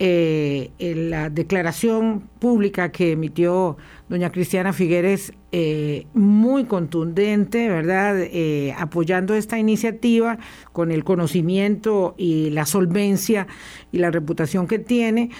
eh, 0.00 0.72
la 0.80 1.30
declaración 1.30 2.28
pública 2.40 2.90
que 2.90 3.12
emitió 3.12 3.76
doña 4.08 4.30
Cristiana 4.30 4.72
Figueres, 4.72 5.32
eh, 5.52 6.08
muy 6.14 6.64
contundente, 6.64 7.68
¿verdad? 7.68 8.16
Eh, 8.18 8.74
apoyando 8.76 9.34
esta 9.34 9.56
iniciativa 9.56 10.38
con 10.72 10.90
el 10.90 11.04
conocimiento 11.04 12.16
y 12.18 12.50
la 12.50 12.66
solvencia 12.66 13.46
y 13.92 13.98
la 13.98 14.10
reputación 14.10 14.66
que 14.66 14.78
tiene. 14.78 15.30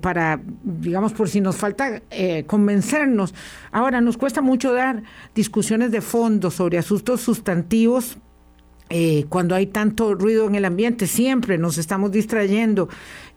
para, 0.00 0.40
digamos, 0.64 1.12
por 1.12 1.28
si 1.28 1.42
nos 1.42 1.56
falta 1.56 2.00
convencernos. 2.46 3.34
Ahora, 3.70 4.00
nos 4.00 4.16
cuesta 4.16 4.40
mucho 4.40 4.72
dar 4.72 5.02
discusiones 5.34 5.90
de 5.90 6.00
fondo 6.00 6.50
sobre 6.50 6.78
asuntos 6.78 7.20
sustantivos 7.20 8.16
cuando 9.28 9.54
hay 9.54 9.66
tanto 9.66 10.14
ruido 10.14 10.46
en 10.46 10.54
el 10.54 10.64
ambiente, 10.64 11.06
siempre 11.06 11.58
nos 11.58 11.76
estamos 11.76 12.10
distrayendo 12.12 12.88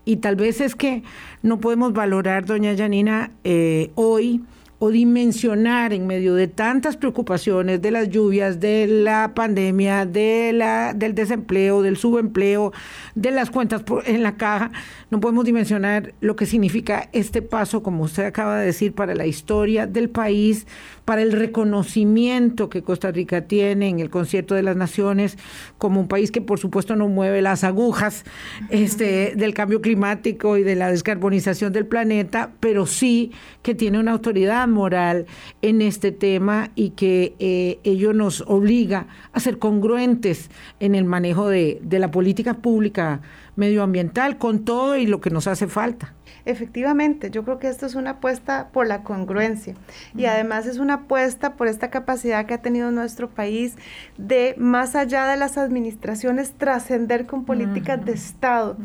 y 0.05 0.17
tal 0.17 0.35
vez 0.35 0.61
es 0.61 0.75
que 0.75 1.03
no 1.41 1.59
podemos 1.59 1.93
valorar, 1.93 2.45
doña 2.45 2.75
Janina, 2.75 3.31
eh, 3.43 3.91
hoy 3.95 4.41
o 4.83 4.89
dimensionar 4.89 5.93
en 5.93 6.07
medio 6.07 6.33
de 6.33 6.47
tantas 6.47 6.97
preocupaciones 6.97 7.83
de 7.83 7.91
las 7.91 8.09
lluvias, 8.09 8.59
de 8.59 8.87
la 8.87 9.35
pandemia, 9.35 10.07
de 10.07 10.53
la, 10.53 10.95
del 10.95 11.13
desempleo, 11.13 11.83
del 11.83 11.97
subempleo, 11.97 12.73
de 13.13 13.29
las 13.29 13.51
cuentas 13.51 13.83
en 14.07 14.23
la 14.23 14.37
caja, 14.37 14.71
no 15.11 15.19
podemos 15.19 15.45
dimensionar 15.45 16.15
lo 16.19 16.35
que 16.35 16.47
significa 16.47 17.09
este 17.11 17.43
paso, 17.43 17.83
como 17.83 18.05
usted 18.05 18.25
acaba 18.25 18.57
de 18.57 18.65
decir, 18.65 18.93
para 18.93 19.13
la 19.13 19.27
historia 19.27 19.85
del 19.85 20.09
país, 20.09 20.65
para 21.05 21.21
el 21.21 21.31
reconocimiento 21.31 22.69
que 22.69 22.81
Costa 22.81 23.11
Rica 23.11 23.41
tiene 23.41 23.87
en 23.89 23.99
el 23.99 24.09
concierto 24.09 24.55
de 24.55 24.63
las 24.63 24.77
naciones 24.77 25.37
como 25.77 25.99
un 25.99 26.07
país 26.07 26.31
que 26.31 26.41
por 26.41 26.57
supuesto 26.57 26.95
no 26.95 27.07
mueve 27.07 27.43
las 27.43 27.63
agujas 27.63 28.23
este, 28.69 29.33
del 29.35 29.53
cambio 29.53 29.81
climático 29.81 30.57
y 30.57 30.63
de 30.63 30.75
la 30.75 30.89
descarbonización 30.89 31.71
del 31.71 31.85
planeta, 31.85 32.51
pero 32.59 32.87
sí 32.87 33.31
que 33.61 33.75
tiene 33.75 33.99
una 33.99 34.11
autoridad 34.11 34.70
moral 34.71 35.25
en 35.61 35.81
este 35.81 36.11
tema 36.11 36.71
y 36.75 36.91
que 36.91 37.35
eh, 37.39 37.79
ello 37.83 38.13
nos 38.13 38.41
obliga 38.47 39.07
a 39.33 39.39
ser 39.39 39.59
congruentes 39.59 40.49
en 40.79 40.95
el 40.95 41.05
manejo 41.05 41.47
de, 41.47 41.79
de 41.83 41.99
la 41.99 42.09
política 42.09 42.55
pública 42.55 43.21
medioambiental 43.55 44.37
con 44.37 44.65
todo 44.65 44.97
y 44.97 45.05
lo 45.05 45.21
que 45.21 45.29
nos 45.29 45.47
hace 45.47 45.67
falta. 45.67 46.15
Efectivamente, 46.45 47.29
yo 47.29 47.43
creo 47.43 47.59
que 47.59 47.67
esto 47.67 47.85
es 47.85 47.95
una 47.95 48.11
apuesta 48.11 48.69
por 48.71 48.87
la 48.87 49.03
congruencia. 49.03 49.75
Y 50.15 50.25
además 50.25 50.65
es 50.65 50.77
una 50.77 50.95
apuesta 50.95 51.55
por 51.55 51.67
esta 51.67 51.89
capacidad 51.89 52.45
que 52.45 52.53
ha 52.53 52.61
tenido 52.61 52.91
nuestro 52.91 53.29
país 53.29 53.75
de, 54.17 54.55
más 54.57 54.95
allá 54.95 55.27
de 55.27 55.37
las 55.37 55.57
administraciones, 55.57 56.53
trascender 56.53 57.25
con 57.25 57.45
políticas 57.45 58.03
de 58.05 58.13
Estado, 58.13 58.77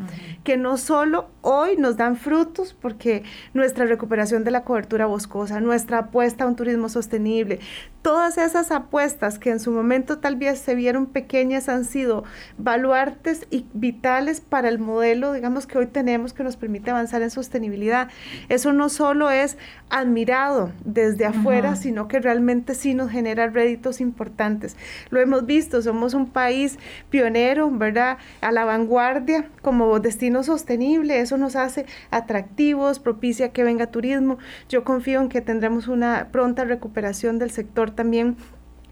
que 0.43 0.57
no 0.57 0.77
solo 0.77 1.29
hoy 1.41 1.77
nos 1.77 1.97
dan 1.97 2.15
frutos, 2.15 2.75
porque 2.79 3.23
nuestra 3.53 3.85
recuperación 3.85 4.43
de 4.43 4.51
la 4.51 4.63
cobertura 4.63 5.05
boscosa, 5.05 5.59
nuestra 5.59 5.99
apuesta 5.99 6.43
a 6.43 6.47
un 6.47 6.55
turismo 6.55 6.89
sostenible, 6.89 7.59
todas 8.07 8.37
esas 8.37 8.71
apuestas 8.71 9.37
que 9.37 9.49
en 9.49 9.59
su 9.59 9.69
momento 9.69 10.19
tal 10.19 10.37
vez 10.37 10.59
se 10.59 10.75
vieron 10.75 11.07
pequeñas 11.07 11.67
han 11.67 11.83
sido 11.83 12.23
baluartes 12.57 13.45
y 13.51 13.65
vitales 13.73 14.39
para 14.39 14.69
el 14.69 14.79
modelo, 14.79 15.33
digamos, 15.33 15.67
que 15.67 15.77
hoy 15.77 15.87
tenemos 15.87 16.31
que 16.31 16.45
nos 16.45 16.55
permite 16.55 16.89
avanzar 16.89 17.21
en 17.21 17.29
sostenibilidad. 17.29 18.07
Eso 18.47 18.71
no 18.71 18.87
solo 18.87 19.29
es 19.29 19.57
admirado 19.89 20.71
desde 20.85 21.25
afuera, 21.25 21.75
sino 21.75 22.07
que 22.07 22.21
realmente 22.21 22.75
sí 22.75 22.93
nos 22.93 23.11
genera 23.11 23.47
réditos 23.47 23.99
importantes. 23.99 24.77
Lo 25.09 25.19
hemos 25.19 25.45
visto, 25.45 25.81
somos 25.81 26.13
un 26.13 26.27
país 26.27 26.79
pionero, 27.09 27.69
¿verdad? 27.69 28.19
A 28.39 28.53
la 28.53 28.63
vanguardia 28.63 29.49
como 29.61 29.99
destino 29.99 30.43
sostenible, 30.43 31.19
eso 31.19 31.35
nos 31.35 31.57
hace 31.57 31.85
atractivos, 32.09 32.99
propicia 32.99 33.49
que 33.49 33.65
venga 33.65 33.87
turismo. 33.87 34.37
Yo 34.69 34.85
confío 34.85 35.19
en 35.19 35.27
que 35.27 35.41
tendremos 35.41 35.89
una 35.89 36.29
pronta 36.31 36.63
recuperación 36.63 37.37
del 37.37 37.51
sector 37.51 37.96
también 37.97 38.37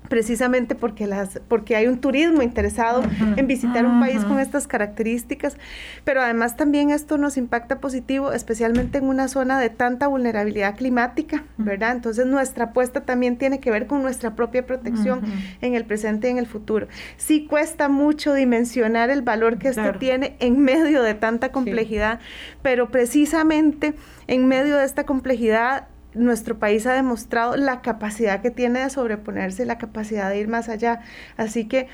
precisamente 0.08 0.76
porque, 0.76 1.08
las, 1.08 1.40
porque 1.48 1.76
hay 1.76 1.88
un 1.88 2.00
turismo 2.00 2.42
interesado 2.42 3.04
en 3.36 3.48
visitar 3.48 3.86
un 3.86 4.00
país 4.00 4.24
con 4.24 4.40
estas 4.40 4.68
características, 4.68 5.58
pero 6.04 6.22
además 6.22 6.56
también 6.56 6.92
esto 6.92 7.18
nos 7.18 7.38
impacta 7.38 7.80
positivo, 7.80 8.32
especialmente 8.32 8.98
en 8.98 9.06
una 9.06 9.28
zona 9.28 9.60
de 9.60 9.70
tanta 9.70 10.08
vulnerabilidad 10.08 10.76
climática, 10.76 11.44
¿verdad? 11.58 11.92
Entonces 11.94 12.26
nuestra 12.26 12.66
apuesta 12.66 13.02
también 13.02 13.38
tiene 13.38 13.60
que 13.60 13.72
ver 13.72 13.88
con 13.88 14.02
nuestra 14.02 14.36
propia 14.36 14.66
protección 14.66 15.22
en 15.62 15.76
el 15.76 15.86
presente 15.86 16.28
y 16.28 16.32
en 16.32 16.38
el 16.38 16.48
futuro. 16.48 16.88
Sí 17.18 17.46
cuesta 17.46 17.90
mucho 17.90 18.34
dimensionar 18.34 19.10
el 19.10 19.22
valor 19.22 19.58
que 19.58 19.70
esto 19.70 19.94
tiene 20.00 20.36
en 20.40 20.60
medio 20.60 21.02
de 21.02 21.14
tanta 21.14 21.52
complejidad, 21.52 22.20
pero 22.62 22.90
precisamente 22.90 23.94
en 24.28 24.48
medio 24.48 24.78
de 24.78 24.86
esta 24.86 25.06
complejidad 25.06 25.88
nuestro 26.16 26.60
país 26.60 26.86
ha 26.88 26.94
demostrado 26.94 27.56
la 27.56 27.82
capacidad 27.82 28.42
que 28.42 28.52
tiene 28.52 28.82
de 28.82 28.90
sobreponerse, 28.90 29.66
la 29.66 29.78
capacidad 29.78 30.30
de 30.30 30.40
ir 30.40 30.48
más 30.48 30.70
allá. 30.70 31.02
Así 31.38 31.68
que 31.68 31.88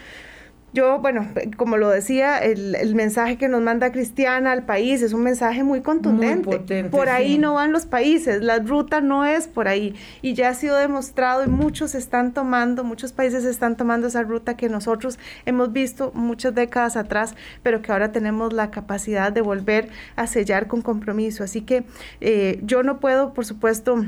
yo, 0.74 1.00
bueno, 1.00 1.28
como 1.58 1.76
lo 1.76 1.90
decía, 1.90 2.38
el, 2.38 2.96
mensaje 2.96 3.38
que 3.38 3.50
nos 3.50 3.62
manda 3.62 3.92
Cristiana 3.92 4.54
al 4.54 4.64
país 4.64 5.02
es 5.02 5.12
un 5.12 5.24
mensaje 5.24 5.64
muy 5.64 5.82
contundente. 5.82 6.90
por 6.90 7.10
ahí 7.10 7.38
no 7.38 7.56
van 7.56 7.74
los 7.74 7.86
países, 7.86 8.42
la 8.42 8.60
ruta 8.60 9.02
no 9.02 9.26
es 9.26 9.48
por 9.48 9.68
ahí. 9.68 9.96
Y 10.22 10.34
ya 10.34 10.50
ha 10.50 10.54
sido 10.54 10.78
demostrado 10.78 11.44
y 11.44 11.48
muchos 11.48 11.94
están 11.94 12.34
tomando, 12.34 12.86
muchos 12.86 13.12
países 13.12 13.44
están 13.44 13.76
tomando 13.76 14.08
esa 14.08 14.24
ruta 14.24 14.56
que 14.56 14.70
nosotros 14.70 15.20
hemos 15.46 15.74
visto 15.74 16.12
muchas 16.14 16.56
décadas 16.56 16.96
atrás, 16.96 17.36
pero 17.64 17.82
que 17.82 17.92
ahora 17.92 18.14
tenemos 18.14 18.54
la 18.54 18.72
capacidad 18.72 19.32
de 19.34 19.42
volver 19.42 19.90
a 20.16 20.26
sellar 20.26 20.68
con 20.68 20.82
compromiso. 20.82 21.44
Así 21.44 21.62
que 21.62 21.84
eh, 22.22 22.60
yo 22.64 22.84
no 22.84 23.00
puedo, 23.00 23.34
por 23.34 23.46
supuesto, 23.46 24.06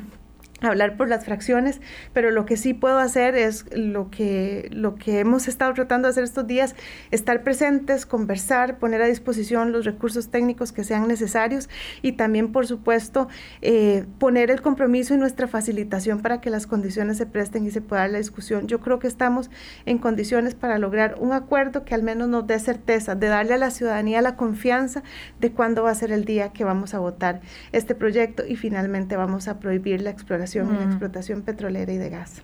hablar 0.63 0.97
por 0.97 1.09
las 1.09 1.25
fracciones, 1.25 1.81
pero 2.13 2.31
lo 2.31 2.45
que 2.45 2.57
sí 2.57 2.73
puedo 2.73 2.97
hacer 2.97 3.35
es 3.35 3.65
lo 3.75 4.09
que, 4.09 4.69
lo 4.71 4.95
que 4.95 5.19
hemos 5.19 5.47
estado 5.47 5.73
tratando 5.73 6.07
de 6.07 6.11
hacer 6.11 6.23
estos 6.23 6.47
días, 6.47 6.75
estar 7.11 7.43
presentes, 7.43 8.05
conversar, 8.05 8.79
poner 8.79 9.01
a 9.01 9.07
disposición 9.07 9.71
los 9.71 9.85
recursos 9.85 10.29
técnicos 10.29 10.71
que 10.71 10.83
sean 10.83 11.07
necesarios 11.07 11.69
y 12.01 12.13
también, 12.13 12.51
por 12.51 12.67
supuesto, 12.67 13.27
eh, 13.61 14.05
poner 14.19 14.51
el 14.51 14.61
compromiso 14.61 15.13
y 15.13 15.17
nuestra 15.17 15.47
facilitación 15.47 16.21
para 16.21 16.41
que 16.41 16.49
las 16.49 16.67
condiciones 16.67 17.17
se 17.17 17.25
presten 17.25 17.65
y 17.65 17.71
se 17.71 17.81
pueda 17.81 18.03
dar 18.03 18.11
la 18.11 18.17
discusión. 18.17 18.67
Yo 18.67 18.79
creo 18.79 18.99
que 18.99 19.07
estamos 19.07 19.49
en 19.85 19.97
condiciones 19.97 20.55
para 20.55 20.77
lograr 20.77 21.15
un 21.19 21.33
acuerdo 21.33 21.85
que 21.85 21.95
al 21.95 22.03
menos 22.03 22.29
nos 22.29 22.47
dé 22.47 22.59
certeza, 22.59 23.15
de 23.15 23.27
darle 23.27 23.55
a 23.55 23.57
la 23.57 23.71
ciudadanía 23.71 24.21
la 24.21 24.35
confianza 24.35 25.03
de 25.39 25.51
cuándo 25.51 25.83
va 25.83 25.91
a 25.91 25.95
ser 25.95 26.11
el 26.11 26.25
día 26.25 26.53
que 26.53 26.63
vamos 26.63 26.93
a 26.93 26.99
votar 26.99 27.41
este 27.71 27.95
proyecto 27.95 28.43
y 28.47 28.55
finalmente 28.55 29.17
vamos 29.17 29.47
a 29.47 29.59
prohibir 29.59 30.01
la 30.01 30.09
exploración 30.09 30.52
en 30.61 30.77
la 30.77 30.83
explotación 30.83 31.41
petrolera 31.41 31.91
y 31.91 31.97
de 31.97 32.09
gas. 32.09 32.41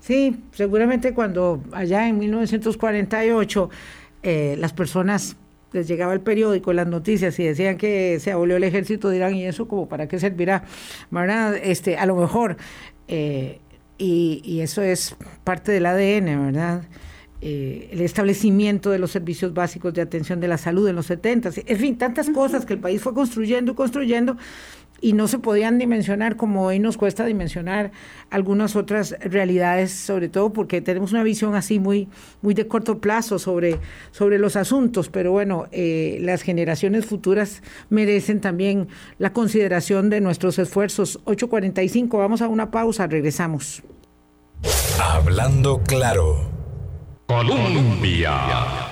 Sí, 0.00 0.42
seguramente 0.52 1.12
cuando 1.12 1.62
allá 1.72 2.08
en 2.08 2.18
1948 2.18 3.70
eh, 4.22 4.56
las 4.58 4.72
personas 4.72 5.36
les 5.72 5.86
llegaba 5.86 6.12
el 6.12 6.20
periódico, 6.20 6.72
las 6.72 6.86
noticias 6.86 7.38
y 7.38 7.44
decían 7.44 7.76
que 7.76 8.18
se 8.20 8.32
abolió 8.32 8.56
el 8.56 8.64
ejército, 8.64 9.10
dirán, 9.10 9.34
¿y 9.34 9.44
eso 9.44 9.68
como 9.68 9.88
para 9.88 10.08
qué 10.08 10.18
servirá? 10.18 10.64
¿Verdad? 11.10 11.56
Este, 11.56 11.96
a 11.96 12.06
lo 12.06 12.16
mejor, 12.16 12.56
eh, 13.08 13.60
y, 13.98 14.40
y, 14.44 14.60
eso 14.60 14.82
es 14.82 15.14
parte 15.44 15.72
del 15.72 15.86
ADN, 15.86 16.46
¿verdad? 16.46 16.82
Eh, 17.42 17.88
el 17.92 18.02
establecimiento 18.02 18.90
de 18.90 18.98
los 18.98 19.12
servicios 19.12 19.54
básicos 19.54 19.94
de 19.94 20.02
atención 20.02 20.40
de 20.40 20.48
la 20.48 20.58
salud 20.58 20.86
en 20.88 20.96
los 20.96 21.06
70, 21.06 21.50
en 21.64 21.78
fin, 21.78 21.96
tantas 21.96 22.28
cosas 22.28 22.66
que 22.66 22.74
el 22.74 22.80
país 22.80 23.00
fue 23.00 23.14
construyendo 23.14 23.72
y 23.72 23.74
construyendo 23.74 24.36
y 25.00 25.12
no 25.12 25.28
se 25.28 25.38
podían 25.38 25.78
dimensionar 25.78 26.36
como 26.36 26.66
hoy 26.66 26.78
nos 26.78 26.96
cuesta 26.96 27.24
dimensionar 27.24 27.92
algunas 28.30 28.76
otras 28.76 29.16
realidades, 29.20 29.92
sobre 29.92 30.28
todo 30.28 30.52
porque 30.52 30.80
tenemos 30.80 31.12
una 31.12 31.22
visión 31.22 31.54
así 31.54 31.78
muy, 31.78 32.08
muy 32.42 32.54
de 32.54 32.66
corto 32.66 32.98
plazo 32.98 33.38
sobre, 33.38 33.78
sobre 34.10 34.38
los 34.38 34.56
asuntos, 34.56 35.08
pero 35.08 35.32
bueno, 35.32 35.66
eh, 35.72 36.18
las 36.20 36.42
generaciones 36.42 37.06
futuras 37.06 37.62
merecen 37.88 38.40
también 38.40 38.88
la 39.18 39.32
consideración 39.32 40.10
de 40.10 40.20
nuestros 40.20 40.58
esfuerzos. 40.58 41.20
8.45, 41.24 42.18
vamos 42.18 42.42
a 42.42 42.48
una 42.48 42.70
pausa, 42.70 43.06
regresamos. 43.06 43.82
Hablando 44.98 45.80
claro. 45.82 46.50
Colombia 47.26 48.89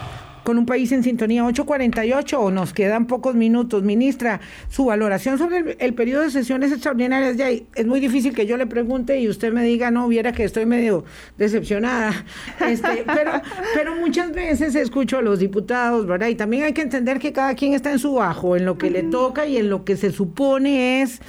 con 0.48 0.56
un 0.56 0.64
país 0.64 0.90
en 0.92 1.02
sintonía 1.02 1.44
848 1.44 2.50
nos 2.50 2.72
quedan 2.72 3.06
pocos 3.06 3.34
minutos. 3.34 3.82
Ministra, 3.82 4.40
su 4.70 4.86
valoración 4.86 5.36
sobre 5.36 5.76
el, 5.78 5.92
periodo 5.92 6.22
de 6.22 6.30
sesiones 6.30 6.72
extraordinarias 6.72 7.36
ya 7.36 7.50
es 7.50 7.86
muy 7.86 8.00
difícil 8.00 8.34
que 8.34 8.46
yo 8.46 8.56
le 8.56 8.66
pregunte 8.66 9.20
y 9.20 9.28
usted 9.28 9.52
me 9.52 9.62
diga, 9.62 9.90
no, 9.90 10.08
viera 10.08 10.32
que 10.32 10.44
estoy 10.44 10.64
medio 10.64 11.04
decepcionada. 11.36 12.24
Este, 12.66 13.04
pero, 13.14 13.32
pero 13.74 13.96
muchas 13.96 14.32
veces 14.32 14.74
escucho 14.74 15.18
a 15.18 15.20
los 15.20 15.38
diputados, 15.38 16.06
¿verdad? 16.06 16.28
Y 16.28 16.34
también 16.34 16.62
hay 16.62 16.72
que 16.72 16.80
entender 16.80 17.18
que 17.18 17.34
cada 17.34 17.54
quien 17.54 17.74
está 17.74 17.92
en 17.92 17.98
su 17.98 18.14
bajo, 18.14 18.56
en 18.56 18.64
lo 18.64 18.78
que 18.78 18.90
le 18.90 19.02
toca 19.02 19.46
y 19.46 19.58
en 19.58 19.68
lo 19.68 19.84
que 19.84 19.98
se 19.98 20.12
supone 20.12 21.02
es... 21.02 21.20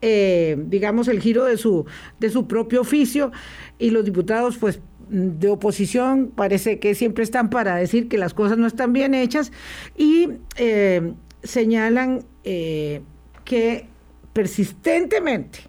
Eh, 0.00 0.56
digamos, 0.68 1.08
el 1.08 1.20
giro 1.20 1.44
de 1.44 1.56
su, 1.56 1.84
de 2.20 2.30
su 2.30 2.46
propio 2.46 2.82
oficio 2.82 3.32
y 3.80 3.90
los 3.90 4.04
diputados 4.04 4.56
pues 4.56 4.80
de 5.10 5.48
oposición 5.48 6.32
parece 6.34 6.78
que 6.78 6.94
siempre 6.94 7.24
están 7.24 7.50
para 7.50 7.76
decir 7.76 8.08
que 8.08 8.18
las 8.18 8.34
cosas 8.34 8.58
no 8.58 8.66
están 8.66 8.92
bien 8.92 9.14
hechas 9.14 9.52
y 9.96 10.28
eh, 10.56 11.12
señalan 11.42 12.24
eh, 12.44 13.02
que 13.44 13.86
persistentemente 14.32 15.60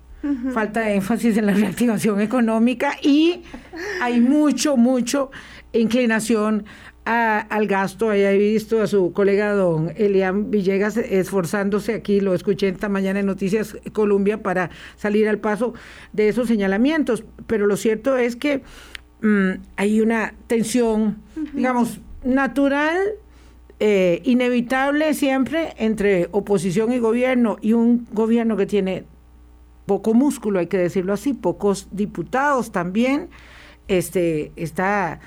falta 0.54 0.92
énfasis 0.92 1.38
en 1.38 1.46
la 1.46 1.54
reactivación 1.54 2.20
económica 2.20 2.98
y 3.02 3.44
hay 4.02 4.20
mucho, 4.20 4.76
mucho 4.76 5.32
inclinación 5.72 6.66
al 7.06 7.68
gasto. 7.68 8.10
Ahí 8.10 8.22
he 8.22 8.38
visto 8.38 8.82
a 8.82 8.88
su 8.88 9.14
colega 9.14 9.54
don 9.54 9.92
Elian 9.96 10.52
Villegas 10.52 10.98
esforzándose 10.98 11.94
aquí, 11.94 12.20
lo 12.22 12.34
escuché 12.34 12.68
esta 12.68 12.90
mañana 12.90 13.20
en 13.20 13.26
Noticias 13.26 13.78
Colombia 13.94 14.44
para 14.44 14.70
salir 14.96 15.28
al 15.28 15.40
paso 15.40 15.74
de 16.14 16.30
esos 16.30 16.48
señalamientos. 16.48 17.24
Pero 17.48 17.66
lo 17.66 17.78
cierto 17.78 18.18
es 18.18 18.36
que 18.36 18.62
Mm, 19.22 19.62
hay 19.76 20.02
una 20.02 20.34
tensión, 20.48 21.22
digamos, 21.54 22.00
natural, 22.24 22.98
eh, 23.80 24.22
inevitable 24.26 25.14
siempre 25.14 25.74
entre 25.78 26.28
oposición 26.32 26.92
y 26.92 27.00
gobierno 27.00 27.58
y 27.62 27.74
un 27.74 28.08
gobierno 28.12 28.58
que 28.58 28.66
tiene 28.66 29.06
poco 29.86 30.14
músculo, 30.14 30.60
hay 30.60 30.68
que 30.68 30.78
decirlo 30.78 31.14
así, 31.14 31.34
pocos 31.34 31.88
diputados 31.92 32.72
también, 32.72 33.30
este, 33.88 34.52
está, 34.56 35.20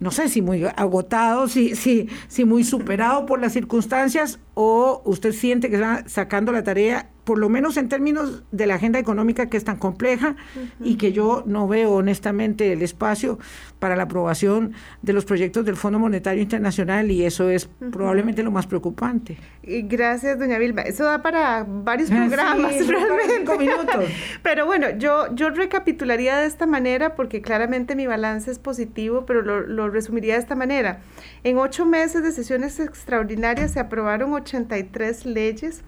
no 0.00 0.10
sé 0.10 0.28
si 0.28 0.42
muy 0.42 0.64
agotado, 0.64 1.48
si, 1.48 1.74
si, 1.76 2.08
si 2.28 2.44
muy 2.44 2.64
superado 2.64 3.24
por 3.24 3.40
las 3.40 3.52
circunstancias 3.52 4.38
o 4.54 5.02
usted 5.04 5.32
siente 5.32 5.70
que 5.70 5.76
está 5.76 6.04
sacando 6.08 6.52
la 6.52 6.62
tarea 6.62 7.08
por 7.24 7.38
lo 7.38 7.48
menos 7.48 7.76
en 7.76 7.88
términos 7.88 8.42
de 8.50 8.66
la 8.66 8.74
agenda 8.74 8.98
económica 8.98 9.46
que 9.46 9.56
es 9.56 9.64
tan 9.64 9.76
compleja 9.76 10.34
y 10.80 10.96
que 10.96 11.12
yo 11.12 11.44
no 11.46 11.68
veo 11.68 11.92
honestamente 11.92 12.72
el 12.72 12.82
espacio 12.82 13.38
para 13.78 13.94
la 13.96 14.04
aprobación 14.04 14.72
de 15.02 15.12
los 15.12 15.24
proyectos 15.24 15.64
del 15.64 15.76
Fondo 15.76 15.98
Monetario 15.98 16.42
Internacional 16.42 17.10
y 17.10 17.24
eso 17.24 17.48
es 17.48 17.68
probablemente 17.92 18.42
lo 18.42 18.50
más 18.50 18.66
preocupante. 18.66 19.38
Y 19.62 19.82
gracias, 19.82 20.38
doña 20.38 20.58
Vilma. 20.58 20.82
Eso 20.82 21.04
da 21.04 21.22
para 21.22 21.64
varios 21.66 22.10
programas, 22.10 22.86
realmente. 22.86 23.36
Cinco 23.38 23.56
minutos. 23.56 24.04
pero 24.42 24.66
bueno, 24.66 24.90
yo, 24.98 25.32
yo 25.34 25.50
recapitularía 25.50 26.38
de 26.38 26.46
esta 26.46 26.66
manera 26.66 27.14
porque 27.14 27.40
claramente 27.40 27.94
mi 27.94 28.06
balance 28.06 28.50
es 28.50 28.58
positivo, 28.58 29.26
pero 29.26 29.42
lo, 29.42 29.60
lo 29.60 29.88
resumiría 29.88 30.34
de 30.34 30.40
esta 30.40 30.56
manera. 30.56 31.00
En 31.44 31.58
ocho 31.58 31.86
meses 31.86 32.24
de 32.24 32.32
sesiones 32.32 32.80
extraordinarias 32.80 33.72
se 33.72 33.80
aprobaron 33.80 34.32
83 34.42 35.26
leyes 35.26 35.82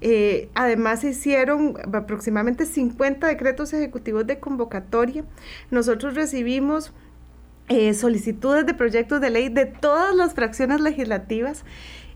eh, 0.00 0.48
además 0.54 1.00
se 1.00 1.10
hicieron 1.10 1.74
aproximadamente 1.92 2.66
50 2.66 3.26
decretos 3.26 3.72
ejecutivos 3.72 4.26
de 4.26 4.38
convocatoria. 4.38 5.24
Nosotros 5.70 6.14
recibimos 6.14 6.92
eh, 7.68 7.92
solicitudes 7.94 8.64
de 8.64 8.74
proyectos 8.74 9.20
de 9.20 9.30
ley 9.30 9.48
de 9.48 9.66
todas 9.66 10.14
las 10.14 10.34
fracciones 10.34 10.80
legislativas 10.80 11.64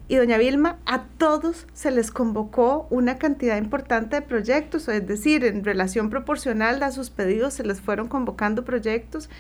y 0.09 0.17
doña 0.17 0.37
Vilma, 0.37 0.79
a 0.85 1.05
todos 1.17 1.67
se 1.73 1.91
les 1.91 2.11
convocó 2.11 2.87
una 2.91 3.19
cantidad 3.19 3.57
importante 3.57 4.17
de 4.17 4.23
proyectos, 4.23 4.89
es 4.89 5.07
decir, 5.07 5.45
en 5.45 5.65
relación 5.65 6.11
proporcional 6.11 6.83
a 6.83 6.91
sus 6.91 7.09
pedidos 7.11 7.55
se 7.55 7.65
les 7.65 7.81
fueron 7.81 8.09
convocando 8.09 8.65
proyectos. 8.65 9.31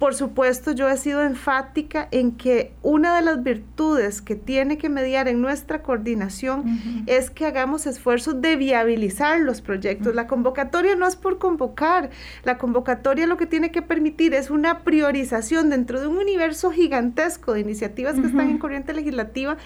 Por 0.00 0.14
supuesto, 0.14 0.72
yo 0.72 0.88
he 0.88 0.96
sido 0.96 1.22
enfática 1.22 2.08
en 2.10 2.32
que 2.32 2.72
una 2.82 3.14
de 3.14 3.20
las 3.20 3.42
virtudes 3.42 4.22
que 4.22 4.34
tiene 4.34 4.78
que 4.78 4.88
mediar 4.88 5.28
en 5.28 5.42
nuestra 5.42 5.82
coordinación 5.82 7.04
es 7.06 7.28
que 7.28 7.44
hagamos 7.44 7.86
esfuerzos 7.86 8.40
de 8.40 8.56
viabilizar 8.56 9.40
los 9.40 9.60
proyectos. 9.60 10.14
La 10.14 10.26
convocatoria 10.26 10.96
no 10.96 11.06
es 11.06 11.16
por 11.16 11.38
convocar, 11.38 12.08
la 12.44 12.56
convocatoria 12.56 13.26
lo 13.26 13.36
que 13.36 13.44
tiene 13.44 13.72
que 13.72 13.82
permitir 13.82 14.32
es 14.32 14.48
una 14.48 14.84
priorización 14.84 15.68
dentro 15.68 16.00
de 16.00 16.06
un 16.06 16.16
universo 16.16 16.70
gigantesco 16.70 17.52
de 17.52 17.60
iniciativas 17.60 18.14
que 18.14 18.26
están 18.26 18.48
en 18.48 18.58
corriente 18.58 18.94
legislativa 18.94 19.58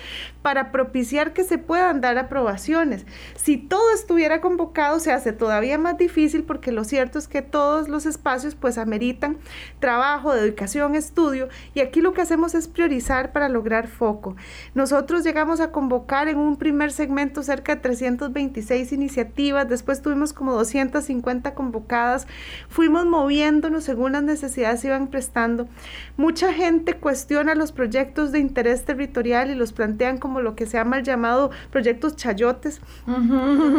para 0.42 0.72
propiciar 0.72 1.32
que 1.32 1.44
se 1.44 1.58
puedan 1.58 2.00
dar 2.00 2.18
aprobaciones. 2.18 3.06
Si 3.36 3.56
todo 3.56 3.94
estuviera 3.94 4.40
convocado, 4.40 4.98
se 4.98 5.12
hace 5.12 5.32
todavía 5.32 5.78
más 5.78 5.96
difícil 5.96 6.42
porque 6.42 6.72
lo 6.72 6.82
cierto 6.82 7.20
es 7.20 7.28
que 7.28 7.40
todos 7.40 7.88
los 7.88 8.04
espacios 8.04 8.56
pues 8.56 8.78
ameritan 8.78 9.36
trabajo, 9.78 10.23
dedicación, 10.32 10.94
estudio 10.94 11.48
y 11.74 11.80
aquí 11.80 12.00
lo 12.00 12.12
que 12.12 12.22
hacemos 12.22 12.54
es 12.54 12.68
priorizar 12.68 13.32
para 13.32 13.48
lograr 13.48 13.88
foco. 13.88 14.36
Nosotros 14.74 15.24
llegamos 15.24 15.60
a 15.60 15.70
convocar 15.70 16.28
en 16.28 16.38
un 16.38 16.56
primer 16.56 16.92
segmento 16.92 17.42
cerca 17.42 17.74
de 17.74 17.80
326 17.80 18.92
iniciativas, 18.92 19.68
después 19.68 20.02
tuvimos 20.02 20.32
como 20.32 20.52
250 20.52 21.54
convocadas, 21.54 22.26
fuimos 22.68 23.06
moviéndonos 23.06 23.84
según 23.84 24.12
las 24.12 24.22
necesidades 24.22 24.84
iban 24.84 25.08
prestando. 25.08 25.68
Mucha 26.16 26.52
gente 26.52 26.94
cuestiona 26.94 27.54
los 27.54 27.72
proyectos 27.72 28.32
de 28.32 28.38
interés 28.38 28.84
territorial 28.84 29.50
y 29.50 29.54
los 29.54 29.72
plantean 29.72 30.18
como 30.18 30.40
lo 30.40 30.54
que 30.54 30.66
se 30.66 30.78
llama 30.78 30.98
el 30.98 31.04
llamado 31.04 31.50
proyectos 31.70 32.16
chayotes. 32.16 32.80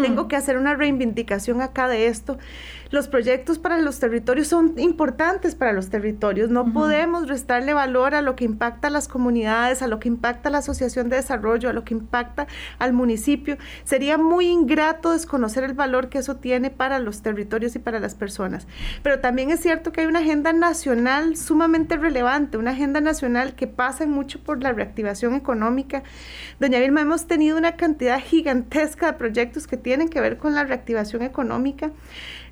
Tengo 0.02 0.28
que 0.28 0.36
hacer 0.36 0.58
una 0.58 0.76
reivindicación 0.76 1.62
acá 1.62 1.88
de 1.88 2.08
esto. 2.08 2.38
Los 2.92 3.08
proyectos 3.08 3.60
para 3.60 3.80
los 3.80 4.00
territorios 4.00 4.48
son 4.48 4.74
importantes 4.78 5.56
para 5.56 5.74
los 5.74 5.90
territorios. 5.90 6.35
No 6.36 6.74
podemos 6.74 7.28
restarle 7.28 7.74
valor 7.74 8.16
a 8.16 8.22
lo 8.22 8.36
que 8.36 8.46
impacta 8.46 8.88
a 8.88 8.92
las 8.92 9.08
comunidades, 9.08 9.82
a 9.82 9.88
lo 9.88 10.00
que 10.00 10.08
impacta 10.08 10.50
a 10.50 10.52
la 10.52 10.58
asociación 10.60 11.10
de 11.10 11.18
desarrollo, 11.18 11.70
a 11.70 11.74
lo 11.74 11.84
que 11.84 11.94
impacta 11.94 12.48
al 12.80 12.94
municipio. 12.94 13.58
Sería 13.84 14.18
muy 14.18 14.48
ingrato 14.48 15.12
desconocer 15.12 15.64
el 15.64 15.74
valor 15.74 16.10
que 16.10 16.20
eso 16.20 16.36
tiene 16.36 16.70
para 16.70 17.00
los 17.00 17.22
territorios 17.22 17.76
y 17.76 17.80
para 17.80 18.00
las 18.00 18.16
personas. 18.16 18.68
Pero 19.04 19.20
también 19.20 19.50
es 19.52 19.62
cierto 19.62 19.92
que 19.92 20.02
hay 20.02 20.08
una 20.08 20.20
agenda 20.20 20.54
nacional 20.54 21.38
sumamente 21.38 21.98
relevante, 21.98 22.58
una 22.58 22.72
agenda 22.72 23.02
nacional 23.02 23.56
que 23.56 23.68
pasa 23.68 24.06
mucho 24.06 24.40
por 24.44 24.62
la 24.62 24.74
reactivación 24.74 25.34
económica. 25.34 26.04
Doña 26.60 26.80
Vilma, 26.80 27.02
hemos 27.02 27.28
tenido 27.28 27.58
una 27.58 27.76
cantidad 27.76 28.20
gigantesca 28.20 29.08
de 29.08 29.14
proyectos 29.14 29.68
que 29.68 29.78
tienen 29.78 30.10
que 30.10 30.22
ver 30.22 30.38
con 30.38 30.54
la 30.54 30.64
reactivación 30.64 31.22
económica 31.22 31.92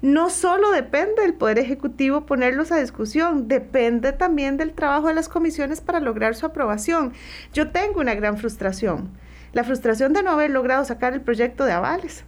no 0.04 0.30
solo 0.30 0.70
depende 0.72 1.22
del 1.22 1.34
Poder 1.34 1.60
Ejecutivo 1.60 2.26
ponerlos 2.26 2.74
a 2.74 2.78
discusión, 2.78 3.48
depende 3.48 4.12
también 4.12 4.58
del 4.58 4.74
trabajo 4.74 5.08
de 5.08 5.14
las 5.14 5.30
comisiones 5.30 5.80
para 5.80 6.02
lograr 6.02 6.36
su 6.36 6.46
aprobación. 6.46 7.14
Yo 7.54 7.72
tengo 7.72 8.02
una 8.02 8.14
gran 8.14 8.38
frustración, 8.38 9.12
la 9.54 9.64
frustración 9.64 10.12
de 10.12 10.22
no 10.22 10.32
haber 10.32 10.52
logrado 10.52 10.84
sacar 10.84 11.14
el 11.14 11.22
proyecto 11.22 11.64
de 11.64 11.72
avales 11.72 12.26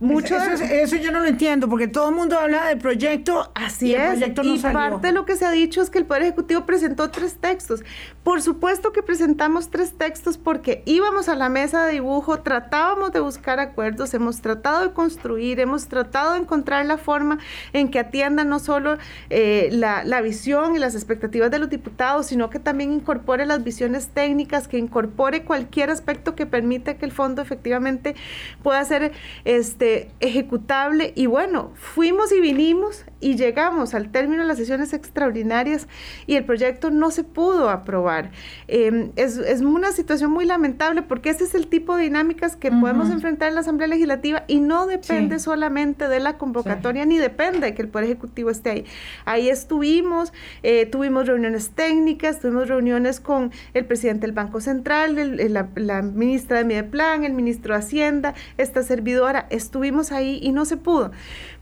mucho 0.00 0.34
eso, 0.34 0.96
yo 0.96 1.12
no 1.12 1.20
lo 1.20 1.26
entiendo, 1.26 1.68
porque 1.68 1.86
todo 1.86 2.08
el 2.08 2.14
mundo 2.14 2.38
habla 2.38 2.68
del 2.68 2.78
proyecto, 2.78 3.52
así 3.54 3.94
es, 3.94 4.18
y 4.42 4.58
parte 4.58 5.08
de 5.08 5.12
lo 5.12 5.26
que 5.26 5.36
se 5.36 5.44
ha 5.44 5.50
dicho 5.50 5.82
es 5.82 5.90
que 5.90 5.98
el 5.98 6.06
Poder 6.06 6.22
Ejecutivo 6.22 6.64
presentó 6.64 7.10
tres 7.10 7.36
textos. 7.36 7.84
Por 8.24 8.40
supuesto 8.40 8.92
que 8.92 9.02
presentamos 9.02 9.68
tres 9.68 9.92
textos 9.92 10.38
porque 10.38 10.82
íbamos 10.86 11.28
a 11.28 11.34
la 11.34 11.50
mesa 11.50 11.84
de 11.84 11.92
dibujo, 11.92 12.40
tratábamos 12.40 13.12
de 13.12 13.20
buscar 13.20 13.60
acuerdos, 13.60 14.14
hemos 14.14 14.40
tratado 14.40 14.88
de 14.88 14.94
construir, 14.94 15.60
hemos 15.60 15.86
tratado 15.86 16.32
de 16.32 16.40
encontrar 16.40 16.86
la 16.86 16.96
forma 16.96 17.38
en 17.74 17.90
que 17.90 17.98
atienda 17.98 18.44
no 18.44 18.58
solo 18.58 18.96
eh, 19.28 19.68
la, 19.70 20.02
la 20.04 20.22
visión 20.22 20.76
y 20.76 20.78
las 20.78 20.94
expectativas 20.94 21.50
de 21.50 21.58
los 21.58 21.68
diputados, 21.68 22.26
sino 22.26 22.48
que 22.48 22.58
también 22.58 22.90
incorpore 22.94 23.44
las 23.44 23.62
visiones 23.62 24.08
técnicas, 24.08 24.66
que 24.66 24.78
incorpore 24.78 25.44
cualquier 25.44 25.90
aspecto 25.90 26.34
que 26.34 26.46
permita 26.46 26.94
que 26.94 27.04
el 27.04 27.12
fondo 27.12 27.42
efectivamente 27.42 28.14
pueda 28.62 28.82
ser 28.86 29.12
este 29.44 29.89
ejecutable 30.20 31.12
y 31.16 31.26
bueno, 31.26 31.72
fuimos 31.74 32.32
y 32.32 32.40
vinimos 32.40 33.04
y 33.20 33.36
llegamos 33.36 33.94
al 33.94 34.10
término 34.10 34.42
de 34.42 34.48
las 34.48 34.58
sesiones 34.58 34.92
extraordinarias 34.92 35.86
y 36.26 36.36
el 36.36 36.44
proyecto 36.44 36.90
no 36.90 37.10
se 37.10 37.24
pudo 37.24 37.70
aprobar. 37.70 38.30
Em, 38.68 39.12
es, 39.16 39.36
es, 39.36 39.60
una 39.60 39.92
situación 39.92 40.30
muy 40.30 40.46
lamentable 40.46 41.02
porque 41.02 41.30
ese 41.30 41.44
es 41.44 41.54
el 41.54 41.68
tipo 41.68 41.96
de 41.96 42.04
dinámicas 42.04 42.56
que 42.56 42.70
podemos 42.70 43.10
enfrentar 43.10 43.48
en 43.48 43.54
la 43.54 43.60
Asamblea 43.60 43.88
Legislativa 43.88 44.44
y 44.48 44.60
no 44.60 44.86
depende 44.86 45.38
solamente 45.38 46.08
de 46.08 46.20
la 46.20 46.38
convocatoria 46.38 47.04
ni 47.04 47.18
depende 47.18 47.60
de 47.60 47.74
que 47.74 47.82
el 47.82 47.88
Poder 47.88 48.06
Ejecutivo 48.06 48.50
esté 48.50 48.70
ahí. 48.70 48.84
Ahí 49.24 49.48
estuvimos, 49.48 50.32
eh, 50.62 50.86
tuvimos 50.86 51.26
reuniones 51.26 51.70
técnicas, 51.70 52.40
tuvimos 52.40 52.68
reuniones 52.68 53.20
con 53.20 53.52
el 53.74 53.84
presidente 53.84 54.26
del 54.26 54.32
Banco 54.32 54.60
Central, 54.60 55.16
la, 55.52 55.68
la, 55.74 56.02
ministra 56.02 56.58
de 56.58 56.64
Mideplan, 56.64 57.24
el 57.24 57.32
ministro 57.32 57.74
de 57.74 57.80
Hacienda, 57.80 58.34
esta 58.58 58.82
servidora, 58.82 59.46
estuvimos 59.50 60.12
ahí 60.12 60.38
y 60.42 60.52
no 60.52 60.64
se 60.64 60.76
pudo. 60.76 61.10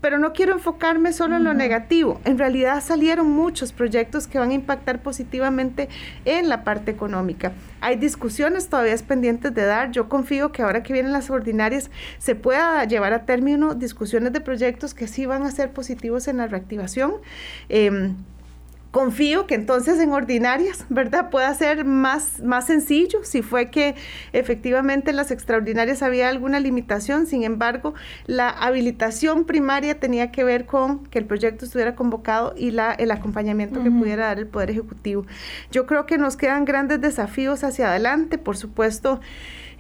Pero 0.01 0.19
no 0.19 0.33
quiero 0.33 0.53
enfocarme 0.53 1.13
solo 1.13 1.37
en 1.37 1.48
lo 1.49 1.55
negativo. 1.55 2.21
En 2.25 2.39
realidad 2.39 2.83
salieron 2.83 3.31
muchos 3.31 3.73
proyectos 3.73 4.27
que 4.27 4.39
van 4.39 4.51
a 4.51 4.55
impactar 4.55 5.03
positivamente 5.03 5.89
en 6.25 6.49
la 6.49 6.63
parte 6.63 6.91
económica. 6.91 7.53
Hay 7.81 7.97
discusiones 7.97 8.69
todavía 8.69 8.95
pendientes 9.07 9.55
de 9.55 9.65
dar. 9.65 9.91
Yo 9.91 10.09
confío 10.09 10.53
que 10.53 10.63
ahora 10.63 10.83
que 10.83 10.93
vienen 10.93 11.13
las 11.13 11.31
ordinarias 11.31 11.91
se 12.19 12.35
pueda 12.35 12.85
llevar 12.85 13.13
a 13.13 13.25
término 13.25 13.75
discusiones 13.75 14.33
de 14.33 14.41
proyectos 14.41 14.95
que 14.95 15.09
sí 15.09 15.25
van 15.27 15.43
a 15.43 15.51
ser 15.51 15.73
positivos 15.73 16.29
en 16.29 16.37
la 16.37 16.47
reactivación. 16.47 17.15
Em, 17.69 18.17
confío 18.91 19.47
que 19.47 19.55
entonces 19.55 20.01
en 20.01 20.13
ordinarias, 20.13 20.87
¿verdad? 20.89 21.31
Pueda 21.31 21.53
ser 21.55 21.85
más, 21.85 22.43
más 22.43 22.67
sencillo 22.67 23.21
si 23.23 23.43
fue 23.43 23.71
que 23.71 23.95
efectivamente 24.33 25.11
en 25.11 25.17
las 25.17 25.31
extraordinarias 25.31 26.03
había 26.03 26.29
alguna 26.29 26.59
limitación. 26.61 27.27
Sin 27.27 27.43
embargo, 27.43 27.95
la 28.27 28.49
habilitación 28.49 29.45
primaria 29.45 30.01
tenía 30.01 30.31
que 30.33 30.45
ver 30.45 30.67
con 30.67 31.05
que 31.07 31.19
el 31.19 31.27
proyecto 31.27 31.65
estuviera 31.65 31.95
convocado 31.95 32.55
y 32.57 32.71
la, 32.71 32.93
el 32.93 33.11
acompañamiento 33.11 33.83
que 33.83 33.91
pudiera 33.91 34.27
dar 34.27 34.39
el 34.39 34.47
Poder 34.47 34.71
Ejecutivo. 34.71 35.27
Yo 35.71 35.87
creo 35.87 36.07
que 36.07 36.19
nos 36.19 36.37
quedan 36.37 36.65
grandes 36.65 37.01
desafíos 37.01 37.65
hacia 37.65 37.91
adelante, 37.91 38.39
por 38.39 38.57
supuesto. 38.57 39.21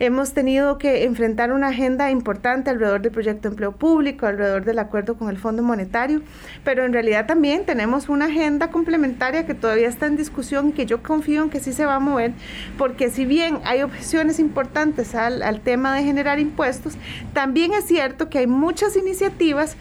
Hemos 0.00 0.32
tenido 0.32 0.78
que 0.78 1.02
enfrentar 1.02 1.50
una 1.50 1.68
agenda 1.68 2.08
importante 2.12 2.70
alrededor 2.70 3.02
del 3.02 3.10
proyecto 3.10 3.48
de 3.48 3.54
empleo 3.54 3.72
público, 3.72 4.26
alrededor 4.26 4.64
del 4.64 4.78
acuerdo 4.78 5.16
con 5.16 5.28
el 5.28 5.38
Fondo 5.38 5.64
Monetario, 5.64 6.22
pero 6.62 6.84
en 6.84 6.92
realidad 6.92 7.26
también 7.26 7.66
tenemos 7.66 8.08
una 8.08 8.26
agenda 8.26 8.70
complementaria 8.70 9.44
que 9.44 9.54
todavía 9.54 9.88
está 9.88 10.06
en 10.06 10.16
discusión 10.16 10.68
y 10.68 10.72
que 10.72 10.86
yo 10.86 11.02
confío 11.02 11.42
en 11.42 11.50
que 11.50 11.58
sí 11.58 11.72
se 11.72 11.84
va 11.84 11.96
a 11.96 12.00
mover, 12.00 12.32
porque 12.76 13.10
si 13.10 13.24
bien 13.24 13.58
hay 13.64 13.82
objeciones 13.82 14.38
importantes 14.38 15.16
al, 15.16 15.42
al 15.42 15.62
tema 15.62 15.96
de 15.96 16.04
generar 16.04 16.38
impuestos, 16.38 16.96
también 17.32 17.72
es 17.72 17.84
cierto 17.84 18.30
que 18.30 18.38
hay 18.38 18.46
muchas 18.46 18.96
iniciativas 18.96 19.76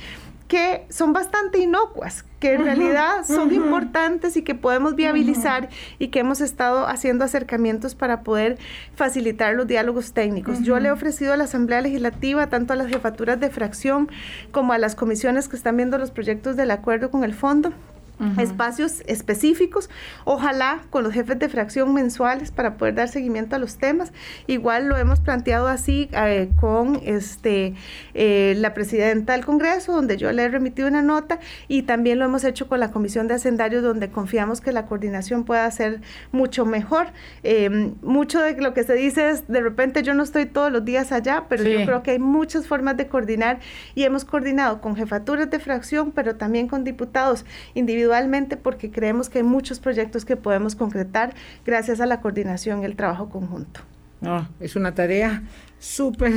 que 0.48 0.86
son 0.90 1.14
bastante 1.14 1.60
inocuas, 1.60 2.26
que 2.40 2.54
en 2.54 2.64
realidad 2.64 3.26
son 3.26 3.54
importantes 3.54 4.38
y 4.38 4.44
que 4.44 4.54
podemos 4.54 4.96
viabilizar 4.96 5.70
y 5.98 6.10
que 6.10 6.20
hemos 6.20 6.42
estado 6.42 6.88
haciendo 6.88 7.26
acercamientos 7.26 7.96
para 7.96 8.22
poder 8.22 8.58
facilitar 8.96 9.56
los 9.56 9.68
diálogos 9.68 10.14
técnicos. 10.14 10.62
Yo 10.62 10.80
le 10.80 10.90
he 10.90 10.92
ofrecido 10.92 11.34
a 11.34 11.38
la 11.38 11.46
Asamblea 11.46 11.82
Legislativa, 11.82 12.48
tanto 12.48 12.74
a 12.74 12.76
las 12.76 12.88
jefaturas 12.88 13.40
de 13.40 13.50
fracción 13.50 14.10
como 14.52 14.74
a 14.74 14.78
las 14.78 14.96
comisiones 14.96 15.48
que 15.48 15.56
están 15.56 15.78
viendo 15.78 15.98
los 15.98 16.12
proyectos 16.12 16.56
del 16.56 16.72
acuerdo 16.72 17.10
con 17.10 17.24
el 17.24 17.34
fondo, 17.34 17.74
espacios 18.40 19.04
específicos, 19.06 19.90
ojalá 20.26 20.82
con 20.90 21.04
los 21.04 21.14
jefes 21.14 21.38
de 21.38 21.50
fracción 21.50 21.94
mensuales 21.94 22.52
para 22.52 22.76
poder 22.76 22.96
dar 22.96 23.10
seguimiento 23.10 23.56
a 23.56 23.60
los 23.60 23.78
temas. 23.78 24.12
Igual 24.48 24.88
lo 24.88 24.98
hemos 24.98 25.20
planteado 25.20 25.68
así 25.68 26.10
eh, 26.14 26.50
con 26.60 27.00
este 27.04 27.76
eh, 28.16 28.56
la 28.58 28.74
presidenta 28.74 29.34
del 29.34 29.46
Congreso, 29.46 29.94
donde 29.94 30.18
yo 30.18 30.32
le 30.32 30.44
he 30.44 30.50
remitido 30.50 30.88
una 30.88 31.04
nota, 31.04 31.40
y 31.68 31.84
también 31.84 32.18
lo 32.18 32.26
hemos 32.26 32.44
hecho 32.44 32.68
con 32.68 32.80
la 32.80 32.92
Comisión 32.92 33.28
de 33.28 33.36
Hacendarios, 33.36 33.84
donde 33.84 34.10
confiamos 34.10 34.62
que 34.62 34.72
la 34.72 34.88
coordinación 34.88 35.44
pueda 35.44 35.70
ser 35.70 36.02
mucho 36.32 36.66
mejor. 36.66 37.08
Em, 37.44 37.94
mucho 38.02 38.42
de 38.42 38.60
lo 38.60 38.74
que 38.74 38.84
se 38.84 38.94
dice 38.94 39.30
es, 39.30 39.48
de 39.48 39.62
repente 39.62 40.02
yo 40.02 40.16
no 40.16 40.24
estoy 40.24 40.48
todos 40.48 40.72
los 40.72 40.84
días 40.84 41.12
allá, 41.12 41.46
pero 41.48 41.64
yo 41.64 41.86
creo 41.86 42.02
que 42.02 42.12
hay 42.12 42.20
muchas 42.20 42.68
formas 42.68 42.98
de 42.98 43.08
coordinar 43.08 43.60
y 43.94 44.04
hemos 44.04 44.26
coordinado 44.26 44.82
con 44.82 44.96
jefaturas 44.96 45.50
de 45.52 45.60
fracción, 45.60 46.12
pero 46.12 46.36
también 46.36 46.68
con 46.68 46.84
diputados 46.84 47.46
individuales 47.76 48.07
individualmente 48.08 48.56
porque 48.58 48.90
creemos 48.90 49.30
que 49.30 49.40
hay 49.40 49.44
muchos 49.44 49.80
proyectos 49.80 50.24
que 50.24 50.38
podemos 50.38 50.76
concretar 50.76 51.34
gracias 51.66 52.00
a 52.00 52.06
la 52.06 52.22
coordinación 52.22 52.82
y 52.82 52.86
el 52.86 52.96
trabajo 52.96 53.30
conjunto. 53.30 53.82
No, 54.22 54.48
es 54.60 54.76
una 54.76 54.96
tarea 54.96 55.44
súper 55.78 56.34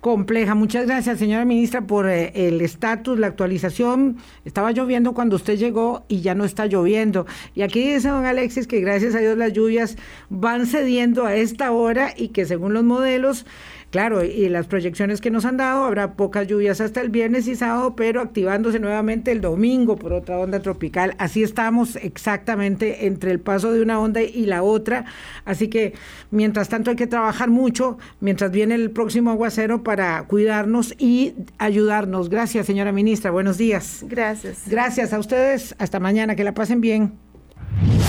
compleja. 0.00 0.54
Muchas 0.54 0.86
gracias, 0.86 1.18
señora 1.18 1.46
ministra, 1.46 1.80
por 1.86 2.06
eh, 2.06 2.32
el 2.34 2.60
estatus, 2.60 3.18
la 3.18 3.28
actualización. 3.28 4.18
Estaba 4.44 4.72
lloviendo 4.72 5.14
cuando 5.14 5.36
usted 5.36 5.56
llegó 5.56 6.04
y 6.08 6.20
ya 6.20 6.34
no 6.34 6.44
está 6.44 6.66
lloviendo. 6.66 7.26
Y 7.54 7.62
aquí 7.62 7.94
dice 7.94 8.08
don 8.08 8.26
Alexis 8.26 8.66
que 8.66 8.80
gracias 8.80 9.14
a 9.14 9.20
Dios 9.20 9.38
las 9.38 9.52
lluvias 9.52 9.96
van 10.28 10.66
cediendo 10.66 11.24
a 11.24 11.34
esta 11.34 11.70
hora 11.70 12.12
y 12.14 12.28
que 12.28 12.44
según 12.44 12.74
los 12.74 12.84
modelos 12.84 13.46
Claro, 13.94 14.24
y 14.24 14.48
las 14.48 14.66
proyecciones 14.66 15.20
que 15.20 15.30
nos 15.30 15.44
han 15.44 15.56
dado, 15.56 15.84
habrá 15.84 16.14
pocas 16.14 16.48
lluvias 16.48 16.80
hasta 16.80 17.00
el 17.00 17.10
viernes 17.10 17.46
y 17.46 17.54
sábado, 17.54 17.94
pero 17.94 18.20
activándose 18.20 18.80
nuevamente 18.80 19.30
el 19.30 19.40
domingo 19.40 19.94
por 19.94 20.12
otra 20.12 20.36
onda 20.36 20.58
tropical. 20.58 21.14
Así 21.18 21.44
estamos 21.44 21.94
exactamente 21.94 23.06
entre 23.06 23.30
el 23.30 23.38
paso 23.38 23.70
de 23.70 23.80
una 23.80 24.00
onda 24.00 24.20
y 24.20 24.46
la 24.46 24.64
otra. 24.64 25.04
Así 25.44 25.68
que 25.68 25.94
mientras 26.32 26.68
tanto 26.68 26.90
hay 26.90 26.96
que 26.96 27.06
trabajar 27.06 27.50
mucho, 27.50 27.96
mientras 28.18 28.50
viene 28.50 28.74
el 28.74 28.90
próximo 28.90 29.30
aguacero 29.30 29.84
para 29.84 30.24
cuidarnos 30.24 30.92
y 30.98 31.36
ayudarnos. 31.58 32.30
Gracias, 32.30 32.66
señora 32.66 32.90
ministra. 32.90 33.30
Buenos 33.30 33.58
días. 33.58 34.04
Gracias. 34.08 34.64
Gracias 34.66 35.12
a 35.12 35.20
ustedes. 35.20 35.76
Hasta 35.78 36.00
mañana. 36.00 36.34
Que 36.34 36.42
la 36.42 36.52
pasen 36.52 36.80
bien. 36.80 37.12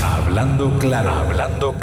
Hablando 0.03 0.79
claro, 0.79 1.11
hablando 1.11 1.73
claro. 1.73 1.79